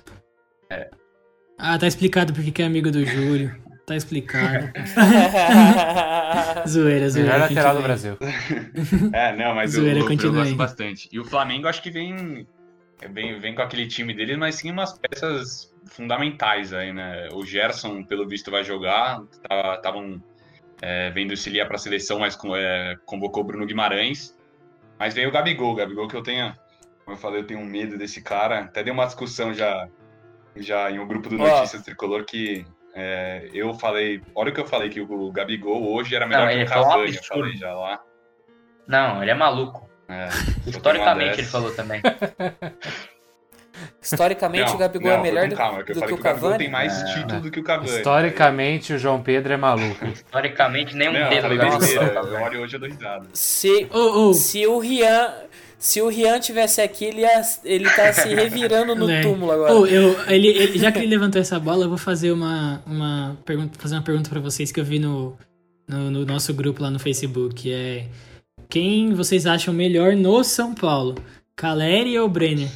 Ah, 1.58 1.78
tá 1.78 1.88
explicado 1.88 2.34
porque 2.34 2.52
que 2.52 2.62
é 2.62 2.66
amigo 2.66 2.92
do 2.92 3.06
Júlio. 3.06 3.56
Tá 3.86 3.98
explicado. 3.98 4.72
zoeira, 6.68 7.10
zoeira. 7.10 7.34
Melhor 7.34 7.40
lateral 7.40 7.76
do. 7.76 7.82
Brasil. 7.82 8.18
É, 9.14 9.36
não, 9.36 9.54
mas 9.54 9.72
o 9.72 9.82
Zoeira, 9.82 10.00
Rofran 10.00 10.18
eu 10.24 10.34
gosto 10.34 10.56
bastante. 10.56 11.10
E 11.12 11.20
o 11.20 11.26
Flamengo 11.26 11.68
acho 11.68 11.82
que 11.82 11.92
vem, 11.92 12.48
é, 13.02 13.08
vem, 13.08 13.40
vem 13.40 13.54
com 13.54 13.62
aquele 13.62 13.86
time 13.88 14.14
dele, 14.14 14.38
mas 14.38 14.56
sim 14.56 14.72
umas 14.72 14.98
peças 14.98 15.74
fundamentais 15.86 16.74
aí, 16.74 16.94
né? 16.94 17.28
O 17.34 17.46
Gerson, 17.46 18.04
pelo 18.04 18.28
visto, 18.28 18.50
vai 18.50 18.64
jogar. 18.64 19.22
Estavam 19.76 20.24
é, 20.82 21.12
vendo 21.12 21.36
se 21.36 21.50
ele 21.50 21.58
ia 21.58 21.66
para 21.66 21.76
a 21.76 21.80
seleção, 21.80 22.20
mas 22.20 22.38
é, 22.56 22.96
convocou 23.06 23.44
Bruno 23.44 23.66
Guimarães. 23.66 24.38
Mas 24.98 25.14
veio 25.14 25.28
o 25.28 25.32
Gabigol, 25.32 25.74
o 25.74 25.76
Gabigol 25.76 26.08
que 26.08 26.16
eu 26.16 26.24
tenho, 26.24 26.54
como 27.04 27.18
eu 27.18 27.22
falei, 27.22 27.42
eu 27.42 27.48
tenho 27.48 27.60
um 27.60 27.66
medo 27.66 27.98
desse 27.98 28.22
cara. 28.22 28.60
Até 28.62 28.84
deu 28.84 28.94
uma 28.94 29.06
discussão 29.06 29.54
já, 29.54 29.88
já 30.56 30.90
em 30.92 31.00
um 31.00 31.08
grupo 31.08 31.30
do 31.30 31.38
Notícias 31.38 31.82
oh. 31.82 31.86
Tricolor 31.86 32.26
que 32.26 32.66
é, 32.96 33.50
eu 33.54 33.74
falei, 33.74 34.22
olha 34.36 34.52
o 34.52 34.54
que 34.54 34.60
eu 34.60 34.68
falei, 34.68 34.90
que 34.90 35.02
o 35.02 35.32
Gabigol 35.32 35.92
hoje 35.94 36.16
era 36.16 36.28
melhor 36.28 36.48
Não, 36.48 36.54
que 36.56 36.64
o 36.64 36.68
Cavani, 36.68 37.16
eu 37.16 37.24
falei 37.24 37.58
já 37.58 37.74
lá. 37.74 38.02
Não, 38.88 39.22
ele 39.22 39.32
é 39.32 39.34
maluco. 39.34 39.90
É, 40.08 40.30
Historicamente 40.68 41.40
ele 41.40 41.48
falou 41.48 41.74
também. 41.74 42.02
Historicamente 44.00 44.68
não, 44.68 44.76
o 44.76 44.78
Gabigol 44.78 45.12
não, 45.12 45.18
é 45.18 45.22
melhor 45.22 45.48
do, 45.48 45.56
calma, 45.56 45.80
do 45.80 45.86
que, 45.86 45.94
que, 45.94 46.14
o 46.14 46.18
Cavani. 46.18 46.58
tem 46.58 46.70
mais 46.70 47.02
é, 47.02 47.06
título 47.16 47.42
do 47.42 47.50
que 47.50 47.60
o 47.60 47.64
Cavani. 47.64 47.90
Historicamente 47.90 48.94
o 48.94 49.00
João 49.00 49.24
Pedro 49.24 49.54
é 49.54 49.58
maluco. 49.58 50.06
Historicamente 50.06 50.96
nem 50.96 51.10
um 51.10 51.30
dedo 51.30 51.58
da 51.58 52.20
Agora 52.20 52.60
hoje 52.60 52.76
eu 52.76 52.80
dou 52.80 52.90
risada. 52.90 53.28
Se, 53.34 53.88
oh, 53.92 54.28
oh. 54.30 54.34
se 54.34 54.68
o 54.68 54.78
Rian 54.78 55.34
se 55.84 56.02
o 56.02 56.08
Rian 56.08 56.40
tivesse 56.40 56.80
aqui, 56.80 57.04
ele, 57.04 57.22
ia, 57.24 57.42
ele 57.66 57.90
tá 57.90 58.14
se 58.14 58.34
revirando 58.34 58.96
no 58.96 59.06
né? 59.06 59.22
túmulo 59.22 59.52
agora. 59.52 59.74
Oh, 59.74 59.86
eu, 59.86 60.18
ele, 60.30 60.48
ele, 60.48 60.80
já 60.80 60.90
que 60.94 61.00
ele 61.00 61.08
levantou 61.08 61.42
essa 61.42 61.60
bola, 61.60 61.84
eu 61.84 61.90
vou 61.90 61.98
fazer 61.98 62.32
uma, 62.32 62.82
uma 62.88 63.38
pergunta, 63.44 63.78
fazer 63.78 63.96
uma 63.96 64.02
pergunta 64.02 64.30
para 64.30 64.40
vocês 64.40 64.72
que 64.72 64.80
eu 64.80 64.86
vi 64.86 64.98
no, 64.98 65.38
no, 65.86 66.10
no, 66.10 66.26
nosso 66.26 66.54
grupo 66.54 66.82
lá 66.82 66.90
no 66.90 67.00
Facebook. 67.00 67.70
É 67.70 68.08
quem 68.70 69.14
vocês 69.14 69.46
acham 69.46 69.74
melhor 69.74 70.16
no 70.16 70.42
São 70.46 70.74
Paulo? 70.74 71.16
Caleri 71.54 72.18
ou 72.18 72.30
Brenner? 72.30 72.72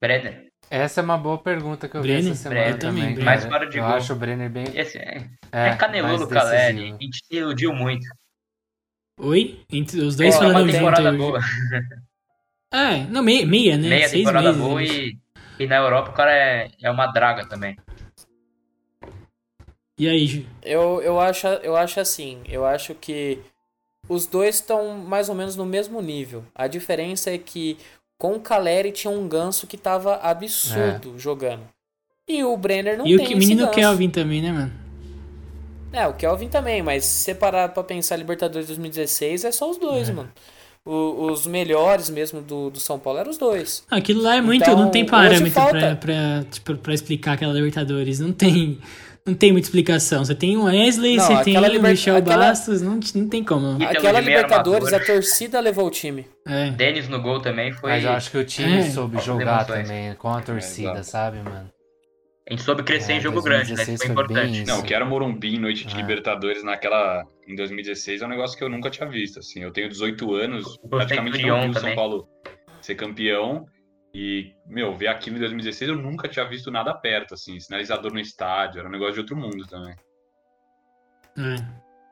Brenner. 0.00 0.46
Essa 0.70 1.02
é 1.02 1.04
uma 1.04 1.18
boa 1.18 1.36
pergunta 1.36 1.90
que 1.90 1.94
eu 1.94 2.00
Brenner? 2.00 2.22
vi 2.22 2.30
essa 2.30 2.42
semana 2.44 2.60
Brenner, 2.62 2.80
também. 2.80 3.18
Mais 3.18 3.44
fora 3.44 3.68
de 3.68 3.76
eu 3.76 3.84
gol. 3.84 3.92
acho 3.92 4.14
o 4.14 4.16
Brenner 4.16 4.48
bem... 4.48 4.64
Esse 4.74 4.96
é, 4.96 5.28
é, 5.52 5.68
é 5.68 5.76
caneludo 5.76 6.26
Caleri. 6.26 6.94
A 6.98 7.02
gente 7.02 7.22
se 7.22 7.36
iludiu 7.36 7.74
muito. 7.74 8.06
Oi? 9.18 9.60
Entre 9.70 10.00
os 10.00 10.16
dois 10.16 10.34
oh, 10.36 10.38
falando 10.38 10.62
uma 10.62 10.72
temporada 10.72 11.12
boa. 11.12 11.40
É, 12.70 13.04
não, 13.06 13.22
meia, 13.22 13.46
meia 13.46 13.78
né? 13.78 13.88
Meia 13.88 14.08
Seis 14.10 14.20
temporada 14.20 14.52
meses, 14.52 14.62
boa 14.62 14.82
e, 14.82 15.16
e 15.58 15.66
na 15.66 15.76
Europa 15.76 16.10
o 16.10 16.12
cara 16.12 16.34
é, 16.34 16.70
é 16.82 16.90
uma 16.90 17.06
draga 17.06 17.46
também. 17.46 17.78
E 19.98 20.06
aí, 20.06 20.46
Eu, 20.62 21.00
eu, 21.00 21.18
acho, 21.18 21.46
eu 21.46 21.74
acho 21.74 21.98
assim, 21.98 22.42
eu 22.46 22.66
acho 22.66 22.94
que 22.94 23.38
os 24.06 24.26
dois 24.26 24.56
estão 24.56 24.98
mais 24.98 25.30
ou 25.30 25.34
menos 25.34 25.56
no 25.56 25.64
mesmo 25.64 26.02
nível. 26.02 26.44
A 26.54 26.66
diferença 26.66 27.30
é 27.30 27.38
que 27.38 27.78
com 28.18 28.32
o 28.32 28.40
Caleri 28.40 28.92
tinha 28.92 29.10
um 29.10 29.26
ganso 29.26 29.66
que 29.66 29.78
tava 29.78 30.16
absurdo 30.16 31.14
é. 31.16 31.18
jogando. 31.18 31.62
E 32.28 32.44
o 32.44 32.56
Brenner 32.56 32.98
não 32.98 33.06
e 33.06 33.16
tem 33.16 33.30
E 33.30 33.34
o 33.34 33.38
menino 33.38 33.70
Kelvin 33.70 34.10
também, 34.10 34.42
né, 34.42 34.52
mano? 34.52 34.87
É, 35.92 36.06
o 36.06 36.14
Kelvin 36.14 36.48
também, 36.48 36.82
mas 36.82 37.04
se 37.04 37.24
você 37.24 37.34
parar 37.34 37.68
pra 37.70 37.82
pensar 37.82 38.16
Libertadores 38.16 38.66
2016, 38.68 39.44
é 39.44 39.52
só 39.52 39.70
os 39.70 39.78
dois, 39.78 40.08
é. 40.08 40.12
mano. 40.12 40.30
O, 40.84 41.30
os 41.30 41.46
melhores 41.46 42.08
mesmo 42.08 42.40
do, 42.40 42.70
do 42.70 42.80
São 42.80 42.98
Paulo 42.98 43.18
eram 43.18 43.30
os 43.30 43.36
dois. 43.36 43.84
Aquilo 43.90 44.22
lá 44.22 44.36
é 44.36 44.40
muito. 44.40 44.62
Então, 44.62 44.76
não 44.76 44.90
tem 44.90 45.04
parâmetro 45.04 45.50
falta... 45.50 45.78
pra, 45.78 45.96
pra, 45.96 46.44
tipo, 46.50 46.74
pra 46.76 46.94
explicar 46.94 47.32
aquela 47.32 47.52
Libertadores. 47.52 48.20
Não 48.20 48.32
tem. 48.32 48.78
Não 49.26 49.34
tem 49.34 49.52
muita 49.52 49.66
explicação. 49.66 50.24
Você 50.24 50.34
tem 50.34 50.56
o 50.56 50.64
Wesley, 50.64 51.18
não, 51.18 51.26
você 51.26 51.44
tem 51.44 51.58
o 51.58 51.60
liber... 51.60 51.90
Michel 51.90 52.16
aquela... 52.16 52.46
Bastos, 52.46 52.80
não, 52.80 52.98
não 53.14 53.28
tem 53.28 53.44
como. 53.44 53.76
Aquela 53.84 54.20
Libertadores, 54.20 54.90
a 54.90 54.98
torcida 54.98 55.60
levou 55.60 55.86
o 55.86 55.90
time. 55.90 56.26
É. 56.46 56.70
Denis 56.70 57.10
no 57.10 57.20
gol 57.20 57.38
também 57.38 57.70
foi. 57.70 57.90
Mas 57.90 58.04
eu 58.04 58.12
acho 58.12 58.30
que 58.30 58.38
o 58.38 58.44
time 58.44 58.78
é. 58.78 58.90
soube 58.90 59.20
jogar 59.20 59.66
também 59.66 60.14
com 60.14 60.30
a 60.30 60.40
torcida, 60.40 61.00
é, 61.00 61.02
sabe, 61.02 61.42
mano? 61.42 61.68
A 62.48 62.52
gente 62.52 62.62
soube 62.62 62.82
crescer 62.82 63.12
é, 63.12 63.16
em 63.16 63.20
jogo 63.20 63.42
grande, 63.42 63.74
né? 63.74 63.82
Isso 63.82 63.98
foi 63.98 64.06
importante. 64.06 64.64
Não, 64.64 64.80
que 64.80 64.94
era 64.94 65.04
Morumbi, 65.04 65.58
noite 65.58 65.86
de 65.86 65.94
ah. 65.94 65.98
Libertadores 65.98 66.64
naquela. 66.64 67.26
Em 67.46 67.54
2016 67.54 68.22
é 68.22 68.26
um 68.26 68.28
negócio 68.28 68.56
que 68.56 68.64
eu 68.64 68.70
nunca 68.70 68.88
tinha 68.88 69.08
visto. 69.08 69.38
Assim, 69.40 69.62
eu 69.62 69.70
tenho 69.70 69.88
18 69.88 70.34
anos, 70.34 70.78
praticamente 70.88 71.42
não 71.46 71.60
vi 71.62 71.68
o 71.68 71.80
São 71.80 71.94
Paulo 71.94 72.26
ser 72.80 72.94
campeão. 72.94 73.66
E, 74.14 74.52
meu, 74.66 74.96
ver 74.96 75.08
aquilo 75.08 75.36
em 75.36 75.40
2016 75.40 75.90
eu 75.90 75.96
nunca 75.96 76.26
tinha 76.26 76.48
visto 76.48 76.70
nada 76.70 76.94
perto, 76.94 77.34
assim, 77.34 77.60
sinalizador 77.60 78.12
no 78.12 78.18
estádio, 78.18 78.78
era 78.78 78.88
um 78.88 78.92
negócio 78.92 79.12
de 79.12 79.20
outro 79.20 79.36
mundo 79.36 79.66
também. 79.66 79.94
É. 81.36 81.56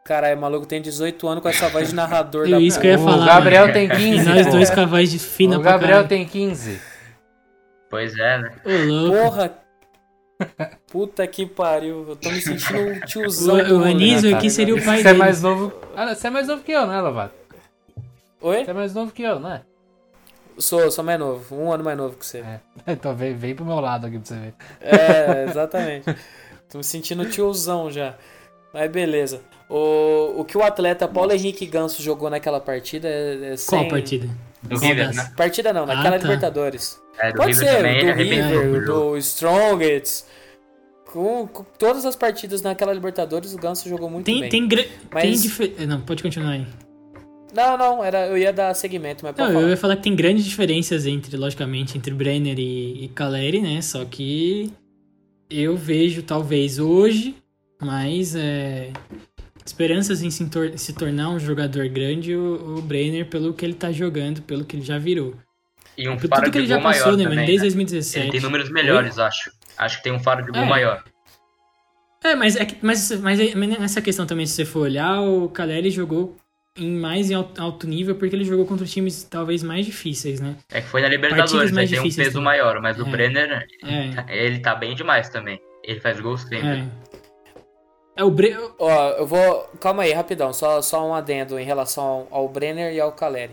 Caralho, 0.04 0.38
maluco 0.38 0.66
tem 0.66 0.82
18 0.82 1.26
anos 1.26 1.42
com 1.42 1.48
essa 1.48 1.70
voz 1.70 1.88
de 1.88 1.94
narrador 1.94 2.44
eu, 2.46 2.50
da 2.52 2.60
Isso 2.60 2.78
que 2.78 2.86
eu 2.86 2.92
ia 2.92 2.98
falar. 2.98 3.22
O 3.22 3.26
Gabriel 3.26 3.72
tem 3.72 3.88
15. 3.88 4.06
E 4.06 4.22
nós 4.22 4.46
dois 4.52 4.70
com 4.70 4.80
a 4.80 4.84
voz 4.84 5.10
de 5.10 5.18
fina 5.18 5.58
O 5.58 5.62
Gabriel 5.62 6.06
tem 6.06 6.26
15. 6.26 6.80
Pois 7.88 8.16
é, 8.18 8.38
né? 8.38 8.52
Ô, 8.64 9.10
Porra, 9.10 9.65
Puta 10.90 11.26
que 11.26 11.46
pariu, 11.46 12.06
eu 12.08 12.16
tô 12.16 12.30
me 12.30 12.40
sentindo 12.40 12.78
um 12.78 13.00
tiozão. 13.00 13.56
O, 13.56 13.80
o 13.80 13.84
Anísio 13.84 14.34
aqui 14.36 14.50
seria 14.50 14.74
o 14.74 14.84
pai 14.84 14.98
você 14.98 15.04
dele. 15.04 15.16
É 15.16 15.18
mais 15.18 15.42
novo... 15.42 15.72
Ah, 15.94 16.14
você 16.14 16.26
é 16.26 16.30
mais 16.30 16.46
novo 16.46 16.62
que 16.62 16.72
eu, 16.72 16.86
né, 16.86 17.00
Lovato? 17.00 17.34
Oi? 18.40 18.64
Você 18.64 18.70
é 18.70 18.74
mais 18.74 18.94
novo 18.94 19.12
que 19.12 19.22
eu, 19.22 19.40
não 19.40 19.50
é? 19.50 19.62
Sou, 20.58 20.90
sou 20.90 21.04
mais 21.04 21.18
novo. 21.18 21.54
Um 21.54 21.72
ano 21.72 21.84
mais 21.84 21.98
novo 21.98 22.16
que 22.16 22.24
você. 22.24 22.38
É. 22.38 22.60
Então 22.92 23.14
vem, 23.14 23.34
vem 23.34 23.54
pro 23.54 23.64
meu 23.64 23.80
lado 23.80 24.06
aqui 24.06 24.18
pra 24.18 24.26
você 24.26 24.34
ver. 24.36 24.54
É, 24.80 25.44
exatamente. 25.48 26.04
tô 26.70 26.78
me 26.78 26.84
sentindo 26.84 27.28
tiozão 27.28 27.90
já. 27.90 28.14
Mas 28.72 28.90
beleza. 28.90 29.40
O, 29.68 30.40
o 30.40 30.44
que 30.44 30.56
o 30.56 30.62
atleta 30.62 31.08
Paulo 31.08 31.32
Henrique 31.32 31.66
Ganso 31.66 32.02
jogou 32.02 32.30
naquela 32.30 32.60
partida 32.60 33.08
é, 33.08 33.52
é 33.52 33.56
sem... 33.56 33.78
Qual 33.78 33.88
partida? 33.88 34.28
Do 34.62 34.78
River, 34.78 35.14
né? 35.14 35.32
Partida 35.36 35.72
não, 35.72 35.86
naquela 35.86 36.16
ah, 36.16 36.18
tá. 36.18 36.24
Libertadores. 36.24 37.00
É, 37.18 37.32
do 37.32 37.36
Pode 37.36 37.52
River 37.52 37.68
ser, 37.68 37.76
também, 37.76 38.06
do 38.06 38.12
River, 38.12 38.84
do 38.84 39.16
Strongest. 39.18 40.24
Com, 41.06 41.46
com, 41.46 41.64
todas 41.78 42.04
as 42.04 42.16
partidas 42.16 42.62
naquela 42.62 42.92
Libertadores, 42.92 43.54
o 43.54 43.58
Ganso 43.58 43.88
jogou 43.88 44.10
muito 44.10 44.26
tem, 44.26 44.40
bem. 44.40 44.68
Tem, 44.68 44.88
mas... 45.12 45.22
tem 45.22 45.32
dif... 45.40 45.86
Não, 45.86 46.00
pode 46.00 46.22
continuar 46.22 46.50
aí. 46.50 46.66
Não, 47.54 47.78
não, 47.78 48.04
era, 48.04 48.26
eu 48.26 48.36
ia 48.36 48.52
dar 48.52 48.74
segmento, 48.74 49.24
mas 49.24 49.34
Não, 49.36 49.60
eu 49.60 49.68
ia 49.70 49.76
falar 49.76 49.96
que 49.96 50.02
tem 50.02 50.14
grandes 50.14 50.44
diferenças 50.44 51.06
entre, 51.06 51.36
logicamente, 51.36 51.96
entre 51.96 52.12
Brenner 52.12 52.58
e, 52.58 53.04
e 53.04 53.08
Caleri, 53.08 53.62
né? 53.62 53.80
Só 53.80 54.04
que 54.04 54.70
eu 55.48 55.76
vejo, 55.76 56.22
talvez, 56.22 56.78
hoje, 56.78 57.34
mais 57.80 58.34
é, 58.34 58.90
esperanças 59.66 60.22
em 60.22 60.30
se, 60.30 60.48
tor 60.48 60.78
se, 60.78 60.92
tornar 60.92 61.30
um 61.30 61.38
jogador 61.38 61.88
grande 61.88 62.34
o, 62.34 62.78
o 62.78 62.82
Brenner 62.82 63.26
pelo 63.26 63.52
que 63.52 63.64
ele 63.64 63.74
tá 63.74 63.90
jogando, 63.90 64.40
pelo 64.42 64.64
que 64.64 64.76
ele 64.76 64.84
já 64.84 64.98
virou. 64.98 65.34
E 65.98 66.08
um 66.08 66.18
faro 66.18 66.42
Tudo 66.42 66.50
que 66.52 66.58
ele 66.58 66.66
já 66.66 66.80
passou, 66.80 67.16
né, 67.16 67.24
mano? 67.24 67.36
Desde 67.36 67.60
2017. 67.60 68.24
Ele 68.24 68.32
tem 68.32 68.40
números 68.40 68.70
melhores, 68.70 69.16
Oi? 69.16 69.24
acho. 69.24 69.50
Acho 69.78 69.98
que 69.98 70.04
tem 70.04 70.12
um 70.12 70.20
faro 70.20 70.44
de 70.44 70.52
gol 70.52 70.62
é. 70.62 70.68
maior. 70.68 71.04
É, 72.22 72.34
mas, 72.34 72.56
é, 72.56 72.66
mas, 72.82 73.10
mas, 73.20 73.54
mas 73.54 73.78
nessa 73.78 74.00
questão 74.00 74.26
também, 74.26 74.46
se 74.46 74.54
você 74.54 74.64
for 74.64 74.80
olhar, 74.80 75.20
o 75.20 75.48
Caleri 75.48 75.90
jogou 75.90 76.36
em 76.76 76.90
mais 76.90 77.30
em 77.30 77.34
alto 77.34 77.86
nível 77.86 78.16
porque 78.16 78.36
ele 78.36 78.44
jogou 78.44 78.66
contra 78.66 78.86
times 78.86 79.24
talvez 79.24 79.62
mais 79.62 79.86
difíceis, 79.86 80.40
né? 80.40 80.56
É 80.70 80.80
que 80.80 80.88
foi 80.88 81.00
na 81.00 81.08
Libertadores, 81.08 81.72
né? 81.72 81.86
Tem 81.86 81.98
um 81.98 82.02
peso 82.02 82.16
também. 82.16 82.42
maior, 82.42 82.80
mas 82.80 82.98
é. 82.98 83.02
o 83.02 83.06
Brenner, 83.06 83.66
é. 83.82 84.44
ele 84.44 84.58
tá 84.58 84.74
bem 84.74 84.94
demais 84.94 85.28
também. 85.28 85.60
Ele 85.82 86.00
faz 86.00 86.20
gols 86.20 86.42
sempre. 86.42 86.66
É. 86.66 86.86
É 88.16 88.24
o 88.24 88.30
Bre... 88.30 88.56
Ó, 88.78 89.08
eu 89.10 89.26
vou. 89.26 89.68
Calma 89.78 90.04
aí, 90.04 90.12
rapidão. 90.12 90.52
Só, 90.52 90.80
só 90.80 91.06
um 91.06 91.14
adendo 91.14 91.58
em 91.58 91.64
relação 91.64 92.26
ao, 92.30 92.40
ao 92.40 92.48
Brenner 92.48 92.92
e 92.92 93.00
ao 93.00 93.12
Caleri. 93.12 93.52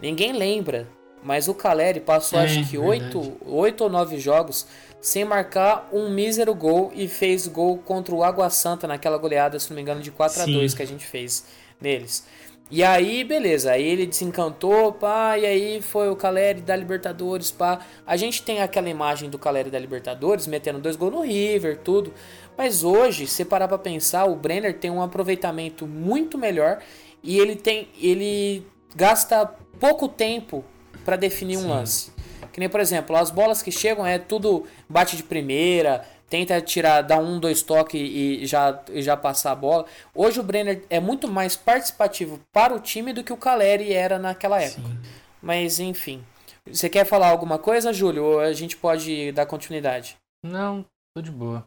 Ninguém 0.00 0.32
lembra 0.32 0.86
mas 1.24 1.48
o 1.48 1.54
Caleri 1.54 2.00
passou 2.00 2.38
é, 2.38 2.44
acho 2.44 2.68
que 2.68 2.76
oito, 2.76 3.32
oito 3.46 3.82
ou 3.82 3.88
nove 3.88 4.18
jogos 4.18 4.66
sem 5.00 5.24
marcar 5.24 5.88
um 5.90 6.10
mísero 6.10 6.54
gol 6.54 6.92
e 6.94 7.08
fez 7.08 7.46
gol 7.46 7.78
contra 7.78 8.14
o 8.14 8.22
Água 8.22 8.48
Santa 8.50 8.86
naquela 8.86 9.16
goleada, 9.16 9.58
se 9.58 9.70
não 9.70 9.76
me 9.76 9.82
engano, 9.82 10.02
de 10.02 10.10
4 10.10 10.42
a 10.42 10.46
2 10.46 10.74
que 10.74 10.82
a 10.82 10.86
gente 10.86 11.04
fez 11.04 11.44
neles. 11.80 12.26
E 12.70 12.82
aí, 12.82 13.22
beleza, 13.22 13.72
aí 13.72 13.86
ele 13.86 14.06
desencantou, 14.06 14.92
pá, 14.92 15.38
e 15.38 15.44
aí 15.44 15.82
foi 15.82 16.08
o 16.08 16.16
Caleri 16.16 16.62
da 16.62 16.74
Libertadores, 16.74 17.50
pá. 17.50 17.80
A 18.06 18.16
gente 18.16 18.42
tem 18.42 18.62
aquela 18.62 18.88
imagem 18.88 19.28
do 19.28 19.38
Caleri 19.38 19.70
da 19.70 19.78
Libertadores 19.78 20.46
metendo 20.46 20.78
dois 20.78 20.96
gols 20.96 21.12
no 21.12 21.20
River, 21.20 21.78
tudo. 21.78 22.12
Mas 22.56 22.84
hoje, 22.84 23.26
se 23.26 23.44
parar 23.44 23.68
pra 23.68 23.78
pensar, 23.78 24.24
o 24.26 24.36
Brenner 24.36 24.78
tem 24.78 24.90
um 24.90 25.02
aproveitamento 25.02 25.86
muito 25.86 26.38
melhor 26.38 26.80
e 27.22 27.38
ele 27.38 27.56
tem 27.56 27.88
ele 28.00 28.66
gasta 28.94 29.46
pouco 29.80 30.08
tempo 30.08 30.64
para 31.04 31.16
definir 31.16 31.58
Sim. 31.58 31.64
um 31.64 31.68
lance. 31.68 32.12
Que 32.52 32.60
nem, 32.60 32.68
por 32.68 32.78
exemplo, 32.78 33.16
as 33.16 33.30
bolas 33.30 33.62
que 33.62 33.72
chegam 33.72 34.06
é 34.06 34.18
tudo 34.18 34.64
bate 34.88 35.16
de 35.16 35.24
primeira, 35.24 36.04
tenta 36.28 36.60
tirar, 36.60 37.02
dar 37.02 37.18
um, 37.18 37.40
dois 37.40 37.62
toques 37.62 38.00
e 38.00 38.46
já, 38.46 38.80
e 38.92 39.02
já 39.02 39.16
passar 39.16 39.52
a 39.52 39.56
bola. 39.56 39.86
Hoje 40.14 40.38
o 40.38 40.42
Brenner 40.42 40.84
é 40.88 41.00
muito 41.00 41.28
mais 41.28 41.56
participativo 41.56 42.40
para 42.52 42.72
o 42.74 42.78
time 42.78 43.12
do 43.12 43.24
que 43.24 43.32
o 43.32 43.36
Caleri 43.36 43.92
era 43.92 44.18
naquela 44.18 44.60
época. 44.62 44.88
Sim. 44.88 44.98
Mas 45.42 45.80
enfim. 45.80 46.24
Você 46.70 46.88
quer 46.88 47.04
falar 47.04 47.28
alguma 47.28 47.58
coisa, 47.58 47.92
Júlio? 47.92 48.24
Ou 48.24 48.40
a 48.40 48.52
gente 48.52 48.76
pode 48.76 49.32
dar 49.32 49.46
continuidade? 49.46 50.16
Não, 50.42 50.84
tô 51.14 51.20
de 51.20 51.30
boa. 51.30 51.66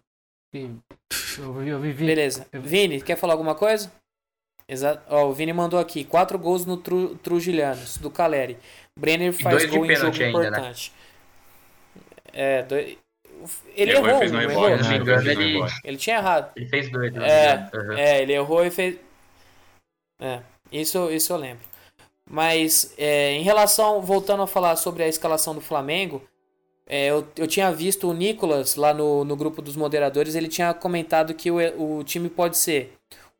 Eu, 1.38 1.64
eu 1.64 1.80
vivi. 1.80 2.06
Beleza. 2.06 2.48
Vini, 2.52 3.02
quer 3.02 3.16
falar 3.16 3.34
alguma 3.34 3.56
coisa? 3.56 3.92
Exato. 4.68 5.02
Ó, 5.10 5.28
o 5.28 5.34
Vini 5.34 5.54
mandou 5.54 5.80
aqui: 5.80 6.04
quatro 6.04 6.38
gols 6.38 6.66
no 6.66 6.78
Tru, 6.78 7.16
Trujilhanos, 7.16 7.98
do 7.98 8.10
Caleri. 8.10 8.58
Brenner 8.98 9.32
faz 9.32 9.66
gol 9.66 9.86
em 9.86 9.96
jogo 9.96 10.08
ainda, 10.08 10.20
né? 10.20 10.30
importante. 10.30 10.92
Né? 10.96 12.32
É, 12.34 12.64
dois... 12.64 12.98
Ele 13.76 13.92
errou, 13.92 14.08
errou, 14.10 14.30
não 14.30 14.42
errou. 14.42 14.70
Não, 14.78 14.96
engano, 14.96 15.30
ele... 15.30 15.60
ele 15.84 15.98
tinha 15.98 16.18
errado. 16.18 16.52
Ele 16.56 16.68
fez 16.68 16.92
dois. 16.92 17.14
Né? 17.14 17.30
É, 17.30 17.70
uhum. 17.74 17.94
é, 17.94 18.22
ele 18.22 18.34
errou 18.34 18.66
e 18.66 18.72
fez... 18.72 18.98
É, 20.20 20.42
isso, 20.72 21.12
isso 21.12 21.32
eu 21.32 21.38
lembro. 21.38 21.64
Mas 22.30 22.94
é, 22.98 23.34
em 23.34 23.44
relação, 23.44 24.02
voltando 24.02 24.44
a 24.44 24.48
falar 24.48 24.76
sobre 24.76 25.04
a 25.04 25.08
escalação 25.08 25.54
do 25.54 25.62
Flamengo, 25.62 26.28
é, 26.88 27.08
eu, 27.08 27.28
eu 27.36 27.48
tinha 27.48 27.72
visto 27.72 28.10
o 28.10 28.14
Nicolas 28.14 28.76
lá 28.76 28.94
no, 28.94 29.26
no 29.26 29.36
grupo 29.36 29.62
dos 29.62 29.76
moderadores, 29.76 30.36
ele 30.36 30.48
tinha 30.48 30.74
comentado 30.74 31.34
que 31.34 31.52
o, 31.52 31.58
o 32.00 32.04
time 32.04 32.30
pode 32.30 32.58
ser 32.58 32.98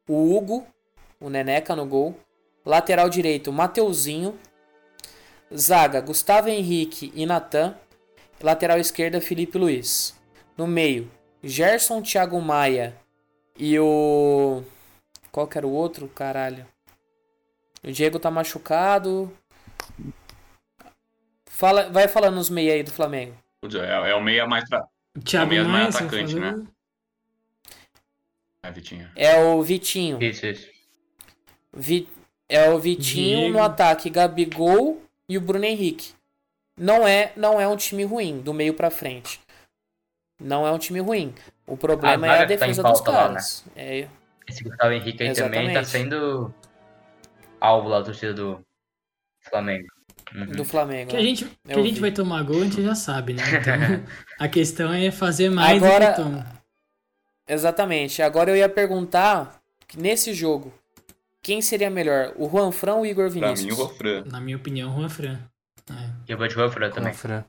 o 0.08 0.36
Hugo, 0.36 0.66
o 1.20 1.30
Neneca 1.30 1.76
no 1.76 1.86
gol, 1.86 2.16
lateral 2.66 3.10
direito 3.10 3.52
Mateuzinho, 3.52 4.38
zaga 5.56 6.02
Gustavo 6.02 6.50
Henrique 6.50 7.12
e 7.16 7.26
Natan, 7.26 7.76
lateral 8.42 8.80
esquerda 8.80 9.22
Felipe 9.22 9.58
Luiz. 9.58 10.16
No 10.58 10.68
meio, 10.68 11.10
Gerson, 11.42 12.02
Thiago 12.02 12.42
Maia 12.42 12.96
e 13.58 13.80
o. 13.80 14.64
Qual 15.32 15.48
que 15.48 15.58
era 15.58 15.68
o 15.68 15.72
outro? 15.72 16.08
Caralho. 16.08 16.66
O 17.84 17.92
Diego 17.92 18.20
tá 18.20 18.30
machucado. 18.32 19.32
Fala, 21.58 21.90
vai 21.90 22.08
falando 22.08 22.36
nos 22.36 22.52
meia 22.52 22.74
aí 22.74 22.84
do 22.84 22.92
Flamengo. 22.92 23.34
É, 23.64 24.12
é 24.12 24.14
o 24.14 24.22
meia 24.22 24.46
mais 24.46 24.70
pra. 24.70 24.86
É 25.34 25.42
o 25.44 25.48
Maia, 25.48 25.64
mais 25.64 25.96
você 25.96 26.04
atacante, 26.04 26.36
né? 26.36 26.64
É, 28.62 28.72
Vitinho. 28.72 29.10
É 29.16 29.40
o 29.44 29.64
Vitinho. 29.64 30.22
Isso, 30.22 30.46
isso. 30.46 30.70
Vi- 31.74 32.08
é 32.48 32.70
o 32.70 32.78
Vitinho 32.78 33.40
Diego. 33.40 33.54
no 33.54 33.64
ataque, 33.64 34.08
Gabigol 34.08 35.02
e 35.28 35.36
o 35.36 35.42
Bruno 35.42 35.66
Henrique. 35.66 36.14
Não 36.80 37.08
é, 37.08 37.34
não 37.36 37.60
é 37.60 37.68
um 37.68 37.76
time 37.76 38.04
ruim 38.04 38.40
do 38.40 38.54
meio 38.54 38.76
pra 38.76 38.92
frente. 38.92 39.42
Não 40.40 40.68
é 40.68 40.72
um 40.72 40.78
time 40.78 41.00
ruim. 41.00 41.34
O 41.66 41.76
problema 41.76 42.28
A 42.28 42.30
é 42.30 42.36
a 42.36 42.40
tá 42.42 42.46
defesa 42.46 42.84
dos 42.84 43.02
pauta 43.02 43.12
lá, 43.12 43.28
caras. 43.30 43.66
É, 43.76 44.08
Esse 44.48 44.64
Gustavo 44.64 44.92
Henrique 44.94 45.24
aí 45.24 45.34
também 45.34 45.74
tá 45.74 45.82
Exatamente. 45.82 45.90
sendo 45.90 46.54
alvo 47.60 47.90
lá 47.90 47.98
da 47.98 48.06
torcida 48.06 48.36
do 48.36 48.62
Flamengo. 49.50 49.88
Uhum. 50.36 50.46
do 50.48 50.66
Flamengo. 50.66 51.10
Que 51.12 51.16
a 51.16 51.20
né? 51.20 51.26
gente, 51.26 51.46
que 51.46 51.72
a 51.74 51.82
gente 51.82 52.00
vai 52.02 52.12
tomar 52.12 52.44
gol, 52.44 52.62
a 52.62 52.64
gente 52.66 52.82
já 52.82 52.96
sabe, 52.96 53.34
né? 53.34 53.44
Então, 53.44 53.74
a 54.40 54.48
questão 54.48 54.92
é 54.94 55.10
fazer 55.12 55.50
mais 55.50 55.82
Agora- 55.82 56.06
do 56.12 56.16
que 56.16 56.22
toma. 56.22 56.58
Exatamente. 57.48 58.22
Agora 58.22 58.52
eu 58.52 58.58
ia 58.58 58.68
perguntar 58.68 59.62
que 59.88 59.98
nesse 59.98 60.34
jogo, 60.34 60.74
quem 61.42 61.62
seria 61.62 61.90
melhor? 61.90 62.34
O 62.36 62.50
Juan 62.50 62.72
Fran 62.74 62.96
ou 62.96 63.02
o 63.04 63.06
Igor 63.06 63.26
Pra 63.32 63.34
Vinícius? 63.54 63.66
mim, 63.66 63.72
o 63.72 63.76
Rofran. 63.86 64.24
Na 64.26 64.42
minha 64.42 64.58
opinião, 64.58 64.94
Juan 64.94 65.08
Fran. 65.08 65.40
É, 65.90 66.10
E 66.28 66.32
eu 66.34 66.38
vou 66.38 66.46
de 66.48 66.56
Rofran 66.56 66.90
Com 66.90 66.96
também. 66.96 67.12
a 67.12 67.16
Fran. 67.16 67.46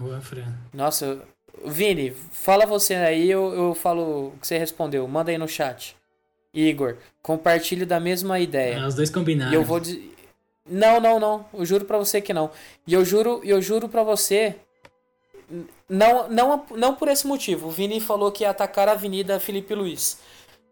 Juan 0.00 0.20
Fran. 0.20 0.54
Nossa, 0.72 1.22
Vini, 1.64 2.10
fala 2.30 2.66
você 2.66 2.94
aí, 2.94 3.30
eu, 3.30 3.52
eu 3.54 3.74
falo 3.74 4.28
o 4.28 4.38
que 4.38 4.46
você 4.46 4.58
respondeu. 4.58 5.06
Manda 5.08 5.30
aí 5.30 5.38
no 5.38 5.48
chat. 5.48 5.96
Igor, 6.54 6.96
compartilhe 7.22 7.84
da 7.84 7.98
mesma 7.98 8.38
ideia. 8.38 8.74
É, 8.76 8.86
os 8.86 8.94
dois 8.94 9.10
combinaram. 9.10 9.52
E 9.52 9.54
eu 9.54 9.64
vou 9.64 9.80
dizer. 9.80 10.14
Não, 10.68 11.00
não, 11.00 11.18
não. 11.18 11.44
Eu 11.54 11.64
juro 11.64 11.84
pra 11.84 11.98
você 11.98 12.20
que 12.20 12.32
não. 12.34 12.50
E 12.86 12.94
eu 12.94 13.04
juro, 13.04 13.40
eu 13.44 13.60
juro 13.62 13.88
pra 13.88 14.02
você. 14.02 14.56
Não, 15.88 16.28
não, 16.28 16.64
não 16.76 16.94
por 16.94 17.08
esse 17.08 17.26
motivo. 17.26 17.68
O 17.68 17.70
Vini 17.70 18.00
falou 18.00 18.30
que 18.30 18.44
ia 18.44 18.50
atacar 18.50 18.88
a 18.88 18.92
Avenida 18.92 19.40
Felipe 19.40 19.74
Luiz. 19.74 20.18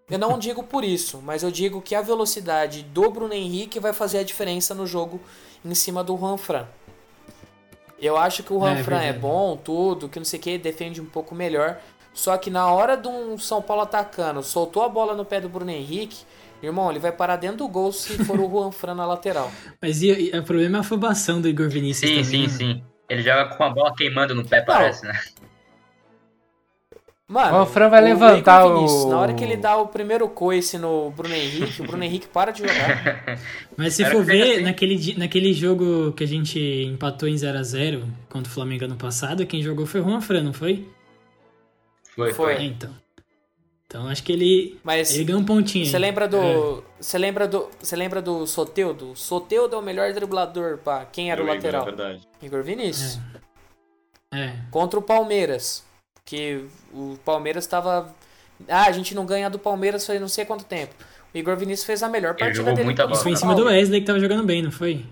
Eu 0.09 0.19
não 0.19 0.39
digo 0.39 0.63
por 0.63 0.85
isso, 0.85 1.21
mas 1.25 1.43
eu 1.43 1.51
digo 1.51 1.81
que 1.83 1.95
a 1.95 2.01
velocidade 2.01 2.83
do 2.83 3.11
Bruno 3.11 3.33
Henrique 3.35 3.81
vai 3.81 3.93
fazer 3.93 4.19
a 4.19 4.23
diferença 4.23 4.73
no 4.75 4.87
jogo 4.87 5.21
em 5.65 5.75
cima 5.75 6.05
do 6.05 6.17
Juan 6.17 6.37
Fran. 6.37 6.67
Eu 7.99 8.17
acho 8.17 8.43
que 8.43 8.53
o 8.53 8.61
Juan 8.61 8.75
É, 8.79 8.85
Fran 8.85 8.97
é 8.99 9.01
verdade. 9.05 9.19
bom, 9.21 9.57
tudo, 9.57 10.09
que 10.09 10.19
não 10.21 10.25
sei 10.27 10.39
o 10.39 10.43
que, 10.43 10.59
defende 10.59 11.01
um 11.01 11.07
pouco 11.07 11.35
melhor. 11.35 11.81
Só 12.15 12.37
que 12.37 12.51
na 12.51 12.71
hora 12.71 12.97
de 12.97 13.09
um 13.09 13.37
São 13.37 13.61
Paulo 13.61 13.83
atacando, 13.83 14.43
soltou 14.43 14.83
a 14.83 14.89
bola 14.89 15.15
no 15.15 15.25
pé 15.25 15.41
do 15.41 15.49
Bruno 15.49 15.71
Henrique, 15.71 16.25
irmão, 16.63 16.91
ele 16.91 16.99
vai 16.99 17.13
parar 17.13 17.37
dentro 17.37 17.59
do 17.59 17.69
gol 17.69 17.93
se 17.93 18.19
for 18.19 18.41
o 18.41 18.49
Juan 18.49 18.71
Fran 18.73 18.95
na 18.95 19.07
lateral. 19.07 19.51
Mas 19.81 20.03
e, 20.03 20.31
e 20.35 20.39
o 20.39 20.43
problema 20.43 20.79
é 20.79 20.79
a 20.79 20.81
afobação 20.81 21.41
do 21.41 21.49
Igor 21.49 21.69
Vinícius 21.69 22.11
Sim, 22.11 22.23
também. 22.23 22.25
sim, 22.25 22.43
né? 22.43 22.49
sim. 22.49 22.85
Ele 23.09 23.23
joga 23.23 23.57
com 23.57 23.63
a 23.63 23.71
bola 23.71 23.95
queimando 23.95 24.35
no 24.35 24.45
pé, 24.45 24.63
parece, 24.63 25.07
né? 25.07 25.13
Mano, 27.29 27.63
O 27.63 27.67
Fran 27.67 27.89
vai 27.89 28.01
Igor 28.01 28.09
levantar 28.09 28.63
Vinícius, 28.63 29.05
o- 29.05 29.09
Na 29.11 29.19
hora 29.19 29.35
que 29.35 29.43
ele 29.43 29.57
dá 29.57 29.77
o 29.77 29.89
primeiro 29.89 30.29
coice 30.29 30.79
no 30.79 31.11
Bruno 31.11 31.35
Henrique, 31.35 31.83
o 31.83 31.85
Bruno 31.85 32.03
Henrique 32.05 32.29
para 32.29 32.53
de 32.53 32.61
jogar. 32.61 33.39
Mas 33.77 33.95
se 33.95 34.03
Era 34.03 34.11
for 34.13 34.25
ver, 34.25 34.43
assim. 34.55 34.63
naquele, 34.63 35.15
naquele 35.17 35.53
jogo 35.53 36.13
que 36.13 36.23
a 36.23 36.27
gente 36.27 36.59
empatou 36.59 37.29
em 37.29 37.35
0x0 37.35 38.05
contra 38.29 38.51
o 38.51 38.55
Flamengo 38.55 38.85
ano 38.85 38.97
passado, 38.97 39.45
quem 39.47 39.61
jogou 39.63 39.87
foi 39.87 40.01
o 40.01 40.05
Juan 40.05 40.21
Fran, 40.21 40.43
não 40.45 40.53
foi? 40.53 40.89
Foi, 42.15 42.33
Foi. 42.33 42.55
É, 42.55 42.63
então. 42.63 42.95
Então 43.89 44.09
acho 44.09 44.23
que 44.25 44.33
ele, 44.33 44.81
Mas 44.83 45.15
ele 45.15 45.25
ganhou 45.25 45.41
um 45.41 45.45
pontinho. 45.45 45.87
você 45.87 45.99
lembra 45.99 46.25
É. 46.25 46.29
do. 46.29 46.83
Você 47.01 47.17
lembra 47.19 47.47
do. 47.47 47.69
Você 47.81 47.95
lembra 47.95 48.21
do 48.21 48.47
Soteudo? 48.47 49.15
Soteudo 49.15 49.77
é 49.77 49.79
o 49.79 49.83
melhor 49.83 50.13
driblador, 50.13 50.79
pá. 50.79 51.05
Quem 51.05 51.31
era 51.31 51.41
o 51.41 51.45
Eu 51.47 51.53
lembro, 51.53 51.67
lateral? 51.67 51.83
É 51.83 51.85
verdade. 51.87 52.29
Igor 52.43 52.63
Vinícius. 52.65 53.21
É. 54.35 54.55
Contra 54.71 54.99
o 54.99 55.03
Palmeiras. 55.03 55.85
Que 56.25 56.65
o 56.93 57.17
Palmeiras 57.25 57.67
tava. 57.69 58.13
Ah, 58.69 58.87
a 58.87 58.93
gente 58.93 59.15
não 59.15 59.25
ganha 59.25 59.49
do 59.49 59.59
Palmeiras 59.59 60.05
faz 60.05 60.21
não 60.21 60.29
sei 60.29 60.45
quanto 60.45 60.65
tempo. 60.65 60.93
O 61.33 61.39
Igor 61.39 61.57
Vinícius 61.57 61.85
fez 61.87 62.03
a 62.03 62.09
melhor 62.09 62.31
Ele 62.31 62.39
partida 62.41 62.73
dele. 62.73 62.85
muita 62.85 63.07
bola. 63.07 63.21
Foi 63.21 63.31
em 63.33 63.37
cima 63.37 63.55
do. 63.55 63.67
Wesley 63.67 64.01
que 64.01 64.07
tava 64.07 64.19
jogando 64.19 64.43
bem, 64.45 64.63
não 64.63 64.73
foi? 64.73 65.05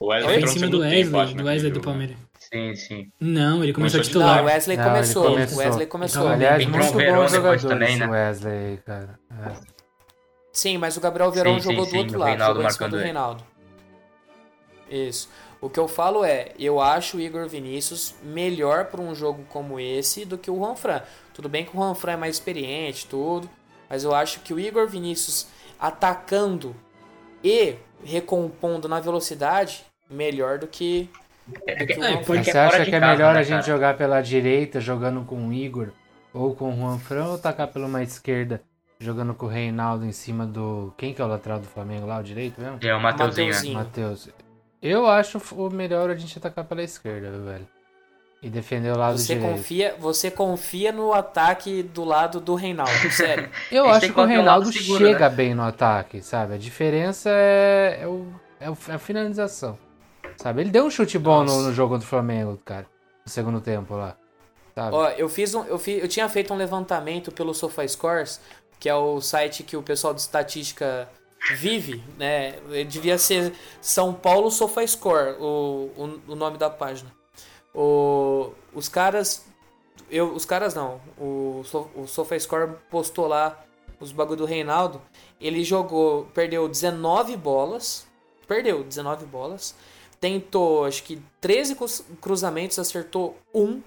O 0.00 0.06
Wesley 0.06 0.34
Foi 0.34 0.42
em 0.42 0.46
cima 0.48 0.66
do 0.66 0.78
segundo 0.78 0.90
tempo, 0.90 0.96
Wesley, 1.16 1.20
acho, 1.22 1.34
do 1.36 1.44
Wesley 1.44 1.70
do 1.70 1.78
né? 1.78 1.84
Palmeiras. 1.84 2.16
Sim, 2.52 2.74
sim. 2.76 3.12
Não, 3.18 3.62
ele 3.64 3.72
começou 3.72 3.98
Começou 3.98 4.00
a 4.00 4.04
titular. 4.04 4.36
Não, 4.36 4.42
o 4.42 4.46
Wesley 4.46 4.76
Não, 4.76 4.84
ele 4.84 4.92
começou. 4.92 5.24
começou. 5.24 5.56
O 5.56 5.60
Wesley 5.60 5.86
começou. 5.86 6.22
Então, 6.22 6.32
Aliás, 6.34 6.62
Entrou 6.62 6.78
muito 6.82 6.94
o 6.94 6.98
Verón 6.98 7.16
bons 7.22 7.32
depois 7.32 7.60
jogadores 7.62 7.62
também, 7.62 7.96
né? 7.96 8.06
Wesley, 8.06 8.76
cara. 8.84 9.18
É. 9.30 9.52
Sim, 10.52 10.76
mas 10.78 10.96
o 10.96 11.00
Gabriel 11.00 11.30
Verón 11.32 11.54
Sim, 11.54 11.60
jogou 11.70 11.84
sim, 11.86 11.90
do 11.92 11.98
outro 11.98 12.18
lado, 12.18 12.28
Reinaldo 12.28 12.54
jogou 12.54 12.68
em 12.68 12.72
cima 12.72 12.88
marcando 12.88 12.90
do 12.90 12.96
ele. 12.96 13.04
Reinaldo. 13.04 13.44
Isso. 14.90 15.30
O 15.62 15.70
que 15.70 15.80
eu 15.80 15.88
falo 15.88 16.24
é, 16.24 16.52
eu 16.58 16.80
acho 16.80 17.16
o 17.16 17.20
Igor 17.20 17.48
Vinícius 17.48 18.14
melhor 18.22 18.86
para 18.86 19.00
um 19.00 19.14
jogo 19.14 19.44
como 19.48 19.80
esse 19.80 20.24
do 20.24 20.36
que 20.36 20.50
o 20.50 20.56
Juan 20.56 20.74
Fran. 20.76 21.00
Tudo 21.32 21.48
bem 21.48 21.64
que 21.64 21.70
o 21.70 21.80
Juan 21.80 21.94
Fran 21.94 22.12
é 22.12 22.16
mais 22.16 22.34
experiente, 22.34 23.06
tudo, 23.06 23.48
mas 23.88 24.04
eu 24.04 24.14
acho 24.14 24.40
que 24.40 24.52
o 24.52 24.60
Igor 24.60 24.86
Vinícius 24.88 25.46
atacando 25.78 26.76
e 27.42 27.76
recompondo 28.04 28.88
na 28.88 29.00
velocidade 29.00 29.84
melhor 30.10 30.58
do 30.58 30.66
que, 30.66 31.08
É. 31.66 32.16
Porque 32.24 32.44
Você 32.44 32.50
é 32.50 32.52
fora 32.52 32.66
acha 32.66 32.84
que 32.84 32.94
é 32.94 33.00
casa, 33.00 33.12
melhor 33.12 33.34
né, 33.34 33.40
a 33.40 33.42
gente 33.42 33.66
jogar 33.66 33.96
pela 33.96 34.20
direita, 34.20 34.80
jogando 34.80 35.24
com 35.24 35.48
o 35.48 35.52
Igor 35.52 35.88
ou 36.32 36.54
com 36.54 36.72
o 36.72 36.76
Juan 36.76 36.98
Fran, 36.98 37.26
ou 37.26 37.38
tacar 37.38 37.68
pela 37.68 37.86
uma 37.86 38.02
esquerda, 38.02 38.62
jogando 38.98 39.34
com 39.34 39.46
o 39.46 39.48
Reinaldo 39.48 40.04
em 40.06 40.12
cima 40.12 40.46
do. 40.46 40.92
Quem 40.96 41.12
que 41.12 41.20
é 41.20 41.24
o 41.24 41.28
lateral 41.28 41.58
do 41.58 41.66
Flamengo 41.66 42.06
lá, 42.06 42.18
o 42.18 42.22
direito 42.22 42.60
mesmo? 42.60 42.78
É 42.82 42.94
o 42.94 43.00
Mateuzinho, 43.00 43.48
né? 43.48 43.52
Mateuzinho. 43.52 43.74
Matheus. 43.78 44.28
Eu 44.80 45.06
acho 45.08 45.40
o 45.54 45.70
melhor 45.70 46.10
a 46.10 46.14
gente 46.16 46.36
atacar 46.38 46.64
pela 46.64 46.82
esquerda, 46.82 47.30
viu, 47.30 47.44
velho. 47.44 47.68
E 48.42 48.50
defender 48.50 48.92
o 48.92 48.98
lado 48.98 49.16
Você 49.18 49.34
direito. 49.36 49.52
confia, 49.56 49.94
você 50.00 50.28
confia 50.28 50.90
no 50.90 51.12
ataque 51.12 51.80
do 51.84 52.02
lado 52.02 52.40
do 52.40 52.56
Reinaldo, 52.56 52.90
sério. 53.12 53.48
Eu 53.70 53.88
acho 53.88 54.12
que 54.12 54.18
o 54.20 54.24
Reinaldo 54.24 54.72
seguro, 54.72 54.98
chega 55.06 55.28
né? 55.28 55.36
bem 55.36 55.54
no 55.54 55.62
ataque, 55.62 56.20
sabe? 56.22 56.54
A 56.54 56.58
diferença 56.58 57.30
é, 57.30 58.00
é, 58.02 58.06
o- 58.08 58.26
é 58.58 58.68
o- 58.68 58.76
é 58.88 58.94
a 58.94 58.98
finalização. 58.98 59.78
Sabe? 60.36 60.62
Ele 60.62 60.70
deu 60.70 60.84
um 60.84 60.90
chute 60.90 61.18
bom 61.18 61.44
no, 61.44 61.62
no 61.62 61.72
jogo 61.72 61.94
contra 61.94 62.06
o 62.06 62.08
Flamengo, 62.08 62.58
cara. 62.64 62.86
No 63.24 63.30
segundo 63.30 63.60
tempo 63.60 63.94
lá. 63.94 64.16
Sabe? 64.74 64.94
Ó, 64.94 65.08
eu 65.10 65.28
fiz 65.28 65.54
um, 65.54 65.64
eu 65.64 65.80
eu 65.86 66.08
tinha 66.08 66.28
feito 66.28 66.52
um 66.52 66.56
levantamento 66.56 67.30
pelo 67.30 67.54
SofaScores, 67.54 68.40
que 68.80 68.88
é 68.88 68.94
o 68.94 69.20
site 69.20 69.62
que 69.62 69.76
o 69.76 69.82
pessoal 69.82 70.14
de 70.14 70.20
estatística 70.20 71.08
vive, 71.54 72.02
né? 72.16 72.52
Devia 72.88 73.18
ser 73.18 73.52
São 73.80 74.14
Paulo 74.14 74.50
SofaScore, 74.50 75.36
o, 75.40 75.90
o, 75.96 76.32
o 76.32 76.34
nome 76.34 76.56
da 76.56 76.70
página. 76.70 77.10
O, 77.74 78.52
os 78.72 78.88
caras, 78.88 79.46
eu, 80.10 80.32
os 80.32 80.44
caras 80.44 80.74
não, 80.74 81.00
o, 81.18 81.62
o 81.94 82.06
SofaScore 82.06 82.72
postou 82.90 83.26
lá 83.26 83.64
os 83.98 84.12
bagulho 84.12 84.38
do 84.38 84.44
Reinaldo. 84.44 85.00
Ele 85.40 85.64
jogou, 85.64 86.26
perdeu 86.34 86.68
19 86.68 87.36
bolas, 87.36 88.06
perdeu 88.46 88.84
19 88.84 89.26
bolas, 89.26 89.74
tentou 90.22 90.84
acho 90.84 91.02
que 91.02 91.18
13 91.40 91.74
cruz- 91.74 92.04
cruzamentos, 92.20 92.78
acertou 92.78 93.36
um 93.52 93.82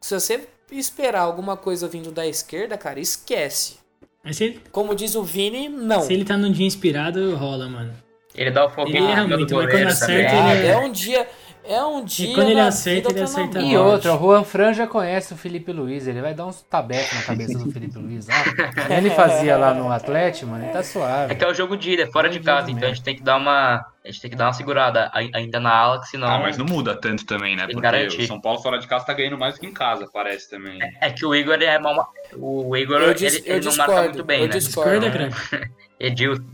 se 0.00 0.12
você 0.14 0.46
esperar 0.70 1.22
alguma 1.22 1.56
coisa 1.56 1.88
vindo 1.88 2.12
da 2.12 2.26
esquerda, 2.26 2.76
cara, 2.76 3.00
esquece. 3.00 3.78
Mas 4.22 4.36
se 4.36 4.44
ele, 4.44 4.60
Como 4.70 4.94
diz 4.94 5.14
o 5.14 5.22
Vini, 5.22 5.68
não. 5.68 6.02
se 6.02 6.12
ele 6.12 6.24
tá 6.26 6.36
num 6.36 6.52
dia 6.52 6.66
inspirado, 6.66 7.34
rola, 7.36 7.66
mano. 7.68 7.94
Ele 8.34 8.50
dá 8.50 8.64
o 8.64 8.66
Ele 8.66 8.74
foguinho 8.74 9.08
erra 9.08 9.26
muito, 9.26 9.54
mas 9.54 9.70
quando 9.70 9.86
acerta, 9.86 10.32
Ah, 10.34 10.54
ele 10.54 10.66
é 10.66 10.76
um 10.76 10.92
dia. 10.92 11.26
É 11.66 11.82
um 11.82 12.04
dia. 12.04 12.34
quando 12.34 12.50
ele 12.50 12.60
vida, 12.70 12.90
ele 12.90 13.06
outra 13.06 13.18
na 13.20 13.24
acerta 13.24 13.60
E 13.60 13.76
outra, 13.76 14.14
o 14.14 14.18
Juan 14.18 14.44
Fran 14.44 14.72
já 14.74 14.86
conhece 14.86 15.32
o 15.32 15.36
Felipe 15.36 15.72
Luiz, 15.72 16.06
ele 16.06 16.20
vai 16.20 16.34
dar 16.34 16.46
uns 16.46 16.60
tabecos 16.62 17.14
na 17.14 17.22
cabeça 17.22 17.58
do 17.58 17.70
Felipe 17.72 17.98
Luiz. 17.98 18.26
Como 18.26 18.92
ele 18.92 19.10
fazia 19.10 19.56
lá 19.56 19.72
no 19.72 19.90
Atlético, 19.90 20.46
mano, 20.50 20.64
ele 20.64 20.72
tá 20.72 20.82
suave. 20.82 21.32
É 21.32 21.34
que 21.34 21.42
é 21.44 21.48
o 21.48 21.54
jogo 21.54 21.76
de 21.76 21.92
ida, 21.92 22.02
é 22.02 22.06
fora 22.06 22.28
de 22.28 22.34
Jogo 22.34 22.44
de 22.44 22.46
casa, 22.50 22.70
então 22.70 22.88
a 22.88 22.92
gente 22.92 23.02
tem 23.02 23.16
que 23.16 23.22
dar 23.22 23.36
uma. 23.36 23.84
A 24.04 24.08
gente 24.08 24.20
tem 24.20 24.30
que 24.30 24.36
dar 24.36 24.44
uma 24.48 24.52
segurada 24.52 25.10
ai- 25.14 25.30
ainda 25.34 25.58
na 25.58 25.74
ala, 25.74 26.00
que 26.00 26.08
senão. 26.08 26.28
Ah, 26.28 26.38
mas 26.38 26.58
não 26.58 26.66
muda 26.66 26.94
tanto 26.94 27.24
também, 27.24 27.56
né? 27.56 27.64
Porque 27.66 27.80
garantir. 27.80 28.22
o 28.24 28.26
São 28.26 28.38
Paulo 28.38 28.60
fora 28.60 28.78
de 28.78 28.86
casa 28.86 29.06
tá 29.06 29.14
ganhando 29.14 29.38
mais 29.38 29.54
do 29.54 29.60
que 29.60 29.66
em 29.66 29.72
casa, 29.72 30.06
parece 30.12 30.50
também. 30.50 30.78
É 31.00 31.10
que 31.10 31.24
o 31.24 31.34
Igor 31.34 31.54
é 31.62 31.78
mal. 31.78 32.12
O 32.36 32.76
Igor 32.76 32.98
Eu 33.00 33.04
ele, 33.10 33.14
dis- 33.14 33.42
ele 33.46 33.60
eu 33.60 33.70
não 33.70 33.76
marca 33.76 34.02
muito 34.02 34.22
bem, 34.24 34.40
eu 34.42 34.48
né? 34.48 34.52
discordo. 34.52 35.08
Discorda? 35.08 35.70
Edilson. 35.98 36.44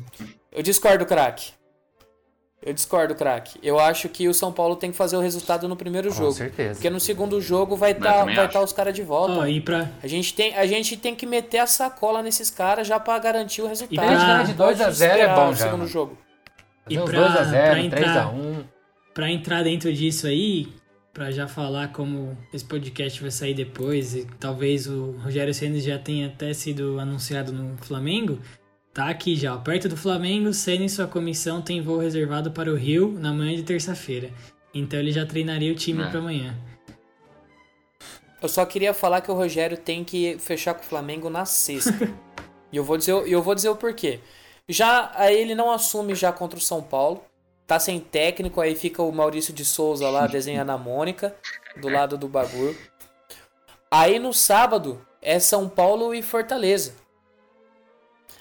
Eu 0.53 0.63
discordo, 0.63 1.05
craque. 1.07 1.53
Eu 2.63 2.75
discordo, 2.75 3.15
craque. 3.15 3.59
Eu 3.63 3.79
acho 3.81 4.07
que 4.11 4.29
o 4.29 4.35
São 4.35 4.53
Paulo 4.53 4.77
tem 4.77 4.91
que 4.91 4.97
fazer 4.97 5.17
o 5.17 5.21
resultado 5.21 5.67
no 5.67 5.75
primeiro 5.77 6.11
Com 6.11 6.15
jogo. 6.15 6.33
certeza. 6.33 6.75
Porque 6.75 6.91
no 6.91 7.01
segundo 7.01 7.41
jogo 7.41 7.75
vai 7.75 7.93
Eu 7.93 7.97
estar 7.97 8.49
tá 8.49 8.61
os 8.63 8.71
caras 8.73 8.93
de 8.95 9.03
volta. 9.03 9.49
E 9.49 9.63
pra, 9.63 9.91
A 10.03 10.07
gente, 10.07 10.35
tem, 10.35 10.55
a 10.55 10.67
gente 10.67 10.95
tem 10.97 11.15
que 11.15 11.25
meter 11.25 11.59
a 11.59 11.67
sacola 11.67 12.23
nesses 12.23 12.51
caras 12.51 12.87
já 12.87 13.01
pra 13.01 13.19
garantir 13.19 13.63
o 13.63 13.67
resultado. 13.67 13.95
E 13.95 13.97
pra 13.97 14.09
gente 14.09 14.21
ganhar 14.27 14.43
de 14.45 14.51
Não 14.51 14.57
pode 14.57 14.79
2 14.79 14.81
a 14.83 14.91
0 14.91 15.23
é 15.23 15.35
bom 15.35 15.49
o 15.49 15.55
já, 15.55 15.65
segundo 15.71 15.87
jogo. 15.87 16.19
E 16.89 16.99
pra- 16.99 17.05
2x0, 17.07 17.71
pra 17.71 17.81
entrar- 17.81 18.03
3x1. 18.35 18.65
pra 19.15 19.31
entrar 19.31 19.63
dentro 19.65 19.91
disso 19.93 20.27
aí, 20.27 20.69
pra 21.15 21.31
já 21.31 21.49
falar 21.49 21.93
como 21.93 22.37
esse 22.53 22.65
podcast 22.65 23.23
vai 23.23 23.31
sair 23.31 23.55
depois, 23.55 24.15
e 24.15 24.27
talvez 24.39 24.87
o 24.87 25.13
Rogério 25.25 25.55
Ceni 25.55 25.81
já 25.81 25.99
tenha 25.99 26.27
até 26.27 26.53
sido 26.53 27.01
anunciado 27.01 27.53
no 27.53 27.77
Flamengo, 27.79 28.39
tá 28.93 29.09
aqui 29.09 29.37
já, 29.37 29.57
perto 29.57 29.89
do 29.89 29.97
Flamengo, 29.97 30.53
Ceni 30.53 30.87
e 30.87 30.89
sua 30.91 31.07
comissão 31.07 31.63
tem 31.63 31.81
voo 31.83 31.99
reservado 31.99 32.51
para 32.51 32.71
o 32.71 32.77
Rio 32.77 33.13
na 33.19 33.33
manhã 33.33 33.55
de 33.57 33.63
terça-feira. 33.63 34.31
Então 34.75 34.99
ele 34.99 35.13
já 35.13 35.25
treinaria 35.27 35.73
o 35.73 35.77
time 35.77 36.03
É. 36.03 36.07
pra 36.09 36.19
amanhã. 36.19 36.57
Eu 38.43 38.49
só 38.49 38.65
queria 38.65 38.95
falar 38.95 39.21
que 39.21 39.31
o 39.31 39.35
Rogério 39.35 39.77
tem 39.77 40.03
que 40.03 40.39
fechar 40.39 40.75
com 40.75 40.81
o 40.83 40.87
Flamengo 40.87 41.29
na 41.29 41.45
sexta. 41.45 41.93
e 42.73 42.77
eu 42.77 42.85
vou 42.85 42.97
dizer, 42.97 43.13
o- 43.13 43.27
eu 43.27 43.43
vou 43.43 43.55
dizer 43.55 43.69
o 43.69 43.77
porquê. 43.77 44.21
Já 44.69 45.11
aí 45.15 45.37
ele 45.39 45.55
não 45.55 45.71
assume 45.71 46.15
já 46.15 46.33
contra 46.33 46.59
o 46.59 46.63
São 46.63 46.83
Paulo. 46.83 47.23
Tá 47.67 47.79
sem 47.79 48.01
técnico, 48.01 48.61
aí 48.61 48.75
fica 48.75 49.03
o 49.03 49.13
Maurício 49.13 49.53
de 49.53 49.65
Souza 49.65 50.09
lá 50.09 50.27
desenhando 50.29 50.71
a 50.71 50.79
Mônica 50.79 51.35
do 51.81 51.89
lado 51.89 52.17
do 52.17 52.29
bagulho. 52.29 52.77
Aí 53.91 54.19
no 54.19 54.33
sábado 54.33 55.05
é 55.21 55.39
São 55.39 55.69
Paulo 55.69 56.15
e 56.15 56.23
Fortaleza. 56.23 56.95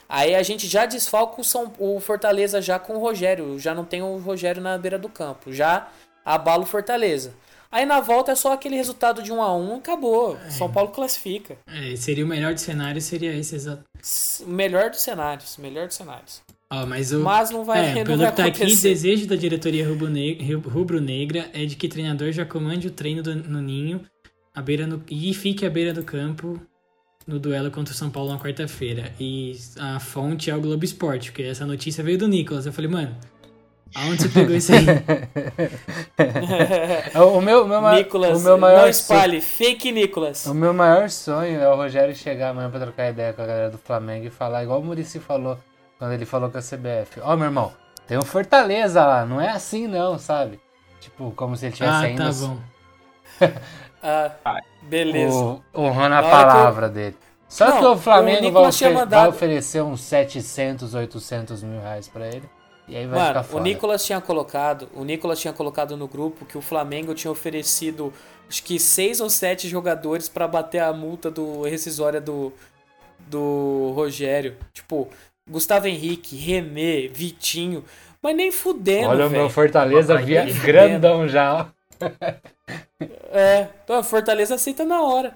Aí 0.10 0.34
a 0.34 0.42
gente 0.42 0.68
já 0.68 0.88
desfalca 0.88 1.40
o, 1.40 1.44
São, 1.44 1.72
o 1.78 2.00
Fortaleza 2.00 2.60
já 2.62 2.80
com 2.80 2.94
o 2.96 3.00
Rogério. 3.00 3.60
Já 3.60 3.76
não 3.76 3.86
tem 3.86 4.02
o 4.02 4.18
Rogério 4.18 4.60
na 4.62 4.76
beira 4.78 4.98
do 4.98 5.08
campo. 5.08 5.54
Já 5.54 5.88
abala 6.26 6.64
o 6.64 6.66
Fortaleza. 6.66 7.32
Aí 7.72 7.86
na 7.86 8.00
volta 8.00 8.32
é 8.32 8.36
só 8.36 8.52
aquele 8.54 8.76
resultado 8.76 9.22
de 9.22 9.32
1 9.32 9.40
a 9.44 9.56
1 9.56 9.76
e 9.76 9.78
acabou. 9.78 10.36
São 10.50 10.72
Paulo 10.72 10.90
classifica. 10.90 11.56
É, 11.68 11.96
seria 11.96 12.26
o 12.26 12.28
melhor 12.28 12.56
de 12.56 12.62
cenários, 12.62 13.04
seria 13.06 13.32
esse 13.36 13.54
exato. 13.54 13.84
Melhor 14.48 14.90
dos 14.90 15.02
cenários. 15.02 15.56
Melhor 15.58 15.86
dos 15.86 15.96
cenários. 15.96 16.42
Ó, 16.72 16.86
mas 16.88 17.12
o... 17.12 17.20
Mas 17.20 17.52
não 17.52 17.64
vai, 17.64 17.92
É, 17.92 17.96
não 17.96 18.04
pelo 18.04 18.18
vai 18.18 18.32
que 18.32 18.38
tá 18.38 18.46
aqui, 18.46 18.64
acontecer. 18.64 18.90
desejo 18.90 19.28
da 19.28 19.36
diretoria 19.36 19.88
rubro-ne- 19.88 20.40
rubro-negra 20.56 21.50
é 21.54 21.66
de 21.66 21.76
que 21.76 21.86
o 21.86 21.90
treinador 21.90 22.32
já 22.32 22.46
comande 22.46 22.88
o 22.88 22.92
treino 22.92 23.22
do- 23.22 23.36
no 23.36 23.62
ninho 23.62 24.02
à 24.56 24.62
beira 24.62 24.88
no- 24.88 25.04
e 25.10 25.32
fique 25.36 25.66
à 25.66 25.70
beira 25.70 25.94
do 25.94 26.04
campo 26.04 26.60
no 27.30 27.40
duelo 27.40 27.70
contra 27.70 27.94
o 27.94 27.98
São 27.98 28.10
Paulo 28.10 28.34
na 28.34 28.40
quarta-feira. 28.40 29.14
E 29.20 29.56
a 29.80 30.00
fonte 30.00 30.50
é 30.50 30.56
o 30.56 30.60
Globo 30.60 30.84
Esporte, 30.84 31.32
porque 31.32 31.44
essa 31.44 31.66
notícia 31.66 32.04
veio 32.04 32.18
do 32.18 32.28
Nicolas. 32.28 32.66
Eu 32.66 32.74
falei, 32.74 32.90
mano, 32.90 33.16
aonde 33.94 34.24
você 34.24 34.30
pegou 34.30 34.56
isso 34.56 34.72
aí? 34.74 34.86
O 37.16 37.42
meu, 37.42 37.64
o 37.64 37.68
meu, 37.68 37.82
Nicolas, 37.92 38.42
o 38.42 38.44
meu 38.44 38.58
maior 38.58 38.82
não 38.82 38.90
espalhe. 38.90 39.40
Fake 39.40 39.92
Nicolas. 39.92 40.46
O 40.48 40.54
meu 40.54 40.74
maior 40.74 41.10
sonho 41.10 41.60
é 41.60 41.70
o 41.70 41.76
Rogério 41.76 42.16
chegar 42.16 42.50
amanhã 42.50 42.70
pra 42.70 42.80
trocar 42.80 43.10
ideia 43.10 43.32
com 43.32 43.42
a 43.42 43.46
galera 43.46 43.70
do 43.70 43.78
Flamengo 43.78 44.26
e 44.26 44.30
falar 44.30 44.64
igual 44.64 44.80
o 44.82 44.84
Murici 44.84 45.20
falou 45.20 45.58
quando 45.98 46.14
ele 46.14 46.26
falou 46.26 46.50
com 46.50 46.58
a 46.58 46.62
CBF. 46.62 47.22
Ó, 47.22 47.36
meu 47.36 47.46
irmão, 47.46 47.72
tem 48.08 48.18
um 48.18 48.24
Fortaleza 48.24 49.06
lá, 49.06 49.26
não 49.26 49.40
é 49.40 49.50
assim 49.50 49.88
não, 49.88 50.18
sabe? 50.18 50.60
Tipo, 51.00 51.32
como 51.32 51.56
se 51.56 51.68
ele 51.68 51.76
tivesse 51.76 51.94
ah, 51.94 52.00
ainda 52.00 52.26
tá 52.26 52.34
bom. 52.34 52.58
Ah, 54.02 54.32
beleza. 54.82 55.36
o, 55.36 55.62
honrando 55.76 56.16
a 56.16 56.22
palavra 56.24 56.88
dele. 56.90 57.16
Só 57.48 57.68
Não, 57.68 57.80
que 57.80 57.86
o 57.86 57.92
o 57.94 57.98
Flamengo 57.98 58.38
vai, 58.40 58.48
Nicolas 58.50 58.78
tinha 58.78 58.90
ofe- 58.92 59.00
mandado- 59.00 59.20
vai 59.22 59.30
oferecer 59.30 59.82
uns 59.82 60.02
700, 60.02 60.94
800 60.94 61.64
mil 61.64 61.82
reais 61.82 62.08
pra 62.08 62.28
ele. 62.28 62.44
E 62.88 62.96
aí 62.96 63.06
vai 63.06 63.20
Mano, 63.20 63.28
ficar 63.30 63.40
o 63.42 63.44
fora. 63.44 63.64
Nicolas 63.64 64.06
tinha 64.06 64.22
colocado, 64.22 64.90
o 64.96 65.04
Nicolas 65.04 65.40
tinha 65.40 65.54
colocado 65.54 65.96
no 65.98 66.08
grupo 66.08 66.46
que 66.46 66.58
o 66.58 66.62
Flamengo 66.62 67.14
tinha 67.14 67.30
oferecido 67.32 68.12
acho 68.48 68.64
que 68.64 68.80
seis 68.80 69.20
ou 69.20 69.30
sete 69.30 69.68
jogadores 69.68 70.28
pra 70.30 70.48
bater 70.48 70.80
a 70.82 70.92
multa 70.94 71.30
do 71.30 71.64
rescisória 71.64 72.20
do 72.22 72.52
do 73.28 73.92
Rogério. 73.96 74.56
Tipo, 74.74 75.08
Gustavo 75.48 75.88
Henrique, 75.88 76.36
René, 76.36 77.08
Vitinho, 77.08 77.84
mas 78.24 78.36
nem 78.36 78.52
fudendo, 78.52 79.10
Olha 79.10 79.28
o 79.28 79.30
meu. 79.30 79.50
Fortaleza 79.50 80.18
via 80.18 80.46
grandão 80.64 81.28
já, 81.28 81.54
ó. 81.54 81.66
É, 83.32 83.68
então 83.84 83.98
a 83.98 84.04
Fortaleza 84.04 84.56
aceita 84.56 84.84
na 84.86 85.02
hora. 85.02 85.36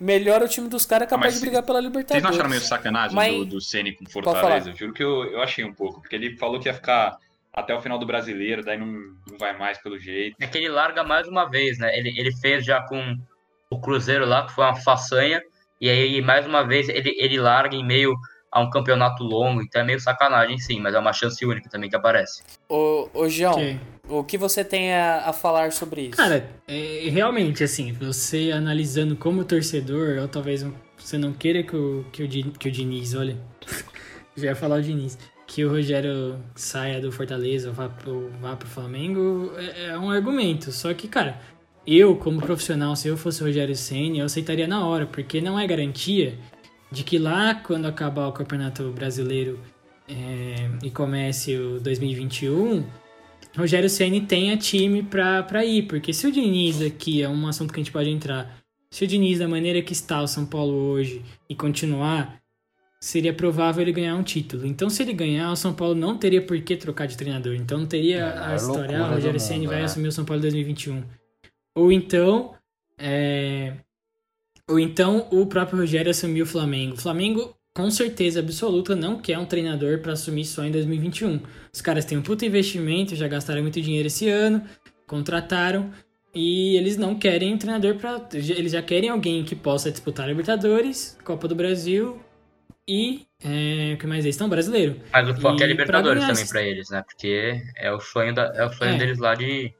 Melhor 0.00 0.42
o 0.42 0.48
time 0.48 0.68
dos 0.68 0.86
caras 0.86 1.08
é 1.08 1.10
capaz 1.10 1.32
mas 1.32 1.34
de 1.34 1.40
brigar 1.40 1.62
pela 1.64 1.80
Vocês 1.80 1.86
Libertadores. 1.90 2.22
não 2.22 2.30
acharam 2.30 2.48
meio 2.50 2.62
sacanagem 2.62 3.16
Mas- 3.16 3.34
do, 3.36 3.44
do 3.44 3.60
Ceni 3.60 3.92
com. 3.92 4.06
Fortaleza? 4.08 4.72
Juro 4.72 4.92
que 4.92 5.02
eu, 5.02 5.24
eu 5.24 5.42
achei 5.42 5.64
um 5.64 5.72
pouco, 5.74 6.00
porque 6.00 6.14
ele 6.14 6.36
falou 6.36 6.60
que 6.60 6.68
ia 6.68 6.74
ficar 6.74 7.18
até 7.52 7.74
o 7.74 7.80
final 7.80 7.98
do 7.98 8.06
brasileiro, 8.06 8.64
daí 8.64 8.78
não, 8.78 8.86
não 8.86 9.36
vai 9.38 9.56
mais 9.58 9.76
pelo 9.82 9.98
jeito. 9.98 10.36
É 10.40 10.46
que 10.46 10.56
ele 10.56 10.68
larga 10.68 11.02
mais 11.02 11.26
uma 11.26 11.46
vez, 11.50 11.78
né? 11.78 11.96
Ele, 11.98 12.10
ele 12.16 12.30
fez 12.36 12.64
já 12.64 12.80
com 12.82 13.16
o 13.70 13.80
Cruzeiro 13.80 14.24
lá, 14.24 14.46
que 14.46 14.52
foi 14.52 14.64
uma 14.64 14.76
façanha, 14.76 15.42
e 15.80 15.90
aí 15.90 16.22
mais 16.22 16.46
uma 16.46 16.62
vez 16.64 16.88
ele, 16.88 17.14
ele 17.18 17.36
larga 17.38 17.74
em 17.74 17.84
meio 17.84 18.14
a 18.52 18.60
um 18.60 18.70
campeonato 18.70 19.24
longo, 19.24 19.60
então 19.60 19.82
é 19.82 19.84
meio 19.84 19.98
sacanagem 20.00 20.58
sim, 20.58 20.78
mas 20.80 20.94
é 20.94 20.98
uma 20.98 21.12
chance 21.12 21.44
única 21.44 21.68
também 21.68 21.90
que 21.90 21.96
aparece. 21.96 22.44
Ô, 22.68 23.08
ô 23.12 23.28
João, 23.28 23.52
Ok. 23.54 23.80
O 24.08 24.24
que 24.24 24.38
você 24.38 24.64
tem 24.64 24.92
a, 24.92 25.28
a 25.28 25.32
falar 25.32 25.72
sobre 25.72 26.02
isso? 26.02 26.16
Cara, 26.16 26.48
é, 26.66 27.08
realmente, 27.10 27.62
assim, 27.62 27.92
você 27.92 28.50
analisando 28.52 29.16
como 29.16 29.44
torcedor, 29.44 30.18
ou 30.20 30.28
talvez 30.28 30.66
você 30.96 31.18
não 31.18 31.32
queira 31.32 31.62
que 31.62 31.76
o, 31.76 32.04
que 32.12 32.22
o, 32.22 32.28
que 32.52 32.68
o 32.68 32.72
Diniz, 32.72 33.14
olha, 33.14 33.36
já 34.36 34.46
ia 34.46 34.56
falar 34.56 34.78
o 34.78 34.82
Diniz, 34.82 35.18
que 35.46 35.64
o 35.64 35.70
Rogério 35.70 36.38
saia 36.54 37.00
do 37.00 37.10
Fortaleza 37.10 37.68
ou 37.68 37.74
vá 37.74 37.88
pro, 37.88 38.30
vá 38.40 38.56
pro 38.56 38.68
Flamengo, 38.68 39.52
é, 39.56 39.86
é 39.86 39.98
um 39.98 40.10
argumento. 40.10 40.70
Só 40.72 40.92
que, 40.92 41.08
cara, 41.08 41.40
eu, 41.86 42.16
como 42.16 42.40
profissional, 42.40 42.94
se 42.94 43.08
eu 43.08 43.16
fosse 43.16 43.42
o 43.42 43.46
Rogério 43.46 43.74
Senna, 43.74 44.18
eu 44.18 44.26
aceitaria 44.26 44.66
na 44.66 44.86
hora, 44.86 45.06
porque 45.06 45.40
não 45.40 45.58
é 45.58 45.66
garantia 45.66 46.38
de 46.90 47.02
que 47.02 47.18
lá, 47.18 47.54
quando 47.54 47.86
acabar 47.86 48.26
o 48.26 48.32
Campeonato 48.32 48.90
Brasileiro 48.90 49.58
é, 50.08 50.68
e 50.82 50.90
comece 50.90 51.56
o 51.56 51.80
2021, 51.80 52.84
Rogério 53.58 53.90
Ceni 53.90 54.20
tenha 54.20 54.56
time 54.56 55.02
pra, 55.02 55.42
pra 55.42 55.64
ir, 55.64 55.82
porque 55.88 56.12
se 56.12 56.26
o 56.26 56.32
Diniz 56.32 56.80
aqui 56.80 57.22
é 57.22 57.28
um 57.28 57.46
assunto 57.48 57.72
que 57.72 57.80
a 57.80 57.82
gente 57.82 57.92
pode 57.92 58.08
entrar, 58.08 58.62
se 58.90 59.04
o 59.04 59.06
Diniz 59.06 59.40
da 59.40 59.48
maneira 59.48 59.82
que 59.82 59.92
está 59.92 60.22
o 60.22 60.28
São 60.28 60.46
Paulo 60.46 60.74
hoje 60.74 61.24
e 61.48 61.54
continuar, 61.54 62.40
seria 63.00 63.34
provável 63.34 63.82
ele 63.82 63.92
ganhar 63.92 64.14
um 64.14 64.22
título. 64.22 64.64
Então 64.64 64.88
se 64.88 65.02
ele 65.02 65.12
ganhar, 65.12 65.50
o 65.50 65.56
São 65.56 65.74
Paulo 65.74 65.94
não 65.94 66.16
teria 66.16 66.40
por 66.40 66.58
que 66.60 66.76
trocar 66.76 67.06
de 67.06 67.16
treinador. 67.16 67.54
Então 67.54 67.78
não 67.78 67.86
teria 67.86 68.18
É, 68.18 68.22
a 68.22 68.50
a 68.50 68.56
história, 68.56 68.98
ah, 68.98 69.10
o 69.10 69.14
Rogério 69.14 69.40
Ceni 69.40 69.66
vai 69.66 69.80
é. 69.80 69.84
assumir 69.84 70.08
o 70.08 70.12
São 70.12 70.24
Paulo 70.24 70.38
em 70.40 70.42
2021. 70.42 71.02
Ou 71.76 71.92
então, 71.92 72.54
é, 72.96 73.74
ou 74.68 74.78
então 74.78 75.26
o 75.30 75.46
próprio 75.46 75.78
Rogério 75.80 76.10
assumiu 76.10 76.44
o 76.44 76.48
Flamengo. 76.48 76.94
O 76.94 77.00
Flamengo, 77.00 77.54
com 77.78 77.92
certeza 77.92 78.40
absoluta, 78.40 78.96
não 78.96 79.20
quer 79.20 79.38
um 79.38 79.46
treinador 79.46 80.00
para 80.00 80.14
assumir 80.14 80.44
só 80.44 80.64
em 80.64 80.72
2021. 80.72 81.40
Os 81.72 81.80
caras 81.80 82.04
têm 82.04 82.18
um 82.18 82.22
puto 82.22 82.44
investimento, 82.44 83.14
já 83.14 83.28
gastaram 83.28 83.62
muito 83.62 83.80
dinheiro 83.80 84.08
esse 84.08 84.28
ano, 84.28 84.64
contrataram 85.06 85.88
e 86.34 86.76
eles 86.76 86.96
não 86.96 87.14
querem 87.14 87.54
um 87.54 87.56
treinador 87.56 87.94
para, 87.94 88.20
eles 88.34 88.72
já 88.72 88.82
querem 88.82 89.08
alguém 89.10 89.44
que 89.44 89.54
possa 89.54 89.92
disputar 89.92 90.26
Libertadores, 90.26 91.16
Copa 91.22 91.46
do 91.46 91.54
Brasil 91.54 92.20
e 92.88 93.28
é, 93.44 93.94
o 93.94 93.96
que 93.96 94.08
mais 94.08 94.24
eles 94.24 94.34
estão 94.34 94.48
brasileiro. 94.48 95.00
Mas 95.12 95.28
o 95.28 95.34
foco 95.40 95.52
E 95.52 95.54
é 95.54 95.58
pra 95.58 95.66
Libertadores 95.68 96.20
ganhar 96.20 96.34
também 96.34 96.48
pra 96.48 96.62
eles, 96.64 96.90
né? 96.90 97.04
Porque 97.06 97.62
é 97.76 97.92
o 97.92 98.00
sonho, 98.00 98.34
da, 98.34 98.52
é 98.56 98.64
o 98.66 98.72
sonho 98.72 98.94
É. 98.94 98.98
deles 98.98 99.18
lá 99.18 99.36
de 99.36 99.72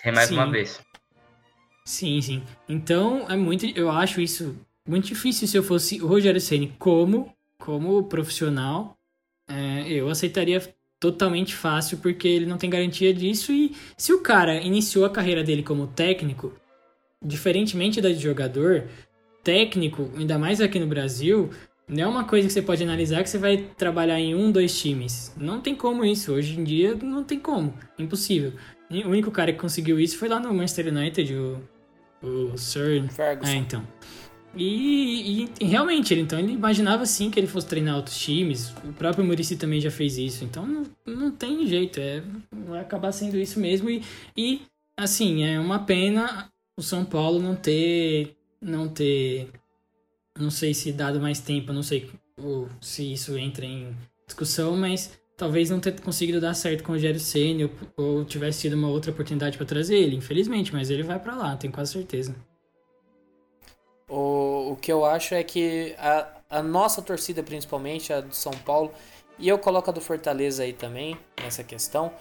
ter 0.00 0.12
mais 0.12 0.28
Sim. 0.28 0.34
uma 0.34 0.48
vez. 0.48 0.80
Sim, 1.84 2.20
sim. 2.20 2.42
Então 2.68 3.26
é 3.28 3.34
muito, 3.34 3.66
eu 3.76 3.90
acho 3.90 4.20
isso 4.20 4.56
muito 4.90 5.06
difícil 5.06 5.46
se 5.46 5.56
eu 5.56 5.62
fosse 5.62 6.02
o 6.02 6.06
Rogério 6.06 6.40
Ceni 6.40 6.74
como 6.78 7.32
como 7.58 8.02
profissional, 8.04 8.96
é, 9.48 9.86
eu 9.88 10.08
aceitaria 10.08 10.60
totalmente 10.98 11.54
fácil 11.54 11.98
porque 11.98 12.26
ele 12.26 12.46
não 12.46 12.58
tem 12.58 12.68
garantia 12.70 13.12
disso 13.12 13.52
e 13.52 13.74
se 13.96 14.12
o 14.12 14.20
cara 14.20 14.56
iniciou 14.56 15.04
a 15.04 15.10
carreira 15.10 15.44
dele 15.44 15.62
como 15.62 15.86
técnico, 15.86 16.52
diferentemente 17.22 18.00
da 18.00 18.08
de 18.10 18.18
jogador, 18.18 18.88
técnico, 19.44 20.10
ainda 20.16 20.38
mais 20.38 20.60
aqui 20.60 20.78
no 20.78 20.86
Brasil, 20.86 21.50
Não 21.88 22.04
é 22.04 22.06
uma 22.06 22.24
coisa 22.24 22.46
que 22.46 22.52
você 22.52 22.62
pode 22.62 22.84
analisar 22.84 23.20
que 23.24 23.28
você 23.28 23.36
vai 23.36 23.56
trabalhar 23.76 24.20
em 24.20 24.32
um, 24.32 24.52
dois 24.52 24.78
times. 24.78 25.34
Não 25.36 25.60
tem 25.60 25.74
como 25.74 26.04
isso. 26.04 26.32
Hoje 26.32 26.58
em 26.58 26.62
dia 26.62 26.94
não 26.94 27.24
tem 27.24 27.40
como. 27.40 27.74
Impossível. 27.98 28.52
O 28.88 29.08
único 29.08 29.32
cara 29.32 29.52
que 29.52 29.58
conseguiu 29.58 29.98
isso 29.98 30.16
foi 30.16 30.28
lá 30.28 30.38
no 30.38 30.54
Manchester 30.54 30.86
United, 30.86 31.34
o, 31.34 31.60
o 32.22 32.56
Sir. 32.56 33.08
Ferguson. 33.10 33.50
É, 33.50 33.56
então. 33.56 33.82
E, 34.56 35.48
e- 35.60 35.64
realmente, 35.64 36.12
ele, 36.12 36.22
então 36.22 36.38
ele 36.38 36.52
imaginava 36.52 37.06
sim 37.06 37.30
que 37.30 37.38
ele 37.38 37.46
fosse 37.46 37.66
treinar 37.66 37.96
outros 37.96 38.18
times. 38.18 38.70
O 38.84 38.92
próprio 38.92 39.24
Murici 39.24 39.56
também 39.56 39.80
já 39.80 39.90
fez 39.90 40.18
isso. 40.18 40.44
Então 40.44 40.66
não, 40.66 40.84
não 41.06 41.30
tem 41.30 41.66
jeito. 41.66 42.00
É, 42.00 42.22
vai 42.66 42.80
acabar 42.80 43.12
sendo 43.12 43.36
isso 43.36 43.60
mesmo. 43.60 43.88
E, 43.88 44.02
e 44.36 44.62
assim, 44.96 45.44
é 45.44 45.58
uma 45.60 45.80
pena 45.80 46.50
o 46.76 46.82
São 46.82 47.04
Paulo 47.04 47.40
não 47.40 47.54
ter. 47.54 48.36
Não 48.60 48.88
ter. 48.88 49.48
Não 50.38 50.50
sei 50.50 50.74
se 50.74 50.92
dado 50.92 51.20
mais 51.20 51.40
tempo, 51.40 51.72
não 51.72 51.82
sei 51.82 52.10
se 52.80 53.12
isso 53.12 53.36
entra 53.36 53.66
em 53.66 53.94
discussão, 54.26 54.76
mas 54.76 55.18
talvez 55.36 55.68
não 55.70 55.80
ter 55.80 56.00
conseguido 56.00 56.40
dar 56.40 56.54
certo 56.54 56.82
com 56.82 56.92
o 56.92 56.94
Rogério 56.94 57.20
Ceni 57.20 57.64
ou, 57.64 57.70
ou 57.96 58.24
tivesse 58.24 58.62
tido 58.62 58.74
uma 58.74 58.88
outra 58.88 59.10
oportunidade 59.10 59.56
para 59.56 59.66
trazer 59.66 59.96
ele, 59.96 60.16
infelizmente, 60.16 60.72
mas 60.72 60.88
ele 60.88 61.02
vai 61.02 61.18
para 61.18 61.34
lá, 61.34 61.56
tenho 61.56 61.72
quase 61.72 61.92
certeza. 61.92 62.34
O, 64.10 64.72
o 64.72 64.76
que 64.76 64.92
eu 64.92 65.04
acho 65.04 65.34
é 65.34 65.42
que 65.42 65.94
a, 65.98 66.26
a 66.50 66.62
nossa 66.62 67.00
torcida, 67.00 67.42
principalmente 67.42 68.12
a 68.12 68.20
do 68.20 68.34
São 68.34 68.52
Paulo, 68.52 68.92
e 69.38 69.48
eu 69.48 69.58
coloco 69.58 69.88
a 69.88 69.92
do 69.92 70.00
Fortaleza 70.00 70.64
aí 70.64 70.72
também, 70.72 71.16
nessa 71.42 71.62
questão, 71.62 72.12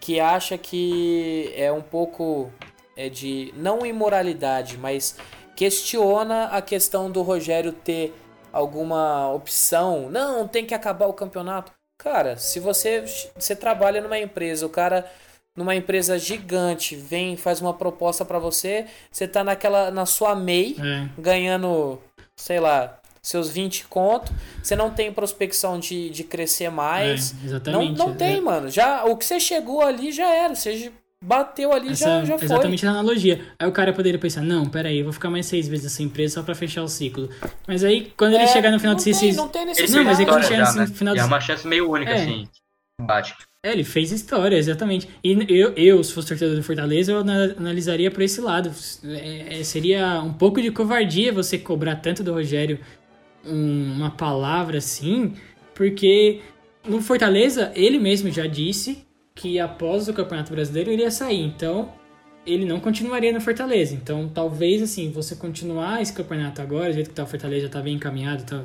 que 0.00 0.20
acha 0.20 0.56
que 0.56 1.52
é 1.56 1.70
um 1.70 1.82
pouco 1.82 2.50
é 2.96 3.08
de 3.08 3.52
não 3.56 3.84
imoralidade, 3.84 4.76
mas 4.76 5.16
questiona 5.56 6.46
a 6.46 6.62
questão 6.62 7.10
do 7.10 7.22
Rogério 7.22 7.72
ter 7.72 8.14
alguma 8.52 9.32
opção. 9.32 10.10
Não, 10.10 10.46
tem 10.46 10.66
que 10.66 10.74
acabar 10.74 11.06
o 11.06 11.12
campeonato. 11.12 11.72
Cara, 11.98 12.36
se 12.36 12.58
você, 12.58 13.04
você 13.36 13.54
trabalha 13.54 14.00
numa 14.00 14.18
empresa, 14.18 14.66
o 14.66 14.68
cara 14.70 15.10
numa 15.56 15.74
empresa 15.76 16.18
gigante 16.18 16.96
vem 16.96 17.36
faz 17.36 17.60
uma 17.60 17.74
proposta 17.74 18.24
pra 18.24 18.38
você, 18.38 18.86
você 19.10 19.28
tá 19.28 19.44
naquela 19.44 19.90
na 19.90 20.06
sua 20.06 20.34
MEI, 20.34 20.76
É. 20.80 21.08
ganhando, 21.20 21.98
sei 22.36 22.58
lá, 22.58 22.98
seus 23.22 23.50
20 23.50 23.86
conto, 23.86 24.32
você 24.62 24.74
não 24.74 24.90
tem 24.90 25.12
prospecção 25.12 25.78
de, 25.78 26.10
de 26.10 26.24
crescer 26.24 26.70
mais. 26.70 27.32
É, 27.32 27.34
não, 27.36 27.44
exatamente. 27.44 27.98
não 27.98 28.14
tem, 28.14 28.36
É- 28.38 28.40
mano. 28.40 28.68
Já 28.70 29.04
o 29.04 29.16
que 29.16 29.24
você 29.24 29.38
chegou 29.38 29.82
ali 29.82 30.10
já 30.10 30.26
era, 30.28 30.54
você 30.54 30.90
bateu 31.24 31.72
ali 31.72 31.90
Essa, 31.92 32.04
já 32.20 32.24
já 32.24 32.36
foi. 32.38 32.46
exatamente 32.46 32.84
a 32.84 32.90
analogia. 32.90 33.46
Aí 33.56 33.68
o 33.68 33.70
cara 33.70 33.92
poderia 33.92 34.18
pensar, 34.18 34.40
não, 34.40 34.68
peraí, 34.68 34.98
eu 34.98 35.04
vou 35.04 35.12
ficar 35.12 35.30
mais 35.30 35.46
seis 35.46 35.68
vezes 35.68 35.84
nessa 35.84 36.02
empresa 36.02 36.34
só 36.34 36.42
pra 36.42 36.52
fechar 36.54 36.82
o 36.82 36.88
ciclo. 36.88 37.28
Mas 37.68 37.84
aí, 37.84 38.12
quando 38.16 38.34
ele 38.34 38.42
É, 38.42 38.46
chegar 38.48 38.72
no 38.72 38.80
final 38.80 38.94
não 38.94 38.98
do 39.00 39.04
tem, 39.04 39.14
ciclo. 39.14 39.36
não 39.36 39.48
tem 39.48 39.62
Ele 39.62 39.68
necessidade. 39.70 39.98
Não, 39.98 40.04
mas 40.10 40.18
é 40.18 40.24
que 40.24 40.30
quando 40.30 40.42
história 40.42 40.64
chega 40.64 40.72
já, 40.72 40.72
no 40.84 40.90
né? 40.90 40.96
final 40.96 41.14
é 41.16 41.24
uma 41.24 41.40
chance 41.40 41.68
meio 41.68 41.88
única, 41.88 42.10
É. 42.10 42.14
assim. 42.14 42.48
Bate. 43.00 43.36
É, 43.64 43.70
ele 43.70 43.84
fez 43.84 44.10
história, 44.10 44.56
exatamente. 44.56 45.08
E 45.22 45.30
eu, 45.48 45.72
eu, 45.76 46.02
se 46.02 46.12
fosse 46.12 46.26
torcedor 46.28 46.56
do 46.56 46.62
Fortaleza, 46.64 47.12
eu 47.12 47.18
ana- 47.18 47.54
analisaria 47.56 48.10
por 48.10 48.20
esse 48.22 48.40
lado. 48.40 48.72
É, 49.04 49.60
é, 49.60 49.64
seria 49.64 50.20
um 50.20 50.32
pouco 50.32 50.60
de 50.60 50.70
covardia 50.72 51.32
você 51.32 51.56
cobrar 51.56 51.96
tanto 51.96 52.24
do 52.24 52.32
Rogério 52.32 52.80
um- 53.44 53.92
uma 53.94 54.10
palavra 54.10 54.78
assim, 54.78 55.34
porque 55.76 56.40
no 56.88 57.00
Fortaleza, 57.00 57.70
ele 57.76 58.00
mesmo 58.00 58.30
já 58.32 58.46
disse 58.48 59.04
que 59.34 59.60
após 59.60 60.08
o 60.08 60.12
Campeonato 60.12 60.52
Brasileiro 60.52 60.90
ele 60.90 61.02
ia 61.02 61.10
sair. 61.12 61.40
Então, 61.42 61.92
ele 62.44 62.64
não 62.64 62.80
continuaria 62.80 63.32
no 63.32 63.40
Fortaleza. 63.40 63.94
Então, 63.94 64.28
talvez, 64.28 64.82
assim, 64.82 65.12
você 65.12 65.36
continuar 65.36 66.02
esse 66.02 66.12
campeonato 66.12 66.60
agora, 66.60 66.88
do 66.90 66.94
jeito 66.94 67.10
que 67.10 67.14
tá 67.14 67.22
o 67.22 67.26
Fortaleza, 67.28 67.68
tá 67.68 67.80
bem 67.80 67.94
encaminhado, 67.94 68.42
tá... 68.44 68.64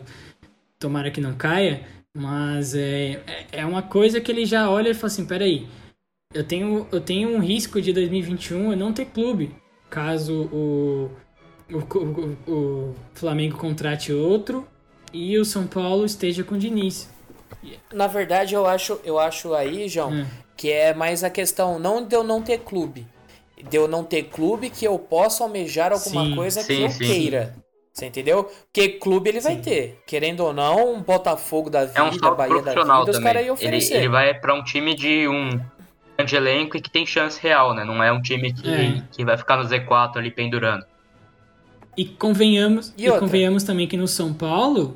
tomara 0.79 1.11
que 1.11 1.21
não 1.21 1.33
caia, 1.35 1.81
mas 2.15 2.73
é, 2.75 3.13
é- 3.27 3.47
é 3.61 3.65
uma 3.65 3.81
coisa 3.83 4.19
que 4.21 4.31
ele 4.31 4.45
já 4.45 4.69
olha 4.69 4.89
e 4.89 4.93
fala 4.93 5.07
assim, 5.07 5.25
peraí, 5.25 5.67
eu 6.33 6.43
tenho, 6.45 6.87
eu 6.91 7.01
tenho 7.01 7.29
um 7.29 7.39
risco 7.39 7.81
de 7.81 7.93
2021 7.93 8.71
eu 8.71 8.77
não 8.77 8.93
ter 8.93 9.05
clube, 9.07 9.55
caso 9.89 10.45
o, 10.53 11.11
o, 11.71 11.77
o, 12.47 12.51
o 12.91 12.95
Flamengo 13.13 13.57
contrate 13.57 14.13
outro 14.13 14.67
e 15.13 15.37
o 15.37 15.45
São 15.45 15.67
Paulo 15.67 16.05
esteja 16.05 16.43
com 16.43 16.55
o 16.55 16.59
Diniz. 16.59 17.09
Na 17.91 18.07
verdade, 18.07 18.53
eu 18.55 18.65
acho, 18.65 18.99
eu 19.03 19.19
acho 19.19 19.53
aí, 19.53 19.87
João, 19.89 20.17
É. 20.17 20.47
que 20.55 20.71
é 20.71 20.93
mais 20.93 21.23
a 21.23 21.29
questão 21.29 21.79
não 21.79 22.05
de 22.05 22.15
eu 22.15 22.23
não 22.23 22.41
ter 22.41 22.59
clube. 22.59 23.07
De 23.61 23.75
eu 23.77 23.87
não 23.87 24.03
ter 24.03 24.23
clube 24.25 24.69
que 24.69 24.85
eu 24.85 24.97
possa 24.99 25.43
almejar 25.43 25.91
alguma 25.91 26.25
Sim, 26.25 26.35
coisa 26.35 26.63
que 26.63 26.79
sim, 26.79 26.81
eu 26.81 26.93
sim. 26.93 26.93
queira. 26.93 27.55
Você 27.97 28.05
entendeu? 28.05 28.43
Porque 28.43 28.89
clube 28.89 29.27
ele 29.27 29.39
vai 29.39 29.55
Sim. 29.55 29.61
ter. 29.61 30.03
Querendo 30.05 30.41
ou 30.41 30.53
não, 30.53 30.93
um 30.93 31.01
Botafogo 31.01 31.67
da 31.67 31.85
vida, 31.85 31.97
É 31.97 32.03
um 32.03 32.11
Bahia 32.35 32.57
da 32.57 32.61
profissional 32.61 33.03
vida, 33.03 33.17
os 33.17 33.23
caras 33.23 33.41
iam 33.41 33.55
Ele, 33.55 33.65
oferecer. 33.65 33.95
ele 33.95 34.09
vai 34.09 34.35
pra 34.35 34.53
um 34.53 34.63
time 34.63 34.93
de 34.93 35.27
um 35.27 35.59
grande 36.15 36.35
elenco 36.35 36.77
e 36.77 36.81
que 36.81 36.91
tem 36.91 37.07
chance 37.07 37.41
real, 37.41 37.73
né? 37.73 37.83
Não 37.83 38.03
é 38.03 38.11
um 38.11 38.21
time 38.21 38.53
que, 38.53 38.69
É. 38.71 39.01
que 39.11 39.25
vai 39.25 39.35
ficar 39.35 39.57
no 39.57 39.63
Z4 39.63 40.17
ali 40.17 40.29
pendurando. 40.29 40.85
E 41.97 42.05
convenhamos, 42.05 42.93
E 42.95 43.07
e 43.07 43.19
convenhamos 43.19 43.63
também 43.63 43.87
que 43.87 43.97
no 43.97 44.07
São 44.07 44.31
Paulo, 44.31 44.95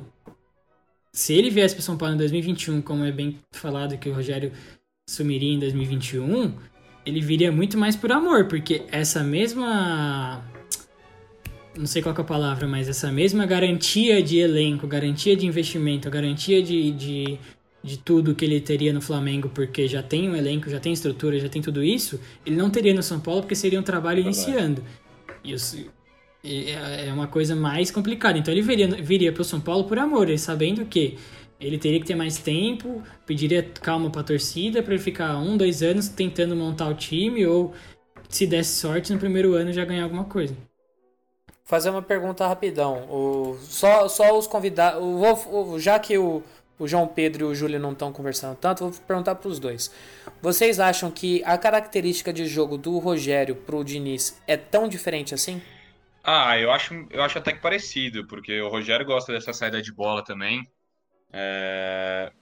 se 1.12 1.34
ele 1.34 1.50
viesse 1.50 1.74
para 1.74 1.82
São 1.82 1.96
Paulo 1.98 2.14
em 2.14 2.18
2021, 2.18 2.80
como 2.80 3.04
é 3.04 3.10
bem 3.10 3.36
falado 3.50 3.98
que 3.98 4.08
o 4.08 4.14
Rogério 4.14 4.52
sumiria 5.10 5.52
em 5.52 5.58
2021, 5.58 6.54
ele 7.04 7.20
viria 7.20 7.50
muito 7.50 7.76
mais 7.76 7.96
por 7.96 8.12
amor, 8.12 8.46
porque 8.46 8.84
essa 8.92 9.24
mesma 9.24 10.40
não 11.76 11.86
sei 11.86 12.02
qual 12.02 12.14
é 12.14 12.20
a 12.20 12.24
palavra, 12.24 12.66
mas 12.68 12.88
essa 12.88 13.10
mesma 13.10 13.46
garantia 13.46 14.22
de 14.22 14.38
elenco, 14.38 14.86
garantia 14.86 15.36
de 15.36 15.46
investimento, 15.46 16.10
garantia 16.10 16.62
de, 16.62 16.90
de, 16.92 17.38
de 17.82 17.98
tudo 17.98 18.34
que 18.34 18.44
ele 18.44 18.60
teria 18.60 18.92
no 18.92 19.00
Flamengo, 19.00 19.48
porque 19.48 19.88
já 19.88 20.02
tem 20.02 20.28
um 20.28 20.36
elenco, 20.36 20.68
já 20.68 20.78
tem 20.80 20.92
estrutura, 20.92 21.38
já 21.38 21.48
tem 21.48 21.62
tudo 21.62 21.82
isso, 21.82 22.20
ele 22.44 22.56
não 22.56 22.70
teria 22.70 22.92
no 22.94 23.02
São 23.02 23.20
Paulo 23.20 23.42
porque 23.42 23.54
seria 23.54 23.80
um 23.80 23.82
trabalho 23.82 24.20
iniciando. 24.20 24.84
E 25.44 25.54
os- 25.54 25.74
e 26.44 26.70
é 26.70 27.08
é 27.08 27.12
uma 27.12 27.26
coisa 27.28 27.54
mais 27.56 27.90
complicada. 27.90 28.38
Então 28.38 28.52
ele 28.52 28.62
viria, 28.62 28.88
viria 29.02 29.32
para 29.32 29.42
o 29.42 29.44
São 29.44 29.60
Paulo 29.60 29.84
por 29.84 29.98
amor, 29.98 30.28
ele 30.28 30.38
sabendo 30.38 30.84
que 30.86 31.18
ele 31.60 31.78
teria 31.78 32.00
que 32.00 32.06
ter 32.06 32.14
mais 32.16 32.38
tempo, 32.38 33.02
pediria 33.26 33.62
calma 33.62 34.10
para 34.10 34.20
a 34.22 34.24
torcida 34.24 34.82
para 34.82 34.94
ele 34.94 35.02
ficar 35.02 35.38
um, 35.38 35.56
dois 35.56 35.82
anos 35.82 36.08
tentando 36.08 36.56
montar 36.56 36.88
o 36.88 36.94
time 36.94 37.46
ou 37.46 37.72
se 38.28 38.46
desse 38.46 38.80
sorte 38.80 39.12
no 39.12 39.18
primeiro 39.20 39.54
ano 39.54 39.72
já 39.72 39.84
ganhar 39.84 40.04
alguma 40.04 40.24
coisa. 40.24 40.56
Fazer 41.72 41.88
uma 41.90 42.02
pergunta 42.02 42.46
rapidão. 42.46 43.06
O, 43.10 43.56
só, 43.62 44.06
só 44.08 44.38
os 44.38 44.46
convidados. 44.46 45.00
o- 45.02 45.72
o- 45.74 45.78
já 45.80 45.98
que 45.98 46.18
o, 46.18 46.42
o 46.78 46.86
João 46.86 47.06
Pedro 47.08 47.46
e 47.46 47.48
o 47.52 47.54
Júlio 47.54 47.80
não 47.80 47.92
estão 47.92 48.12
conversando 48.12 48.56
tanto, 48.56 48.88
vou 48.90 49.00
perguntar 49.06 49.36
para 49.36 49.48
os 49.48 49.58
dois. 49.58 49.90
Vocês 50.42 50.78
acham 50.78 51.10
que 51.10 51.42
a 51.44 51.56
característica 51.56 52.30
de 52.32 52.44
jogo 52.46 52.76
do 52.76 52.98
Rogério 52.98 53.56
pro 53.56 53.82
Diniz 53.84 54.38
é 54.46 54.56
tão 54.56 54.86
diferente 54.86 55.34
assim? 55.34 55.62
Ah, 56.24 56.58
eu 56.58 56.70
acho, 56.70 56.94
eu 57.10 57.22
acho 57.22 57.38
até 57.38 57.52
que 57.52 57.60
parecido, 57.60 58.26
porque 58.28 58.60
o 58.60 58.68
Rogério 58.68 59.04
gosta 59.06 59.32
dessa 59.32 59.52
saída 59.52 59.82
de 59.82 59.92
bola 59.92 60.22
também. 60.24 60.62
É, 61.32 62.32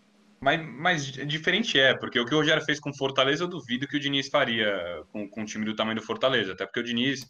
Mas, 0.40 0.60
mas 0.66 1.06
diferente 1.06 1.78
é, 1.80 1.94
porque 1.96 2.20
o 2.20 2.26
que 2.26 2.34
o 2.34 2.38
Rogério 2.38 2.64
fez 2.64 2.80
com 2.80 2.90
o 2.90 2.96
Fortaleza, 2.96 3.44
eu 3.44 3.48
duvido 3.48 3.88
que 3.88 3.96
o 3.96 4.00
Diniz 4.00 4.28
faria 4.28 5.02
com, 5.12 5.28
com 5.30 5.42
um 5.42 5.44
time 5.46 5.64
do 5.66 5.76
tamanho 5.76 5.98
do 6.00 6.06
Fortaleza. 6.06 6.52
Até 6.54 6.66
porque 6.66 6.80
o 6.80 6.84
Diniz. 6.84 7.26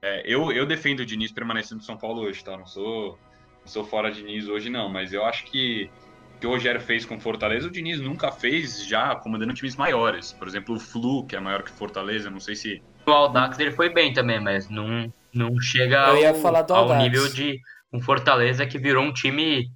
É, 0.00 0.22
eu, 0.24 0.52
eu 0.52 0.64
defendo 0.64 1.00
o 1.00 1.06
Diniz 1.06 1.32
permanecendo 1.32 1.80
no 1.80 1.84
São 1.84 1.96
Paulo 1.96 2.22
hoje, 2.22 2.42
tá? 2.44 2.56
Não 2.56 2.66
sou, 2.66 3.18
não 3.60 3.66
sou 3.66 3.84
fora 3.84 4.10
Diniz 4.10 4.48
hoje, 4.48 4.70
não. 4.70 4.88
Mas 4.88 5.12
eu 5.12 5.24
acho 5.24 5.44
que 5.44 5.90
o 6.36 6.40
que 6.40 6.46
o 6.46 6.50
Rogério 6.50 6.80
fez 6.80 7.04
com 7.04 7.16
o 7.16 7.20
Fortaleza, 7.20 7.66
o 7.66 7.70
Diniz 7.70 8.00
nunca 8.00 8.30
fez 8.30 8.86
já 8.86 9.16
comandando 9.16 9.54
times 9.54 9.74
maiores. 9.74 10.32
Por 10.32 10.46
exemplo, 10.46 10.76
o 10.76 10.80
Flu, 10.80 11.26
que 11.26 11.34
é 11.34 11.40
maior 11.40 11.62
que 11.62 11.70
o 11.70 11.74
Fortaleza, 11.74 12.30
não 12.30 12.40
sei 12.40 12.54
se. 12.54 12.82
No 13.06 13.12
Aldax 13.12 13.58
ele 13.58 13.72
foi 13.72 13.88
bem 13.88 14.12
também, 14.12 14.38
mas 14.38 14.68
não, 14.68 15.12
não 15.34 15.60
chega 15.60 16.00
ao, 16.06 16.34
falar 16.36 16.62
do 16.62 16.74
ao 16.74 16.96
nível 16.98 17.28
de 17.28 17.58
um 17.92 18.00
Fortaleza 18.00 18.66
que 18.66 18.78
virou 18.78 19.04
um 19.04 19.12
time. 19.12 19.68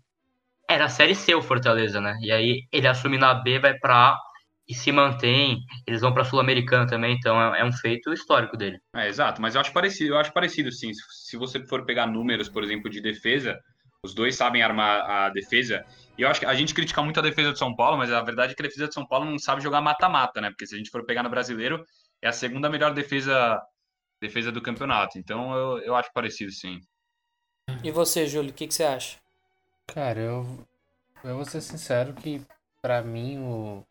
Era 0.71 0.85
a 0.85 0.89
Série 0.89 1.15
C 1.15 1.35
o 1.35 1.43
Fortaleza, 1.43 2.01
né? 2.01 2.17
E 2.23 2.31
aí 2.31 2.63
ele 2.71 2.87
assume 2.87 3.19
na 3.19 3.35
B, 3.35 3.59
vai 3.59 3.75
pra 3.75 4.11
A 4.11 4.19
e 4.73 4.75
se 4.75 4.91
mantém. 4.91 5.61
Eles 5.87 6.01
vão 6.01 6.13
pra 6.13 6.25
Sul-Americana 6.25 6.87
também, 6.87 7.15
então 7.15 7.55
é, 7.55 7.61
é 7.61 7.65
um 7.65 7.73
feito 7.73 8.13
histórico 8.13 8.57
dele. 8.57 8.81
É, 8.97 9.07
exato, 9.07 9.41
mas 9.41 9.55
eu 9.55 9.61
acho 9.61 9.73
parecido, 9.73 10.15
eu 10.15 10.19
acho 10.19 10.33
parecido 10.33 10.73
sim. 10.73 10.93
Se, 10.95 11.03
se 11.29 11.37
você 11.37 11.65
for 11.67 11.85
pegar 11.85 12.07
números, 12.07 12.49
por 12.49 12.65
exemplo, 12.65 12.91
de 12.91 13.01
defesa, 13.01 13.61
os 14.03 14.15
dois 14.15 14.35
sabem 14.35 14.63
armar 14.63 15.09
a 15.09 15.29
defesa. 15.29 15.85
E 16.17 16.23
eu 16.23 16.29
acho 16.29 16.41
que 16.41 16.47
a 16.47 16.55
gente 16.55 16.75
critica 16.75 17.03
muito 17.03 17.21
a 17.21 17.23
defesa 17.23 17.53
de 17.53 17.59
São 17.59 17.77
Paulo, 17.77 17.99
mas 17.99 18.11
a 18.11 18.23
verdade 18.23 18.53
é 18.53 18.55
que 18.55 18.63
a 18.63 18.67
defesa 18.67 18.89
de 18.89 18.95
São 18.95 19.07
Paulo 19.07 19.27
não 19.27 19.39
sabe 19.39 19.63
jogar 19.63 19.83
mata-mata, 19.83 20.41
né? 20.41 20.49
Porque 20.49 20.67
se 20.67 20.75
a 20.75 20.79
gente 20.79 20.91
for 20.91 21.05
pegar 21.05 21.23
no 21.23 21.31
brasileiro, 21.31 21.85
é 22.23 22.29
a 22.29 22.33
segunda 22.33 22.71
melhor 22.71 22.95
defesa 22.95 23.61
defesa 24.21 24.51
do 24.51 24.63
campeonato. 24.63 25.19
Então 25.19 25.55
eu, 25.55 25.79
eu 25.81 25.95
acho 25.95 26.13
parecido 26.13 26.51
sim. 26.53 26.81
E 27.83 27.91
você, 27.91 28.27
Júlio, 28.27 28.51
o 28.51 28.55
que, 28.55 28.69
que 28.69 28.75
você 28.75 28.85
acha? 28.85 29.19
Cara, 29.87 30.21
eu, 30.21 30.67
eu 31.25 31.37
vou 31.37 31.45
ser 31.45 31.61
sincero 31.61 32.15
que 32.15 32.41
pra 32.81 33.03
mim 33.03 33.39
o. 33.39 33.85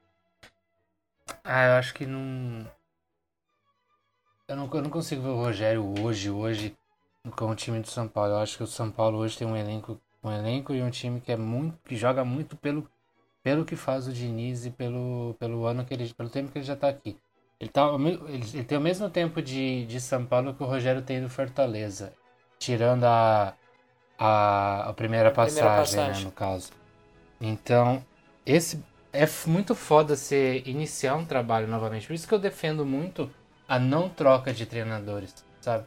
Ah, 1.44 1.66
eu 1.66 1.74
acho 1.74 1.94
que 1.94 2.06
não. 2.06 2.70
Eu 4.48 4.56
não, 4.56 4.70
eu 4.74 4.82
não 4.82 4.90
consigo 4.90 5.22
ver 5.22 5.30
o 5.30 5.36
Rogério 5.36 5.94
hoje, 6.02 6.30
hoje, 6.30 6.76
com 7.36 7.50
o 7.50 7.56
time 7.56 7.80
do 7.80 7.88
São 7.88 8.08
Paulo. 8.08 8.34
Eu 8.34 8.40
acho 8.40 8.58
que 8.58 8.64
o 8.64 8.68
São 8.68 8.92
Paulo 8.92 9.18
hoje 9.18 9.38
tem 9.38 9.48
um 9.48 9.56
elenco 9.56 10.00
um 10.24 10.32
elenco 10.32 10.74
e 10.74 10.82
um 10.82 10.90
time 10.90 11.20
que 11.20 11.32
é 11.32 11.38
muito 11.38 11.78
que 11.84 11.96
joga 11.96 12.24
muito 12.24 12.56
pelo 12.56 12.88
pelo 13.42 13.66
que 13.66 13.76
faz 13.76 14.08
o 14.08 14.14
Diniz 14.14 14.66
e 14.66 14.70
pelo 14.72 15.36
pelo 15.40 15.66
ano 15.66 15.84
que 15.84 15.94
ele 15.94 16.14
pelo 16.14 16.30
tempo 16.30 16.52
que 16.52 16.60
ele 16.60 16.66
já 16.66 16.74
está 16.74 16.90
aqui. 16.90 17.18
Ele, 17.60 17.70
tá, 17.70 17.88
ele, 17.94 18.44
ele, 18.54 18.64
tem 18.64 18.78
o 18.78 18.82
mesmo 18.82 19.10
tempo 19.10 19.42
de, 19.42 19.86
de 19.86 20.02
São 20.02 20.26
Paulo 20.26 20.54
que 20.54 20.64
o 20.64 20.66
Rogério 20.66 21.04
tem 21.04 21.22
do 21.22 21.30
Fortaleza, 21.30 22.14
tirando 22.60 23.04
a 23.04 23.56
a, 24.18 24.90
a 24.90 24.94
primeira, 24.94 25.30
a 25.30 25.32
passagem, 25.32 25.64
primeira 25.64 25.82
passagem. 25.82 26.24
Né, 26.24 26.26
no 26.26 26.32
caso. 26.32 26.72
Então, 27.40 28.06
esse 28.46 28.84
é 29.14 29.26
muito 29.48 29.76
foda 29.76 30.16
você 30.16 30.64
iniciar 30.66 31.16
um 31.16 31.26
trabalho 31.26 31.68
novamente. 31.68 32.08
Por 32.08 32.14
isso 32.14 32.28
que 32.28 32.34
eu 32.34 32.40
defendo 32.40 32.86
muito 32.86 33.30
a 33.68 33.78
não 33.78 34.10
troca 34.10 34.54
de 34.54 34.66
treinadores, 34.66 35.34
sabe? 35.60 35.86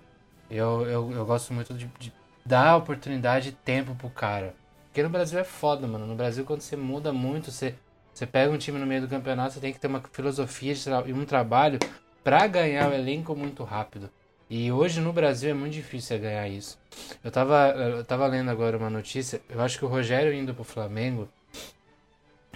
Eu, 0.51 0.83
eu, 0.87 1.12
eu 1.12 1.25
gosto 1.25 1.53
muito 1.53 1.75
de, 1.75 1.87
de 1.99 2.12
dar 2.45 2.77
oportunidade 2.77 3.49
e 3.49 3.53
tempo 3.53 3.95
pro 3.95 4.11
cara. 4.11 4.55
Porque 4.87 5.03
no 5.03 5.09
Brasil 5.09 5.39
é 5.39 5.45
foda, 5.45 5.87
mano. 5.87 6.07
No 6.07 6.14
Brasil, 6.14 6.45
quando 6.45 6.61
você 6.61 6.77
muda 6.77 7.12
muito, 7.12 7.51
você, 7.51 7.75
você 8.12 8.27
pega 8.27 8.53
um 8.53 8.59
time 8.59 8.79
no 8.79 8.87
meio 8.87 9.01
do 9.01 9.09
campeonato, 9.09 9.55
você 9.55 9.61
tem 9.61 9.72
que 9.72 9.81
ter 9.81 9.89
uma 9.89 10.03
filosofia 10.12 10.75
e 11.07 11.12
um 11.12 11.25
trabalho 11.25 11.79
para 12.22 12.47
ganhar 12.47 12.91
o 12.91 12.95
elenco 12.95 13.35
muito 13.35 13.64
rápido. 13.64 14.11
E 14.49 14.70
hoje 14.70 15.01
no 15.01 15.12
Brasil 15.12 15.51
é 15.51 15.55
muito 15.55 15.72
difícil 15.72 16.18
ganhar 16.18 16.47
isso. 16.49 16.79
Eu 17.25 17.31
tava, 17.31 17.68
eu 17.70 18.05
tava 18.05 18.27
lendo 18.27 18.51
agora 18.51 18.77
uma 18.77 18.91
notícia, 18.91 19.41
eu 19.49 19.61
acho 19.61 19.79
que 19.79 19.85
o 19.85 19.89
Rogério 19.89 20.33
indo 20.33 20.55
pro 20.55 20.62
Flamengo 20.62 21.29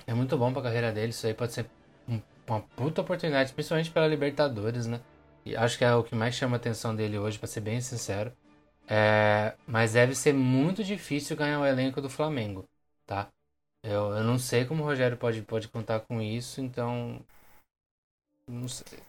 é 0.09 0.15
muito 0.15 0.39
bom 0.39 0.51
pra 0.51 0.63
carreira 0.63 0.91
dele. 0.91 1.11
Isso 1.11 1.27
aí 1.27 1.35
pode 1.35 1.53
ser 1.53 1.67
uma 2.47 2.61
puta 2.75 3.03
oportunidade, 3.03 3.53
principalmente 3.53 3.91
pela 3.91 4.07
Libertadores, 4.07 4.87
né? 4.87 5.03
E 5.45 5.55
acho 5.55 5.77
que 5.77 5.85
é 5.85 5.95
o 5.95 6.03
que 6.03 6.15
mais 6.15 6.35
chama 6.35 6.57
a 6.57 6.59
atenção 6.59 6.97
dele 6.97 7.19
hoje, 7.19 7.39
para 7.39 7.47
ser 7.47 7.61
bem 7.61 7.79
sincero. 7.83 8.33
É, 8.89 9.53
mas 9.67 9.93
deve 9.93 10.15
ser 10.15 10.33
muito 10.33 10.83
difícil 10.83 11.37
ganhar 11.37 11.61
o 11.61 11.67
elenco 11.67 12.01
do 12.01 12.09
Flamengo, 12.09 12.65
tá? 13.07 13.29
Eu, 13.85 14.17
eu 14.17 14.25
não 14.25 14.39
sei 14.39 14.65
como 14.65 14.83
o 14.83 14.87
Rogério 14.87 15.19
pode, 15.19 15.43
pode 15.43 15.69
contar 15.69 16.01
com 16.01 16.23
isso, 16.23 16.63
então. 16.63 17.21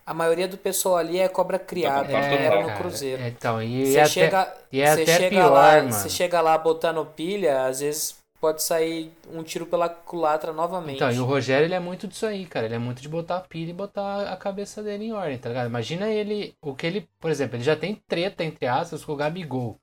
A 0.05 0.13
maioria 0.13 0.49
do 0.49 0.57
pessoal 0.57 0.97
ali 0.97 1.17
é 1.17 1.29
cobra 1.29 1.57
criada, 1.57 2.11
é, 2.11 2.43
era 2.43 2.61
no 2.61 2.77
Cruzeiro. 2.77 3.23
Então, 3.23 3.63
e, 3.63 3.85
você 3.85 3.99
é 3.99 4.05
chega, 4.05 4.41
até, 4.41 4.61
e 4.69 4.81
é 4.81 4.91
até 4.91 5.05
chega 5.05 5.29
pior, 5.29 5.49
lá, 5.49 5.75
mano. 5.77 5.93
Você 5.93 6.09
chega 6.09 6.41
lá 6.41 6.57
botando 6.57 7.05
pilha, 7.05 7.65
às 7.65 7.79
vezes 7.79 8.18
pode 8.39 8.63
sair 8.63 9.11
um 9.31 9.43
tiro 9.43 9.65
pela 9.65 9.89
culatra 9.89 10.53
novamente. 10.53 10.97
Então, 10.97 11.11
e 11.11 11.19
o 11.19 11.25
Rogério, 11.25 11.65
ele 11.65 11.73
é 11.73 11.79
muito 11.79 12.07
disso 12.07 12.25
aí, 12.25 12.45
cara. 12.45 12.65
Ele 12.65 12.75
é 12.75 12.79
muito 12.79 13.01
de 13.01 13.09
botar 13.09 13.37
a 13.37 13.41
pilha 13.41 13.71
e 13.71 13.73
botar 13.73 14.31
a 14.31 14.37
cabeça 14.37 14.81
dele 14.81 15.05
em 15.05 15.13
ordem, 15.13 15.37
tá 15.37 15.49
ligado? 15.49 15.67
Imagina 15.67 16.09
ele, 16.09 16.55
o 16.61 16.73
que 16.73 16.87
ele, 16.87 17.07
por 17.19 17.29
exemplo, 17.29 17.57
ele 17.57 17.63
já 17.63 17.75
tem 17.75 17.95
treta, 17.95 18.43
entre 18.43 18.67
aspas, 18.67 19.03
com 19.03 19.13
o 19.13 19.15
Gabigol, 19.15 19.77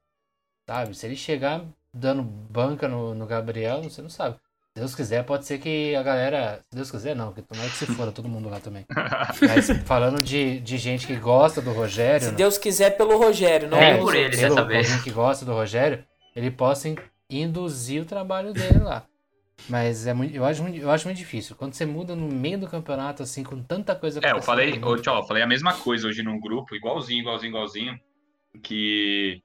sabe? 0.68 0.94
Se 0.94 1.06
ele 1.06 1.16
chegar 1.16 1.64
dando 1.92 2.22
banca 2.22 2.88
no, 2.88 3.14
no 3.14 3.26
Gabriel, 3.26 3.82
você 3.82 4.02
não 4.02 4.10
sabe. 4.10 4.36
Se 4.76 4.80
Deus 4.80 4.94
quiser, 4.94 5.24
pode 5.24 5.46
ser 5.46 5.58
que 5.58 5.94
a 5.94 6.02
galera. 6.02 6.60
Se 6.68 6.76
Deus 6.76 6.90
quiser, 6.90 7.16
não, 7.16 7.28
porque 7.28 7.40
tomara 7.40 7.68
que 7.68 7.76
se 7.76 7.86
fora 7.86 8.12
todo 8.12 8.28
mundo 8.28 8.50
lá 8.50 8.60
também. 8.60 8.84
Mas 9.40 9.70
falando 9.86 10.22
de, 10.22 10.60
de 10.60 10.76
gente 10.76 11.06
que 11.06 11.16
gosta 11.16 11.62
do 11.62 11.72
Rogério. 11.72 12.28
Se 12.28 12.34
Deus 12.34 12.58
quiser, 12.58 12.90
pelo 12.90 13.16
Rogério, 13.16 13.70
não 13.70 13.78
é, 13.78 13.96
por 13.96 14.14
ele, 14.14 14.36
pelo, 14.36 14.54
dessa 14.54 14.64
vez. 14.66 14.86
Alguém 14.86 15.02
que 15.02 15.10
gosta 15.10 15.46
do 15.46 15.54
Rogério, 15.54 16.04
ele 16.34 16.50
possa 16.50 16.90
induzir 17.28 18.02
o 18.02 18.06
trabalho 18.06 18.52
dele 18.52 18.78
lá. 18.78 19.06
Mas 19.68 20.06
é 20.06 20.12
muito, 20.12 20.34
eu, 20.34 20.44
acho 20.44 20.62
muito, 20.62 20.78
eu 20.78 20.90
acho 20.90 21.06
muito 21.06 21.16
difícil. 21.16 21.56
Quando 21.56 21.74
você 21.74 21.86
muda 21.86 22.14
no 22.14 22.28
meio 22.28 22.58
do 22.58 22.68
campeonato, 22.68 23.22
assim, 23.22 23.42
com 23.42 23.62
tanta 23.62 23.96
coisa 23.96 24.20
É, 24.22 24.32
eu 24.32 24.42
falei, 24.42 24.78
ô, 24.82 24.96
tchau, 24.96 25.16
eu 25.16 25.24
falei 25.24 25.42
a 25.42 25.46
mesma 25.46 25.74
coisa 25.74 26.06
hoje 26.06 26.22
num 26.22 26.38
grupo, 26.38 26.76
igualzinho, 26.76 27.20
igualzinho, 27.20 27.50
igualzinho. 27.50 28.00
Que, 28.62 29.42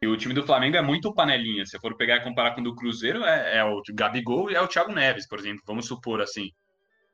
que 0.00 0.06
o 0.06 0.16
time 0.16 0.34
do 0.34 0.44
Flamengo 0.44 0.76
é 0.76 0.82
muito 0.82 1.14
panelinha. 1.14 1.64
Se 1.64 1.78
for 1.78 1.96
pegar 1.96 2.16
e 2.16 2.24
comparar 2.24 2.54
com 2.54 2.60
o 2.60 2.64
do 2.64 2.74
Cruzeiro, 2.74 3.24
é, 3.24 3.58
é 3.58 3.64
o 3.64 3.80
Gabigol 3.92 4.50
e 4.50 4.54
é 4.54 4.60
o 4.60 4.68
Thiago 4.68 4.92
Neves, 4.92 5.26
por 5.26 5.38
exemplo. 5.38 5.62
Vamos 5.66 5.86
supor 5.86 6.20
assim. 6.20 6.50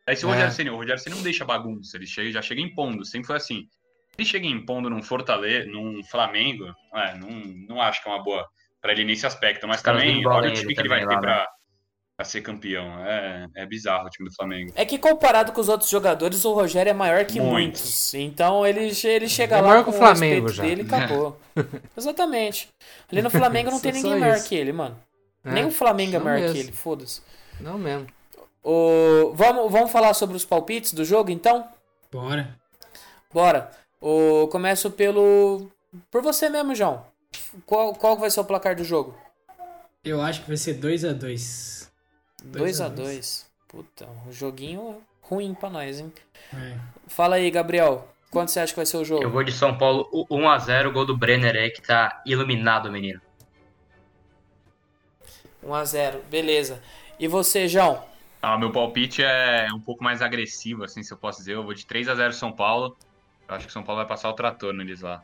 Aí 0.06 0.16
se 0.16 0.26
o 0.26 0.28
é. 0.30 0.32
Rogério 0.32 0.52
Senna, 0.52 0.72
o 0.72 0.76
Rogério 0.76 1.00
Senna 1.00 1.16
não 1.16 1.22
deixa 1.22 1.44
bagunça, 1.44 1.96
ele 1.96 2.06
chega, 2.06 2.30
já 2.32 2.42
chega 2.42 2.60
impondo, 2.60 3.04
sempre 3.04 3.28
foi 3.28 3.36
assim. 3.36 3.68
Ele 4.18 4.26
chega 4.26 4.46
impondo 4.46 4.90
num 4.90 5.02
Fortaleza, 5.02 5.70
num 5.70 6.02
Flamengo, 6.04 6.64
é, 6.94 7.16
não, 7.16 7.30
não 7.68 7.80
acho 7.80 8.02
que 8.02 8.08
é 8.08 8.12
uma 8.12 8.22
boa 8.22 8.44
para 8.80 8.92
ele 8.92 9.04
nesse 9.04 9.26
aspecto, 9.26 9.66
mas 9.68 9.82
também 9.82 10.26
olha 10.26 10.50
o 10.50 10.52
time 10.52 10.74
que 10.74 10.80
ele 10.80 10.88
vai 10.88 11.00
ter 11.00 11.06
né? 11.14 11.20
para 11.20 11.48
pra 12.20 12.24
ser 12.26 12.42
campeão. 12.42 13.02
É, 13.06 13.46
é 13.56 13.66
bizarro 13.66 14.06
o 14.06 14.10
time 14.10 14.28
do 14.28 14.34
Flamengo. 14.34 14.72
É 14.74 14.84
que 14.84 14.98
comparado 14.98 15.52
com 15.52 15.60
os 15.60 15.70
outros 15.70 15.88
jogadores, 15.88 16.44
o 16.44 16.52
Rogério 16.52 16.90
é 16.90 16.92
maior 16.92 17.24
que 17.24 17.40
muitos. 17.40 17.80
muitos. 17.80 18.14
Então 18.14 18.66
ele, 18.66 18.92
ele 19.04 19.28
chega 19.28 19.56
é 19.56 19.60
lá 19.62 19.68
maior 19.68 19.84
com 19.84 19.90
o 19.90 19.94
Flamengo 19.94 20.48
já. 20.48 20.62
dele 20.62 20.82
e 20.82 20.84
acabou. 20.84 21.40
Exatamente. 21.96 22.68
Ali 23.10 23.22
no 23.22 23.30
Flamengo 23.30 23.70
não 23.70 23.80
tem 23.80 23.92
ninguém 23.92 24.18
maior 24.18 24.36
isso. 24.36 24.48
que 24.48 24.54
ele, 24.54 24.70
mano. 24.70 24.98
É, 25.42 25.50
Nem 25.50 25.64
o 25.64 25.70
Flamengo 25.70 26.16
é 26.16 26.18
maior 26.18 26.40
mesmo. 26.40 26.54
que 26.54 26.60
ele, 26.60 26.72
foda-se. 26.72 27.22
Não 27.58 27.78
mesmo. 27.78 28.06
O... 28.62 29.32
Vamos, 29.34 29.72
vamos 29.72 29.90
falar 29.90 30.12
sobre 30.12 30.36
os 30.36 30.44
palpites 30.44 30.92
do 30.92 31.06
jogo, 31.06 31.30
então? 31.30 31.66
Bora. 32.12 32.54
Bora. 33.32 33.70
O... 33.98 34.46
Começo 34.48 34.90
pelo... 34.90 35.70
Por 36.10 36.20
você 36.20 36.50
mesmo, 36.50 36.74
João. 36.74 37.09
Qual, 37.66 37.94
qual 37.94 38.16
vai 38.16 38.30
ser 38.30 38.40
o 38.40 38.44
placar 38.44 38.76
do 38.76 38.84
jogo? 38.84 39.16
Eu 40.04 40.20
acho 40.22 40.42
que 40.42 40.48
vai 40.48 40.56
ser 40.56 40.78
2x2. 40.78 41.90
2x2. 42.44 43.44
Puta, 43.68 44.08
um 44.26 44.32
joguinho 44.32 45.00
ruim 45.20 45.54
pra 45.54 45.70
nós, 45.70 46.00
hein? 46.00 46.12
É. 46.54 46.76
Fala 47.06 47.36
aí, 47.36 47.50
Gabriel. 47.50 48.08
Quanto 48.30 48.50
você 48.50 48.60
acha 48.60 48.72
que 48.72 48.78
vai 48.78 48.86
ser 48.86 48.96
o 48.96 49.04
jogo? 49.04 49.22
Eu 49.22 49.30
vou 49.30 49.42
de 49.42 49.52
São 49.52 49.76
Paulo 49.76 50.08
1x0, 50.30 50.92
gol 50.92 51.04
do 51.04 51.16
Brenner 51.16 51.56
aí, 51.56 51.70
que 51.70 51.82
tá 51.82 52.22
iluminado, 52.24 52.90
menino. 52.90 53.20
1x0, 55.64 56.20
beleza. 56.30 56.82
E 57.18 57.26
você, 57.28 57.68
João? 57.68 58.04
Ah, 58.40 58.56
meu 58.56 58.72
palpite 58.72 59.22
é 59.22 59.68
um 59.74 59.80
pouco 59.80 60.02
mais 60.02 60.22
agressivo, 60.22 60.84
assim, 60.84 61.02
se 61.02 61.12
eu 61.12 61.18
posso 61.18 61.40
dizer. 61.40 61.54
Eu 61.54 61.64
vou 61.64 61.74
de 61.74 61.84
3x0 61.84 62.32
São 62.32 62.52
Paulo. 62.52 62.96
Eu 63.48 63.54
acho 63.54 63.66
que 63.66 63.72
São 63.72 63.82
Paulo 63.82 64.00
vai 64.00 64.08
passar 64.08 64.30
o 64.30 64.32
trator 64.32 64.72
neles 64.72 65.02
lá. 65.02 65.22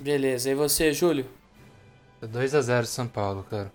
Beleza, 0.00 0.50
e 0.50 0.54
você, 0.54 0.92
Júlio? 0.92 1.26
2x0 2.22 2.84
São 2.84 3.06
Paulo, 3.06 3.46
cara. 3.48 3.72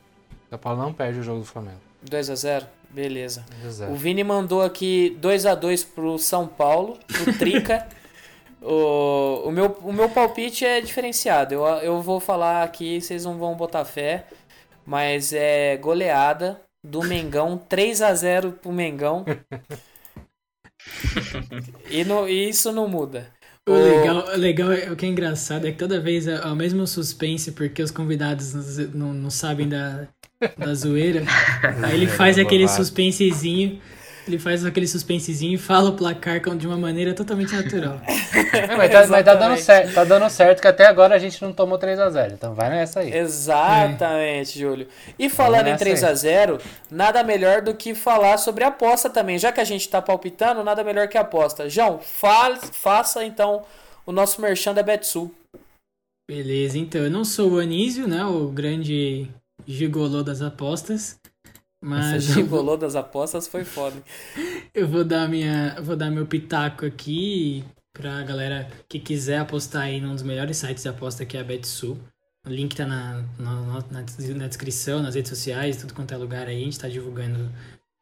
São 0.50 0.60
Paulo 0.60 0.82
não 0.82 0.94
perde 0.94 1.20
o 1.20 1.24
jogo 1.24 1.40
do 1.40 1.46
Flamengo. 1.46 1.80
2x0? 2.06 2.66
Beleza. 2.90 3.46
2 3.62 3.82
o 3.92 3.96
Vini 3.96 4.24
mandou 4.24 4.64
aqui 4.64 5.18
2x2 5.22 5.86
pro 5.94 6.18
São 6.18 6.48
Paulo, 6.48 6.98
pro 7.08 7.38
Trica. 7.38 7.88
o, 8.62 9.44
o, 9.46 9.52
meu, 9.52 9.78
o 9.84 9.94
meu 9.94 10.10
palpite 10.10 10.66
é 10.66 10.82
diferenciado. 10.82 11.54
Eu, 11.54 11.66
eu 11.66 12.02
vou 12.02 12.20
falar 12.20 12.64
aqui, 12.64 13.00
vocês 13.00 13.26
não 13.26 13.38
vão 13.38 13.56
botar 13.56 13.86
fé. 13.86 14.26
Mas 14.86 15.34
é 15.34 15.78
goleada 15.78 16.60
do 16.84 17.04
Mengão, 17.04 17.62
3x0 17.70 18.54
pro 18.54 18.72
Mengão. 18.72 19.24
e, 21.92 22.04
no, 22.04 22.28
e 22.28 22.50
isso 22.50 22.72
não 22.72 22.88
muda. 22.88 23.32
O 23.70 23.84
legal, 23.84 24.28
o 24.34 24.38
legal, 24.38 24.72
é, 24.72 24.92
o 24.92 24.96
que 24.96 25.06
é 25.06 25.10
engraçado 25.10 25.68
é 25.68 25.72
que 25.72 25.78
toda 25.78 26.00
vez 26.00 26.28
é 26.28 26.40
o 26.42 26.56
mesmo 26.56 26.88
suspense, 26.88 27.52
porque 27.52 27.82
os 27.84 27.92
convidados 27.92 28.54
não, 28.94 29.14
não 29.14 29.30
sabem 29.30 29.70
da, 29.70 30.08
da 30.58 30.74
zoeira. 30.74 31.24
Aí 31.84 31.96
ele 31.96 32.08
faz 32.08 32.38
aquele 32.38 32.68
suspensezinho 32.68 33.80
ele 34.30 34.40
faz 34.40 34.66
aquele 34.66 34.88
suspensezinho 34.88 35.56
e 35.56 35.58
fala 35.58 35.90
o 35.90 35.96
placar 35.96 36.40
de 36.56 36.68
uma 36.68 36.78
maneira 36.78 37.14
totalmente 37.14 37.54
natural. 37.54 38.00
É, 38.54 38.76
mas, 38.78 38.92
tá, 38.92 39.08
mas 39.08 39.26
tá, 39.26 39.36
dando 39.36 39.58
certo, 39.58 39.94
tá 39.94 40.04
dando 40.04 40.30
certo 40.30 40.62
que 40.62 40.68
até 40.68 40.86
agora 40.86 41.16
a 41.16 41.20
gente 41.20 41.42
não 41.42 41.52
tomou 41.52 41.78
3x0. 41.78 42.34
Então 42.34 42.54
vai 42.54 42.70
nessa 42.70 43.02
aí. 43.02 43.14
Exatamente, 43.14 44.58
é. 44.58 44.62
Júlio. 44.62 44.88
E 45.18 45.30
falando 45.30 45.68
em 45.68 45.76
3x0, 45.76 46.62
nada 46.90 47.24
melhor 47.24 47.62
do 47.62 47.74
que 47.74 47.96
falar 47.96 48.38
sobre 48.38 48.64
aposta 48.64 49.10
também. 49.10 49.40
Já 49.40 49.52
que 49.52 49.60
a 49.60 49.66
gente 49.66 49.90
tá 49.90 50.02
palpitando, 50.02 50.64
nada 50.64 50.84
melhor 50.84 51.08
que 51.08 51.18
aposta. 51.18 51.70
João, 51.70 52.00
fa 52.00 52.56
faça 52.72 53.26
então 53.26 53.64
o 54.06 54.12
nosso 54.12 54.42
merchan 54.42 54.74
da 54.74 54.84
Betsul. 54.84 55.34
Beleza, 56.30 56.78
então 56.78 57.02
eu 57.02 57.10
não 57.10 57.26
sou 57.26 57.54
o 57.54 57.60
Anísio, 57.60 58.08
né? 58.08 58.24
O 58.24 58.50
grande 58.50 59.28
gigolô 59.68 60.22
das 60.22 60.42
apostas. 60.42 61.20
Mas 61.82 62.28
Essa 62.28 62.34
gigolô 62.34 62.76
das 62.76 62.96
apostas 62.96 63.48
foi 63.48 63.64
foda. 63.64 64.02
Eu 64.74 64.88
vou 64.88 65.04
dar 65.04 65.30
minha, 65.30 65.80
vou 65.82 65.96
dar 65.96 66.12
meu 66.12 66.26
pitaco 66.26 66.86
aqui 66.86 67.64
pra 67.94 68.22
galera 68.24 68.70
que 68.88 69.00
quiser 69.00 69.40
apostar 69.40 69.84
aí 69.84 70.02
num 70.02 70.14
dos 70.14 70.24
melhores 70.24 70.58
sites 70.58 70.84
de 70.84 70.90
aposta 70.90 71.26
que 71.26 71.38
é 71.38 71.40
a 71.40 71.44
Betsu. 71.44 71.98
O 72.46 72.50
link 72.50 72.76
tá 72.76 72.86
na, 72.86 73.24
na, 73.38 73.82
na, 73.92 74.04
na 74.36 74.48
descrição, 74.48 75.02
nas 75.02 75.16
redes 75.16 75.30
sociais, 75.30 75.78
tudo 75.78 75.94
quanto 75.94 76.14
é 76.14 76.18
lugar 76.18 76.48
aí. 76.48 76.62
A 76.62 76.66
gente 76.66 76.80
tá 76.80 76.90
divulgando 76.90 77.50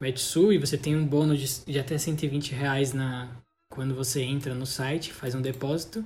Betsu 0.01 0.51
e 0.51 0.57
você 0.57 0.77
tem 0.77 0.95
um 0.95 1.05
bônus 1.05 1.39
de, 1.39 1.71
de 1.71 1.79
até 1.79 1.97
120 1.97 2.53
reais 2.53 2.93
na, 2.93 3.29
quando 3.69 3.93
você 3.93 4.21
entra 4.21 4.53
no 4.55 4.65
site, 4.65 5.13
faz 5.13 5.35
um 5.35 5.41
depósito. 5.41 6.03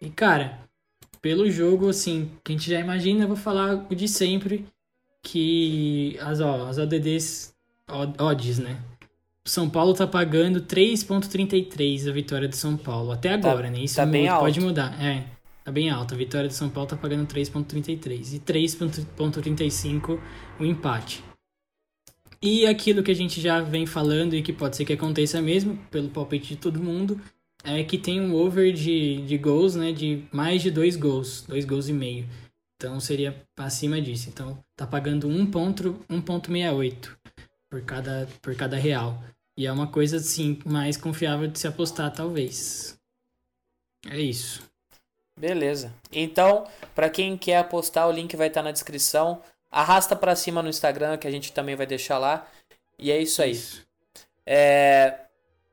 E 0.00 0.10
cara, 0.10 0.58
pelo 1.20 1.50
jogo, 1.50 1.88
assim, 1.88 2.30
que 2.44 2.52
a 2.52 2.56
gente 2.56 2.70
já 2.70 2.78
imagina, 2.78 3.24
eu 3.24 3.28
vou 3.28 3.36
falar 3.36 3.86
o 3.90 3.94
de 3.94 4.06
sempre 4.06 4.66
que 5.24 6.16
as, 6.20 6.40
ó, 6.40 6.68
as 6.68 6.78
ODDs, 6.78 7.52
odds, 8.18 8.58
né? 8.58 8.80
São 9.46 9.68
Paulo 9.68 9.92
tá 9.92 10.06
pagando 10.06 10.60
3.33 10.60 12.08
a 12.08 12.12
vitória 12.12 12.48
do 12.48 12.54
São 12.54 12.76
Paulo. 12.76 13.10
Até 13.10 13.36
tá, 13.36 13.50
agora, 13.50 13.66
tá, 13.66 13.72
né? 13.72 13.80
Isso 13.80 13.96
tá 13.96 14.06
bem 14.06 14.28
pode 14.28 14.60
mudar. 14.60 15.02
É. 15.02 15.24
tá 15.64 15.72
bem 15.72 15.90
alta. 15.90 16.14
A 16.14 16.18
vitória 16.18 16.48
do 16.48 16.54
São 16.54 16.70
Paulo 16.70 16.88
tá 16.88 16.96
pagando 16.96 17.26
3,33 17.26 18.34
e 18.34 18.38
3,35 18.38 20.20
o 20.60 20.64
empate. 20.64 21.24
E 22.40 22.66
aquilo 22.66 23.02
que 23.02 23.10
a 23.10 23.14
gente 23.14 23.40
já 23.40 23.60
vem 23.60 23.86
falando 23.86 24.34
e 24.34 24.42
que 24.42 24.52
pode 24.52 24.76
ser 24.76 24.84
que 24.84 24.92
aconteça 24.92 25.40
mesmo, 25.40 25.78
pelo 25.90 26.10
palpite 26.10 26.48
de 26.48 26.56
todo 26.56 26.82
mundo, 26.82 27.20
é 27.64 27.82
que 27.82 27.96
tem 27.98 28.20
um 28.20 28.34
over 28.34 28.72
de, 28.72 29.22
de 29.26 29.38
gols, 29.38 29.74
né? 29.74 29.92
De 29.92 30.22
mais 30.30 30.62
de 30.62 30.70
dois 30.70 30.96
gols, 30.96 31.44
dois 31.48 31.64
gols 31.64 31.88
e 31.88 31.92
meio. 31.92 32.26
Então 32.76 32.98
seria 32.98 33.42
acima 33.58 34.00
disso. 34.00 34.30
Então 34.30 34.58
tá 34.76 34.86
pagando 34.86 35.28
1,68 35.28 37.16
por 37.70 37.82
cada, 37.82 38.28
por 38.42 38.54
cada 38.56 38.76
real. 38.76 39.22
E 39.56 39.66
é 39.66 39.72
uma 39.72 39.86
coisa 39.86 40.16
assim 40.16 40.58
mais 40.64 40.96
confiável 40.96 41.46
de 41.46 41.58
se 41.58 41.66
apostar, 41.66 42.12
talvez. 42.12 42.98
É 44.10 44.18
isso. 44.18 44.62
Beleza. 45.36 45.92
Então, 46.12 46.66
para 46.94 47.10
quem 47.10 47.36
quer 47.36 47.58
apostar, 47.58 48.08
o 48.08 48.12
link 48.12 48.36
vai 48.36 48.48
estar 48.48 48.62
na 48.62 48.72
descrição. 48.72 49.42
Arrasta 49.70 50.14
para 50.14 50.36
cima 50.36 50.62
no 50.62 50.68
Instagram, 50.68 51.16
que 51.16 51.26
a 51.26 51.30
gente 51.30 51.52
também 51.52 51.74
vai 51.74 51.86
deixar 51.86 52.18
lá. 52.18 52.46
E 52.98 53.10
é 53.10 53.20
isso 53.20 53.42
aí. 53.42 53.52
Isso. 53.52 53.84
É... 54.46 55.18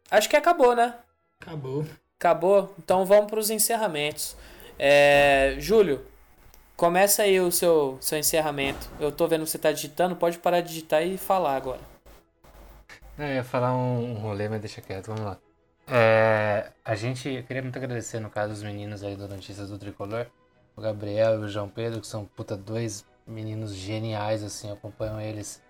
Acho 0.10 0.30
que 0.30 0.36
acabou, 0.36 0.76
né? 0.76 0.96
Acabou. 1.40 1.86
Acabou. 2.20 2.74
Então 2.80 3.06
vamos 3.06 3.30
para 3.30 3.40
os 3.40 3.50
encerramentos. 3.50 4.36
É... 4.78 5.56
Júlio, 5.60 6.06
começa 6.82 7.22
aí 7.22 7.40
o 7.40 7.52
seu, 7.52 8.00
seu 8.02 8.18
encerramento. 8.18 8.90
Eu 9.00 9.12
tô 9.12 9.28
vendo 9.28 9.44
que 9.44 9.52
você 9.52 9.60
tá 9.60 9.72
digitando, 9.72 10.16
pode 10.16 10.40
parar 10.40 10.62
de 10.62 10.70
digitar 10.70 11.06
e 11.06 11.16
falar 11.16 11.56
agora. 11.56 11.80
Eu 13.20 13.28
ia 13.28 13.44
falar 13.44 13.76
um, 13.76 14.16
rolê, 14.16 14.50
mas 14.50 14.62
deixa 14.62 14.82
quieto, 14.82 15.06
vamos 15.06 15.22
lá. 15.22 15.38
É, 15.88 16.72
a 16.84 16.96
gente, 16.96 17.30
eu 17.30 17.44
queria 17.44 17.62
muito 17.62 17.78
agradecer, 17.78 18.20
no 18.20 18.32
caso, 18.32 18.54
os 18.54 18.64
meninos 18.64 19.04
aí 19.04 19.16
do 19.16 19.28
Notícias 19.28 19.70
do 19.70 19.78
Tricolor, 19.78 20.26
o 20.76 20.82
Gabriel 20.82 21.36
e 21.36 21.46
o 21.46 21.48
João 21.48 21.70
Pedro, 21.70 22.02
que 22.02 22.08
são, 22.08 22.26
puta, 22.26 22.58
dois 22.58 23.06
meninos 23.28 23.76
geniais, 23.76 24.44
assim, 24.44 24.72
acompanham 24.72 25.22
eles 25.22 25.62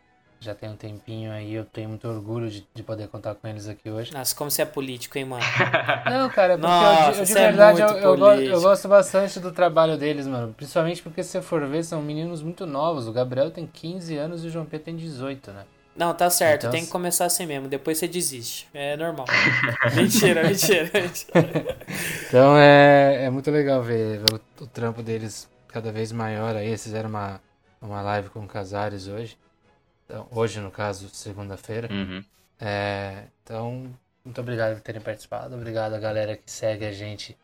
já 0.41 0.55
tem 0.55 0.67
um 0.67 0.75
tempinho 0.75 1.31
aí, 1.31 1.53
eu 1.53 1.63
tenho 1.63 1.87
muito 1.87 2.07
orgulho 2.07 2.49
de, 2.49 2.67
de 2.73 2.81
poder 2.81 3.07
contar 3.07 3.35
com 3.35 3.47
eles 3.47 3.67
aqui 3.67 3.91
hoje. 3.91 4.11
Nossa, 4.11 4.35
como 4.35 4.49
você 4.49 4.63
é 4.63 4.65
político, 4.65 5.15
hein, 5.19 5.25
mano? 5.25 5.43
Não, 6.09 6.27
cara, 6.29 6.57
porque 6.57 6.67
Nossa, 6.67 7.11
eu, 7.11 7.19
eu, 7.19 7.25
de 7.25 7.31
é 7.31 7.35
verdade 7.35 7.81
é 7.81 7.85
eu, 7.85 8.17
eu, 8.17 8.41
eu, 8.41 8.61
gosto 8.61 8.87
bastante 8.87 9.39
do 9.39 9.51
trabalho 9.51 9.95
deles, 9.97 10.25
mano. 10.25 10.51
Principalmente 10.57 11.03
porque 11.03 11.21
se 11.21 11.29
você 11.29 11.41
for 11.43 11.63
ver, 11.67 11.83
são 11.83 12.01
meninos 12.01 12.41
muito 12.41 12.65
novos. 12.65 13.07
O 13.07 13.13
Gabriel 13.13 13.51
tem 13.51 13.67
15 13.67 14.17
anos 14.17 14.43
e 14.43 14.47
o 14.47 14.49
João 14.49 14.65
Pedro 14.65 14.85
tem 14.85 14.95
18, 14.95 15.51
né? 15.51 15.63
Não, 15.95 16.11
tá 16.11 16.27
certo, 16.29 16.61
então, 16.61 16.71
tem 16.71 16.85
que 16.85 16.89
começar 16.89 17.25
assim 17.25 17.45
mesmo, 17.45 17.67
depois 17.67 17.99
você 17.99 18.07
desiste. 18.07 18.67
É 18.73 18.97
normal. 18.97 19.27
mentira, 19.93 20.43
mentira, 20.43 20.89
mentira. 20.91 21.77
Então 22.27 22.57
é, 22.57 23.25
é 23.25 23.29
muito 23.29 23.51
legal 23.51 23.83
ver, 23.83 24.17
ver 24.19 24.33
o, 24.33 24.63
o, 24.63 24.67
trampo 24.67 25.03
deles 25.03 25.47
cada 25.67 25.91
vez 25.91 26.11
maior 26.11 26.55
aí. 26.55 26.69
Eles 26.69 26.81
fizeram 26.81 27.09
uma, 27.09 27.39
uma 27.79 28.01
live 28.01 28.29
com 28.29 28.39
o 28.39 28.47
Casares 28.47 29.07
hoje. 29.07 29.37
Então, 30.11 30.27
hoje, 30.29 30.59
no 30.59 30.69
caso, 30.69 31.07
segunda-feira. 31.07 31.87
Uhum. 31.89 32.21
É, 32.59 33.23
então, 33.41 33.89
muito 34.25 34.41
obrigado 34.41 34.75
por 34.75 34.81
terem 34.81 35.01
participado. 35.01 35.55
Obrigado 35.55 35.93
a 35.93 35.99
galera 35.99 36.35
que 36.35 36.51
segue 36.51 36.85
a 36.85 36.91
gente 36.91 37.37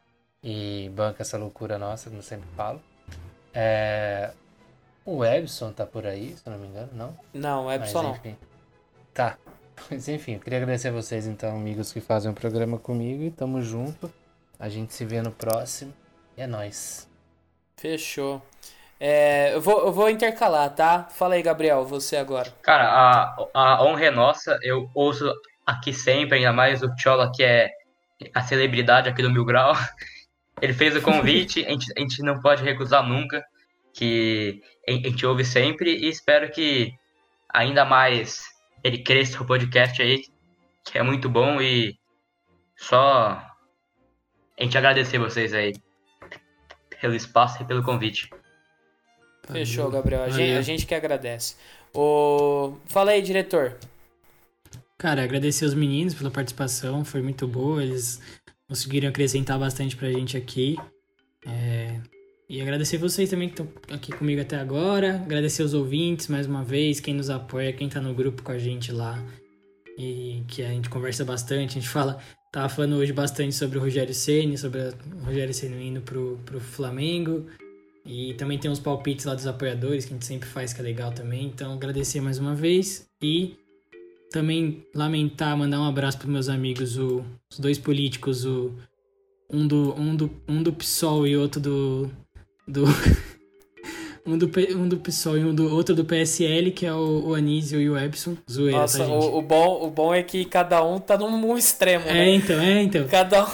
e 0.43 0.91
banca 0.93 1.23
essa 1.23 1.37
loucura 1.37 1.77
nossa, 1.77 2.09
como 2.09 2.19
eu 2.19 2.23
sempre 2.23 2.47
falo. 2.57 2.81
É, 3.53 4.33
o 5.05 5.23
Ebson 5.23 5.71
tá 5.71 5.85
por 5.85 6.05
aí, 6.05 6.35
se 6.35 6.45
eu 6.45 6.51
não 6.51 6.59
me 6.59 6.67
engano, 6.67 6.89
não? 6.91 7.17
Não, 7.33 7.67
o 7.67 7.71
Ebson 7.71 8.03
Mas, 8.03 8.17
enfim, 8.17 8.29
não. 8.31 8.37
Tá. 9.13 9.37
Mas 9.89 10.09
enfim, 10.09 10.33
eu 10.33 10.39
queria 10.41 10.59
agradecer 10.59 10.89
a 10.89 10.91
vocês 10.91 11.25
então, 11.25 11.55
amigos 11.55 11.93
que 11.93 12.01
fazem 12.01 12.29
o 12.29 12.33
programa 12.33 12.77
comigo 12.77 13.23
e 13.23 13.31
tamo 13.31 13.61
junto. 13.61 14.11
A 14.59 14.67
gente 14.67 14.93
se 14.93 15.05
vê 15.05 15.21
no 15.21 15.31
próximo. 15.31 15.93
E 16.35 16.41
é 16.41 16.47
nóis. 16.47 17.07
Fechou. 17.77 18.41
É, 18.99 19.53
eu, 19.53 19.61
vou, 19.61 19.85
eu 19.85 19.91
vou 19.91 20.09
intercalar, 20.09 20.73
tá? 20.73 21.03
Fala 21.03 21.35
aí, 21.35 21.41
Gabriel, 21.41 21.85
você 21.85 22.17
agora. 22.17 22.51
Cara, 22.61 22.89
a, 22.89 23.47
a 23.53 23.83
honra 23.83 24.05
é 24.05 24.11
nossa. 24.11 24.57
Eu 24.63 24.89
ouço 24.93 25.31
aqui 25.65 25.93
sempre, 25.93 26.37
ainda 26.37 26.53
mais 26.53 26.81
o 26.81 26.91
Chola, 26.97 27.31
que 27.33 27.43
é 27.43 27.69
a 28.33 28.41
celebridade 28.41 29.09
aqui 29.09 29.21
do 29.21 29.29
Mil 29.29 29.45
Grau. 29.45 29.73
Ele 30.61 30.73
fez 30.73 30.95
o 30.95 31.01
convite, 31.01 31.63
a 31.65 31.69
gente, 31.69 31.93
a 31.95 31.99
gente 31.99 32.23
não 32.23 32.41
pode 32.41 32.63
recusar 32.63 33.07
nunca 33.07 33.45
que 33.93 34.61
a 34.87 34.91
gente 34.91 35.25
ouve 35.25 35.45
sempre 35.45 35.91
e 35.91 36.07
espero 36.07 36.49
que 36.51 36.93
ainda 37.49 37.85
mais 37.85 38.43
ele 38.83 38.99
cresça 38.99 39.41
o 39.41 39.45
podcast 39.45 40.01
aí, 40.01 40.23
que 40.83 40.97
é 40.97 41.03
muito 41.03 41.29
bom 41.29 41.61
e 41.61 41.95
só 42.75 43.43
a 44.59 44.63
gente 44.63 44.77
agradecer 44.77 45.19
vocês 45.19 45.53
aí 45.53 45.73
pelo 47.01 47.15
espaço 47.15 47.61
e 47.61 47.65
pelo 47.65 47.83
convite. 47.83 48.29
Fechou, 49.53 49.89
Gabriel. 49.89 50.23
A 50.23 50.29
gente, 50.29 50.57
a 50.57 50.61
gente, 50.61 50.85
que 50.85 50.95
agradece. 50.95 51.55
O... 51.93 52.73
Fala 52.85 53.11
aí, 53.11 53.21
diretor. 53.21 53.77
Cara, 54.97 55.23
agradecer 55.23 55.65
os 55.65 55.73
meninos 55.73 56.13
pela 56.13 56.31
participação, 56.31 57.05
foi 57.05 57.21
muito 57.21 57.47
boa. 57.47 57.83
Eles 57.83 58.19
conseguiram 58.67 59.09
acrescentar 59.09 59.59
bastante 59.59 59.95
pra 59.95 60.11
gente 60.11 60.35
aqui. 60.35 60.75
É, 61.45 61.99
e 62.49 62.61
agradecer 62.61 62.97
vocês 62.97 63.29
também 63.29 63.49
que 63.49 63.61
estão 63.61 63.95
aqui 63.95 64.11
comigo 64.11 64.41
até 64.41 64.57
agora. 64.57 65.15
Agradecer 65.15 65.63
os 65.63 65.73
ouvintes 65.73 66.27
mais 66.27 66.47
uma 66.47 66.63
vez, 66.63 66.99
quem 66.99 67.13
nos 67.13 67.29
apoia, 67.29 67.73
quem 67.73 67.89
tá 67.89 68.01
no 68.01 68.13
grupo 68.13 68.41
com 68.41 68.51
a 68.51 68.57
gente 68.57 68.91
lá. 68.91 69.23
E 69.97 70.43
que 70.47 70.63
a 70.63 70.69
gente 70.69 70.89
conversa 70.89 71.25
bastante, 71.25 71.71
a 71.71 71.81
gente 71.81 71.89
fala. 71.89 72.19
Tava 72.51 72.69
falando 72.69 72.95
hoje 72.95 73.11
bastante 73.11 73.53
sobre 73.53 73.77
o 73.77 73.81
Rogério 73.81 74.13
Ceni, 74.13 74.57
sobre 74.57 74.79
o 74.79 75.25
Rogério 75.25 75.53
Ceni 75.53 75.87
indo 75.87 76.01
pro, 76.01 76.39
pro 76.45 76.59
Flamengo. 76.59 77.45
E 78.07 78.33
também 78.35 78.57
tem 78.57 78.71
uns 78.71 78.79
palpites 78.79 79.25
lá 79.25 79.35
dos 79.35 79.45
apoiadores 79.45 80.05
que 80.05 80.13
a 80.13 80.15
gente 80.15 80.25
sempre 80.25 80.47
faz, 80.47 80.71
que 80.71 80.79
é 80.79 80.83
legal 80.83 81.11
também. 81.11 81.45
Então 81.45 81.73
agradecer 81.73 82.21
mais 82.21 82.39
uma 82.39 82.55
vez. 82.55 83.05
E 83.21 83.57
também 84.31 84.85
lamentar, 84.95 85.57
mandar 85.57 85.81
um 85.81 85.85
abraço 85.85 86.17
para 86.17 86.27
meus 86.27 86.47
amigos, 86.47 86.97
o, 86.97 87.25
os 87.51 87.59
dois 87.59 87.77
políticos, 87.77 88.45
o, 88.45 88.73
um, 89.51 89.67
do, 89.67 89.93
um, 89.93 90.15
do, 90.15 90.31
um 90.47 90.63
do 90.63 90.71
PSOL 90.71 91.27
e 91.27 91.35
outro 91.35 91.59
do, 91.59 92.11
do 92.65 92.85
um 94.27 94.37
do, 94.37 94.51
um 94.75 94.87
do 94.87 94.97
PSOL 94.97 95.37
e 95.37 95.45
um 95.45 95.55
do 95.55 95.73
outro 95.73 95.95
do 95.95 96.03
PSL, 96.03 96.71
que 96.71 96.85
é 96.85 96.93
o, 96.93 97.29
o 97.29 97.33
Anísio 97.33 97.79
e 97.79 97.89
o 97.89 97.97
Epson. 97.97 98.35
Zoeira, 98.49 98.79
Nossa, 98.79 99.05
tá, 99.05 99.09
o, 99.09 99.37
o, 99.37 99.41
bom, 99.41 99.85
o 99.85 99.89
bom 99.89 100.13
é 100.13 100.21
que 100.21 100.43
cada 100.43 100.83
um 100.83 100.99
tá 100.99 101.17
num 101.17 101.57
extremo, 101.57 102.05
é, 102.05 102.13
né? 102.13 102.35
então, 102.35 102.59
é, 102.59 102.81
então. 102.83 103.07
Cada 103.07 103.45
um... 103.45 103.47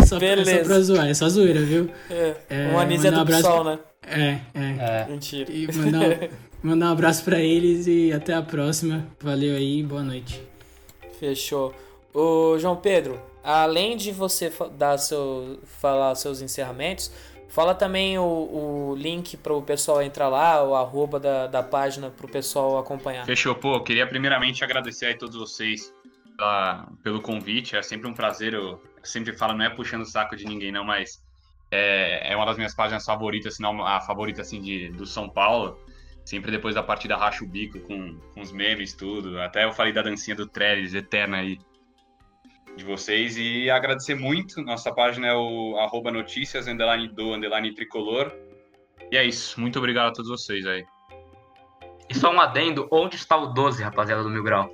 é, 0.00 0.06
só, 0.06 0.18
Beleza. 0.20 0.52
é 0.52 0.58
só 0.58 0.64
pra 0.64 0.80
zoar, 0.80 1.08
é 1.08 1.14
só 1.14 1.28
zoeira, 1.28 1.60
viu? 1.60 1.90
É, 2.08 2.36
é 2.48 2.72
o 2.72 2.78
Anísio 2.78 3.08
é 3.08 3.10
do 3.10 3.20
um 3.20 3.26
PSOL, 3.26 3.64
né? 3.64 3.78
É, 4.06 4.38
é, 4.54 4.76
é. 4.78 5.06
Mentira. 5.10 5.50
E 5.52 5.66
mandar, 5.76 6.28
mandar 6.62 6.86
um 6.86 6.92
abraço 6.92 7.24
pra 7.24 7.40
eles 7.40 7.86
e 7.88 8.12
até 8.12 8.34
a 8.34 8.42
próxima. 8.42 9.04
Valeu 9.20 9.56
aí, 9.56 9.82
boa 9.82 10.02
noite. 10.02 10.40
Fechou. 11.18 11.74
Ô, 12.14 12.56
João 12.58 12.76
Pedro, 12.76 13.20
além 13.42 13.96
de 13.96 14.12
você 14.12 14.52
dar 14.76 14.98
seu, 14.98 15.58
falar 15.80 16.14
seus 16.14 16.40
encerramentos, 16.40 17.10
Fala 17.52 17.74
também 17.74 18.18
o, 18.18 18.22
o 18.22 18.94
link 18.96 19.36
para 19.36 19.52
o 19.52 19.60
pessoal 19.60 20.02
entrar 20.02 20.30
lá, 20.30 20.64
o 20.64 20.74
arroba 20.74 21.20
da, 21.20 21.46
da 21.46 21.62
página 21.62 22.08
para 22.08 22.24
o 22.24 22.28
pessoal 22.28 22.78
acompanhar. 22.78 23.26
Fechou, 23.26 23.54
pô. 23.54 23.78
Queria 23.82 24.06
primeiramente 24.06 24.64
agradecer 24.64 25.08
a 25.08 25.18
todos 25.18 25.36
vocês 25.36 25.92
pela, 26.34 26.88
pelo 27.02 27.20
convite. 27.20 27.76
É 27.76 27.82
sempre 27.82 28.08
um 28.08 28.14
prazer. 28.14 28.54
Eu, 28.54 28.82
sempre 29.02 29.34
falo, 29.34 29.52
não 29.52 29.66
é 29.66 29.68
puxando 29.68 30.00
o 30.00 30.06
saco 30.06 30.34
de 30.34 30.46
ninguém, 30.46 30.72
não, 30.72 30.82
mas 30.82 31.22
é, 31.70 32.32
é 32.32 32.34
uma 32.34 32.46
das 32.46 32.56
minhas 32.56 32.74
páginas 32.74 33.04
favoritas, 33.04 33.56
se 33.56 33.60
não 33.60 33.86
a 33.86 34.00
favorita 34.00 34.40
assim, 34.40 34.58
de, 34.58 34.88
do 34.88 35.04
São 35.04 35.28
Paulo. 35.28 35.78
Sempre 36.24 36.50
depois 36.50 36.74
da 36.74 36.82
partida 36.82 37.18
racha 37.18 37.44
o 37.44 37.46
bico 37.46 37.78
com, 37.80 38.18
com 38.32 38.40
os 38.40 38.50
memes, 38.50 38.94
tudo. 38.94 39.38
Até 39.42 39.66
eu 39.66 39.72
falei 39.72 39.92
da 39.92 40.00
dancinha 40.00 40.34
do 40.34 40.46
Trellis, 40.46 40.94
eterna 40.94 41.36
aí 41.36 41.58
de 42.76 42.84
vocês 42.84 43.36
e 43.36 43.70
agradecer 43.70 44.14
muito. 44.14 44.62
Nossa 44.62 44.92
página 44.92 45.28
é 45.28 45.34
o 45.34 45.76
arroba 45.78 46.10
notícias, 46.10 46.66
underline 46.66 47.08
do, 47.08 47.34
underline 47.34 47.74
tricolor. 47.74 48.32
E 49.10 49.16
é 49.16 49.24
isso. 49.24 49.60
Muito 49.60 49.78
obrigado 49.78 50.08
a 50.08 50.12
todos 50.12 50.30
vocês 50.30 50.66
aí. 50.66 50.84
E 52.08 52.14
só 52.14 52.32
um 52.32 52.40
adendo, 52.40 52.88
onde 52.90 53.16
está 53.16 53.36
o 53.36 53.46
12, 53.46 53.82
rapaziada 53.82 54.22
do 54.22 54.30
Mil 54.30 54.42
Grau? 54.42 54.70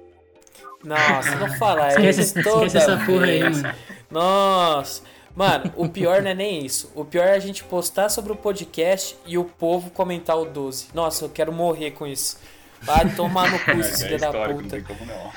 Nossa, 0.83 1.35
não 1.37 1.51
fala 1.57 1.89
isso 2.01 2.21
esquece 2.21 2.77
essa 2.77 2.97
porra 3.05 3.27
aí, 3.27 3.41
mano. 3.43 3.75
Nossa. 4.11 5.03
Mano, 5.35 5.73
o 5.77 5.89
pior 5.89 6.23
não 6.23 6.31
é 6.31 6.35
nem 6.35 6.65
isso. 6.65 6.91
O 6.95 7.05
pior 7.05 7.27
é 7.27 7.35
a 7.35 7.39
gente 7.39 7.63
postar 7.63 8.09
sobre 8.09 8.33
o 8.33 8.37
podcast 8.37 9.17
e 9.25 9.39
o 9.39 9.45
povo 9.45 9.91
comentar 9.91 10.37
o 10.37 10.45
12. 10.45 10.89
Nossa, 10.93 11.25
eu 11.25 11.29
quero 11.29 11.53
morrer 11.53 11.93
com 11.93 12.07
isso. 12.07 12.41
Vai 12.83 13.09
tomar 13.15 13.51
no 13.51 13.59
cu, 13.61 13.73
esse 13.79 14.05
filho 14.05 14.19
da 14.19 14.33
puta. 14.33 14.53
Não 14.55 14.69
tem 14.69 14.83
como 14.83 15.05
não. 15.05 15.33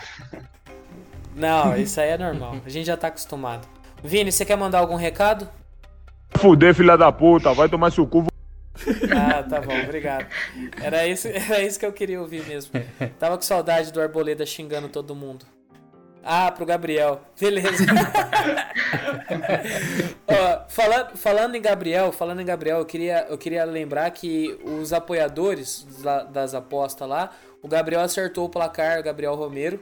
Não, 1.35 1.75
isso 1.77 1.99
aí 1.99 2.09
é 2.09 2.17
normal. 2.17 2.57
A 2.65 2.69
gente 2.69 2.85
já 2.85 2.97
tá 2.97 3.07
acostumado. 3.07 3.67
Vini, 4.03 4.31
você 4.31 4.43
quer 4.45 4.57
mandar 4.57 4.79
algum 4.79 4.95
recado? 4.95 5.47
Fuder, 6.37 6.73
filha 6.73 6.97
da 6.97 7.11
puta, 7.11 7.53
vai 7.53 7.69
tomar 7.69 7.91
seu 7.91 8.05
cu. 8.07 8.25
Ah, 9.15 9.43
tá 9.43 9.61
bom, 9.61 9.77
obrigado. 9.83 10.25
Era 10.81 11.05
isso, 11.07 11.27
era 11.33 11.61
isso 11.61 11.79
que 11.79 11.85
eu 11.85 11.93
queria 11.93 12.19
ouvir 12.19 12.43
mesmo. 12.47 12.71
Tava 13.19 13.35
com 13.37 13.43
saudade 13.43 13.91
do 13.91 14.01
Arboleda 14.01 14.45
xingando 14.45 14.89
todo 14.89 15.13
mundo. 15.15 15.45
Ah, 16.23 16.51
pro 16.51 16.65
Gabriel. 16.65 17.21
Beleza. 17.39 17.83
Ó, 20.27 20.59
falando, 20.69 21.17
falando 21.17 21.55
em 21.55 21.61
Gabriel, 21.61 22.11
falando 22.11 22.41
em 22.41 22.45
Gabriel, 22.45 22.77
eu 22.79 22.85
queria, 22.85 23.25
eu 23.29 23.37
queria 23.37 23.63
lembrar 23.65 24.09
que 24.11 24.57
os 24.63 24.93
apoiadores 24.93 25.85
da- 26.03 26.23
das 26.23 26.53
apostas 26.53 27.07
lá, 27.07 27.31
o 27.61 27.67
Gabriel 27.67 28.01
acertou 28.01 28.45
o 28.45 28.49
placar, 28.49 28.99
o 28.99 29.03
Gabriel 29.03 29.35
Romero. 29.35 29.79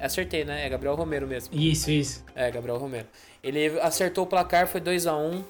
Acertei, 0.00 0.44
né? 0.44 0.66
É 0.66 0.68
Gabriel 0.68 0.94
Romero 0.94 1.26
mesmo. 1.26 1.54
Isso, 1.54 1.90
isso. 1.90 2.24
É, 2.34 2.50
Gabriel 2.50 2.78
Romero. 2.78 3.06
Ele 3.42 3.78
acertou 3.80 4.24
o 4.24 4.26
placar, 4.26 4.66
foi 4.66 4.80
2 4.80 5.06
a 5.06 5.16
1 5.16 5.44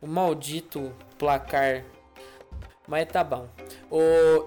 O 0.00 0.06
maldito 0.06 0.92
placar. 1.18 1.84
Mas 2.86 3.06
tá 3.06 3.22
bom. 3.22 3.48
O, 3.90 3.98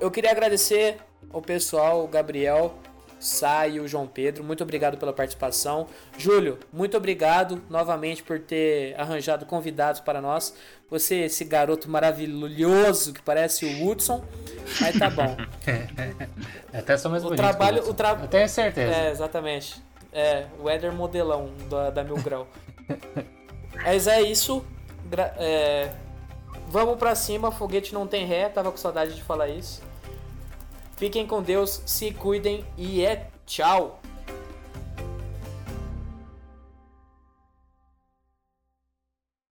eu 0.02 0.12
queria 0.12 0.32
agradecer 0.32 0.98
ao 1.32 1.42
pessoal, 1.42 2.04
o 2.04 2.08
Gabriel, 2.08 2.78
Sá 3.26 3.68
e 3.68 3.80
o 3.80 3.88
João 3.88 4.06
Pedro. 4.08 4.44
Muito 4.44 4.62
obrigado 4.64 4.98
pela 4.98 5.12
participação. 5.14 5.88
Júlio, 6.18 6.60
muito 6.72 6.96
obrigado 6.96 7.62
novamente 7.70 8.22
por 8.22 8.40
ter 8.40 8.94
arranjado 9.00 9.46
convidados 9.46 10.00
para 10.02 10.22
nós. 10.22 10.54
Você, 10.90 11.22
esse 11.22 11.44
garoto 11.44 11.90
maravilhoso 11.90 13.12
que 13.14 13.22
parece 13.22 13.66
o 13.66 13.88
Hudson. 13.88 14.24
Mas 14.80 14.98
tá 15.00 15.10
bom. 15.10 15.36
Até 16.74 16.98
sou 16.98 17.10
mais 17.10 17.24
O 17.24 17.28
bonito. 17.30 17.42
trabalho- 17.42 17.90
o 17.90 17.94
tra- 17.94 18.18
Eu 18.22 18.28
tenho 18.28 18.48
certeza. 18.48 18.94
É, 18.94 19.10
exatamente. 19.12 19.82
É, 20.14 20.46
o 20.60 20.70
Éder 20.70 20.94
modelão 20.94 21.50
da, 21.70 21.90
da 21.90 22.04
Mil 22.04 22.18
Grau. 22.18 22.48
Mas 23.84 24.08
é 24.08 24.22
isso. 24.22 24.64
Gra- 25.10 25.34
é, 25.38 25.90
vamos 26.68 26.98
pra 26.98 27.16
cima, 27.16 27.52
foguete 27.52 27.94
não 27.94 28.08
tem 28.08 28.26
ré, 28.26 28.48
tava 28.50 28.72
com 28.72 28.78
saudade 28.78 29.14
de 29.16 29.24
falar 29.24 29.48
isso. 29.50 29.82
Fiquem 30.98 31.28
com 31.28 31.42
Deus, 31.42 31.82
se 31.86 32.12
cuidem 32.12 32.64
e 32.78 33.04
é 33.04 33.28
tchau! 33.46 34.00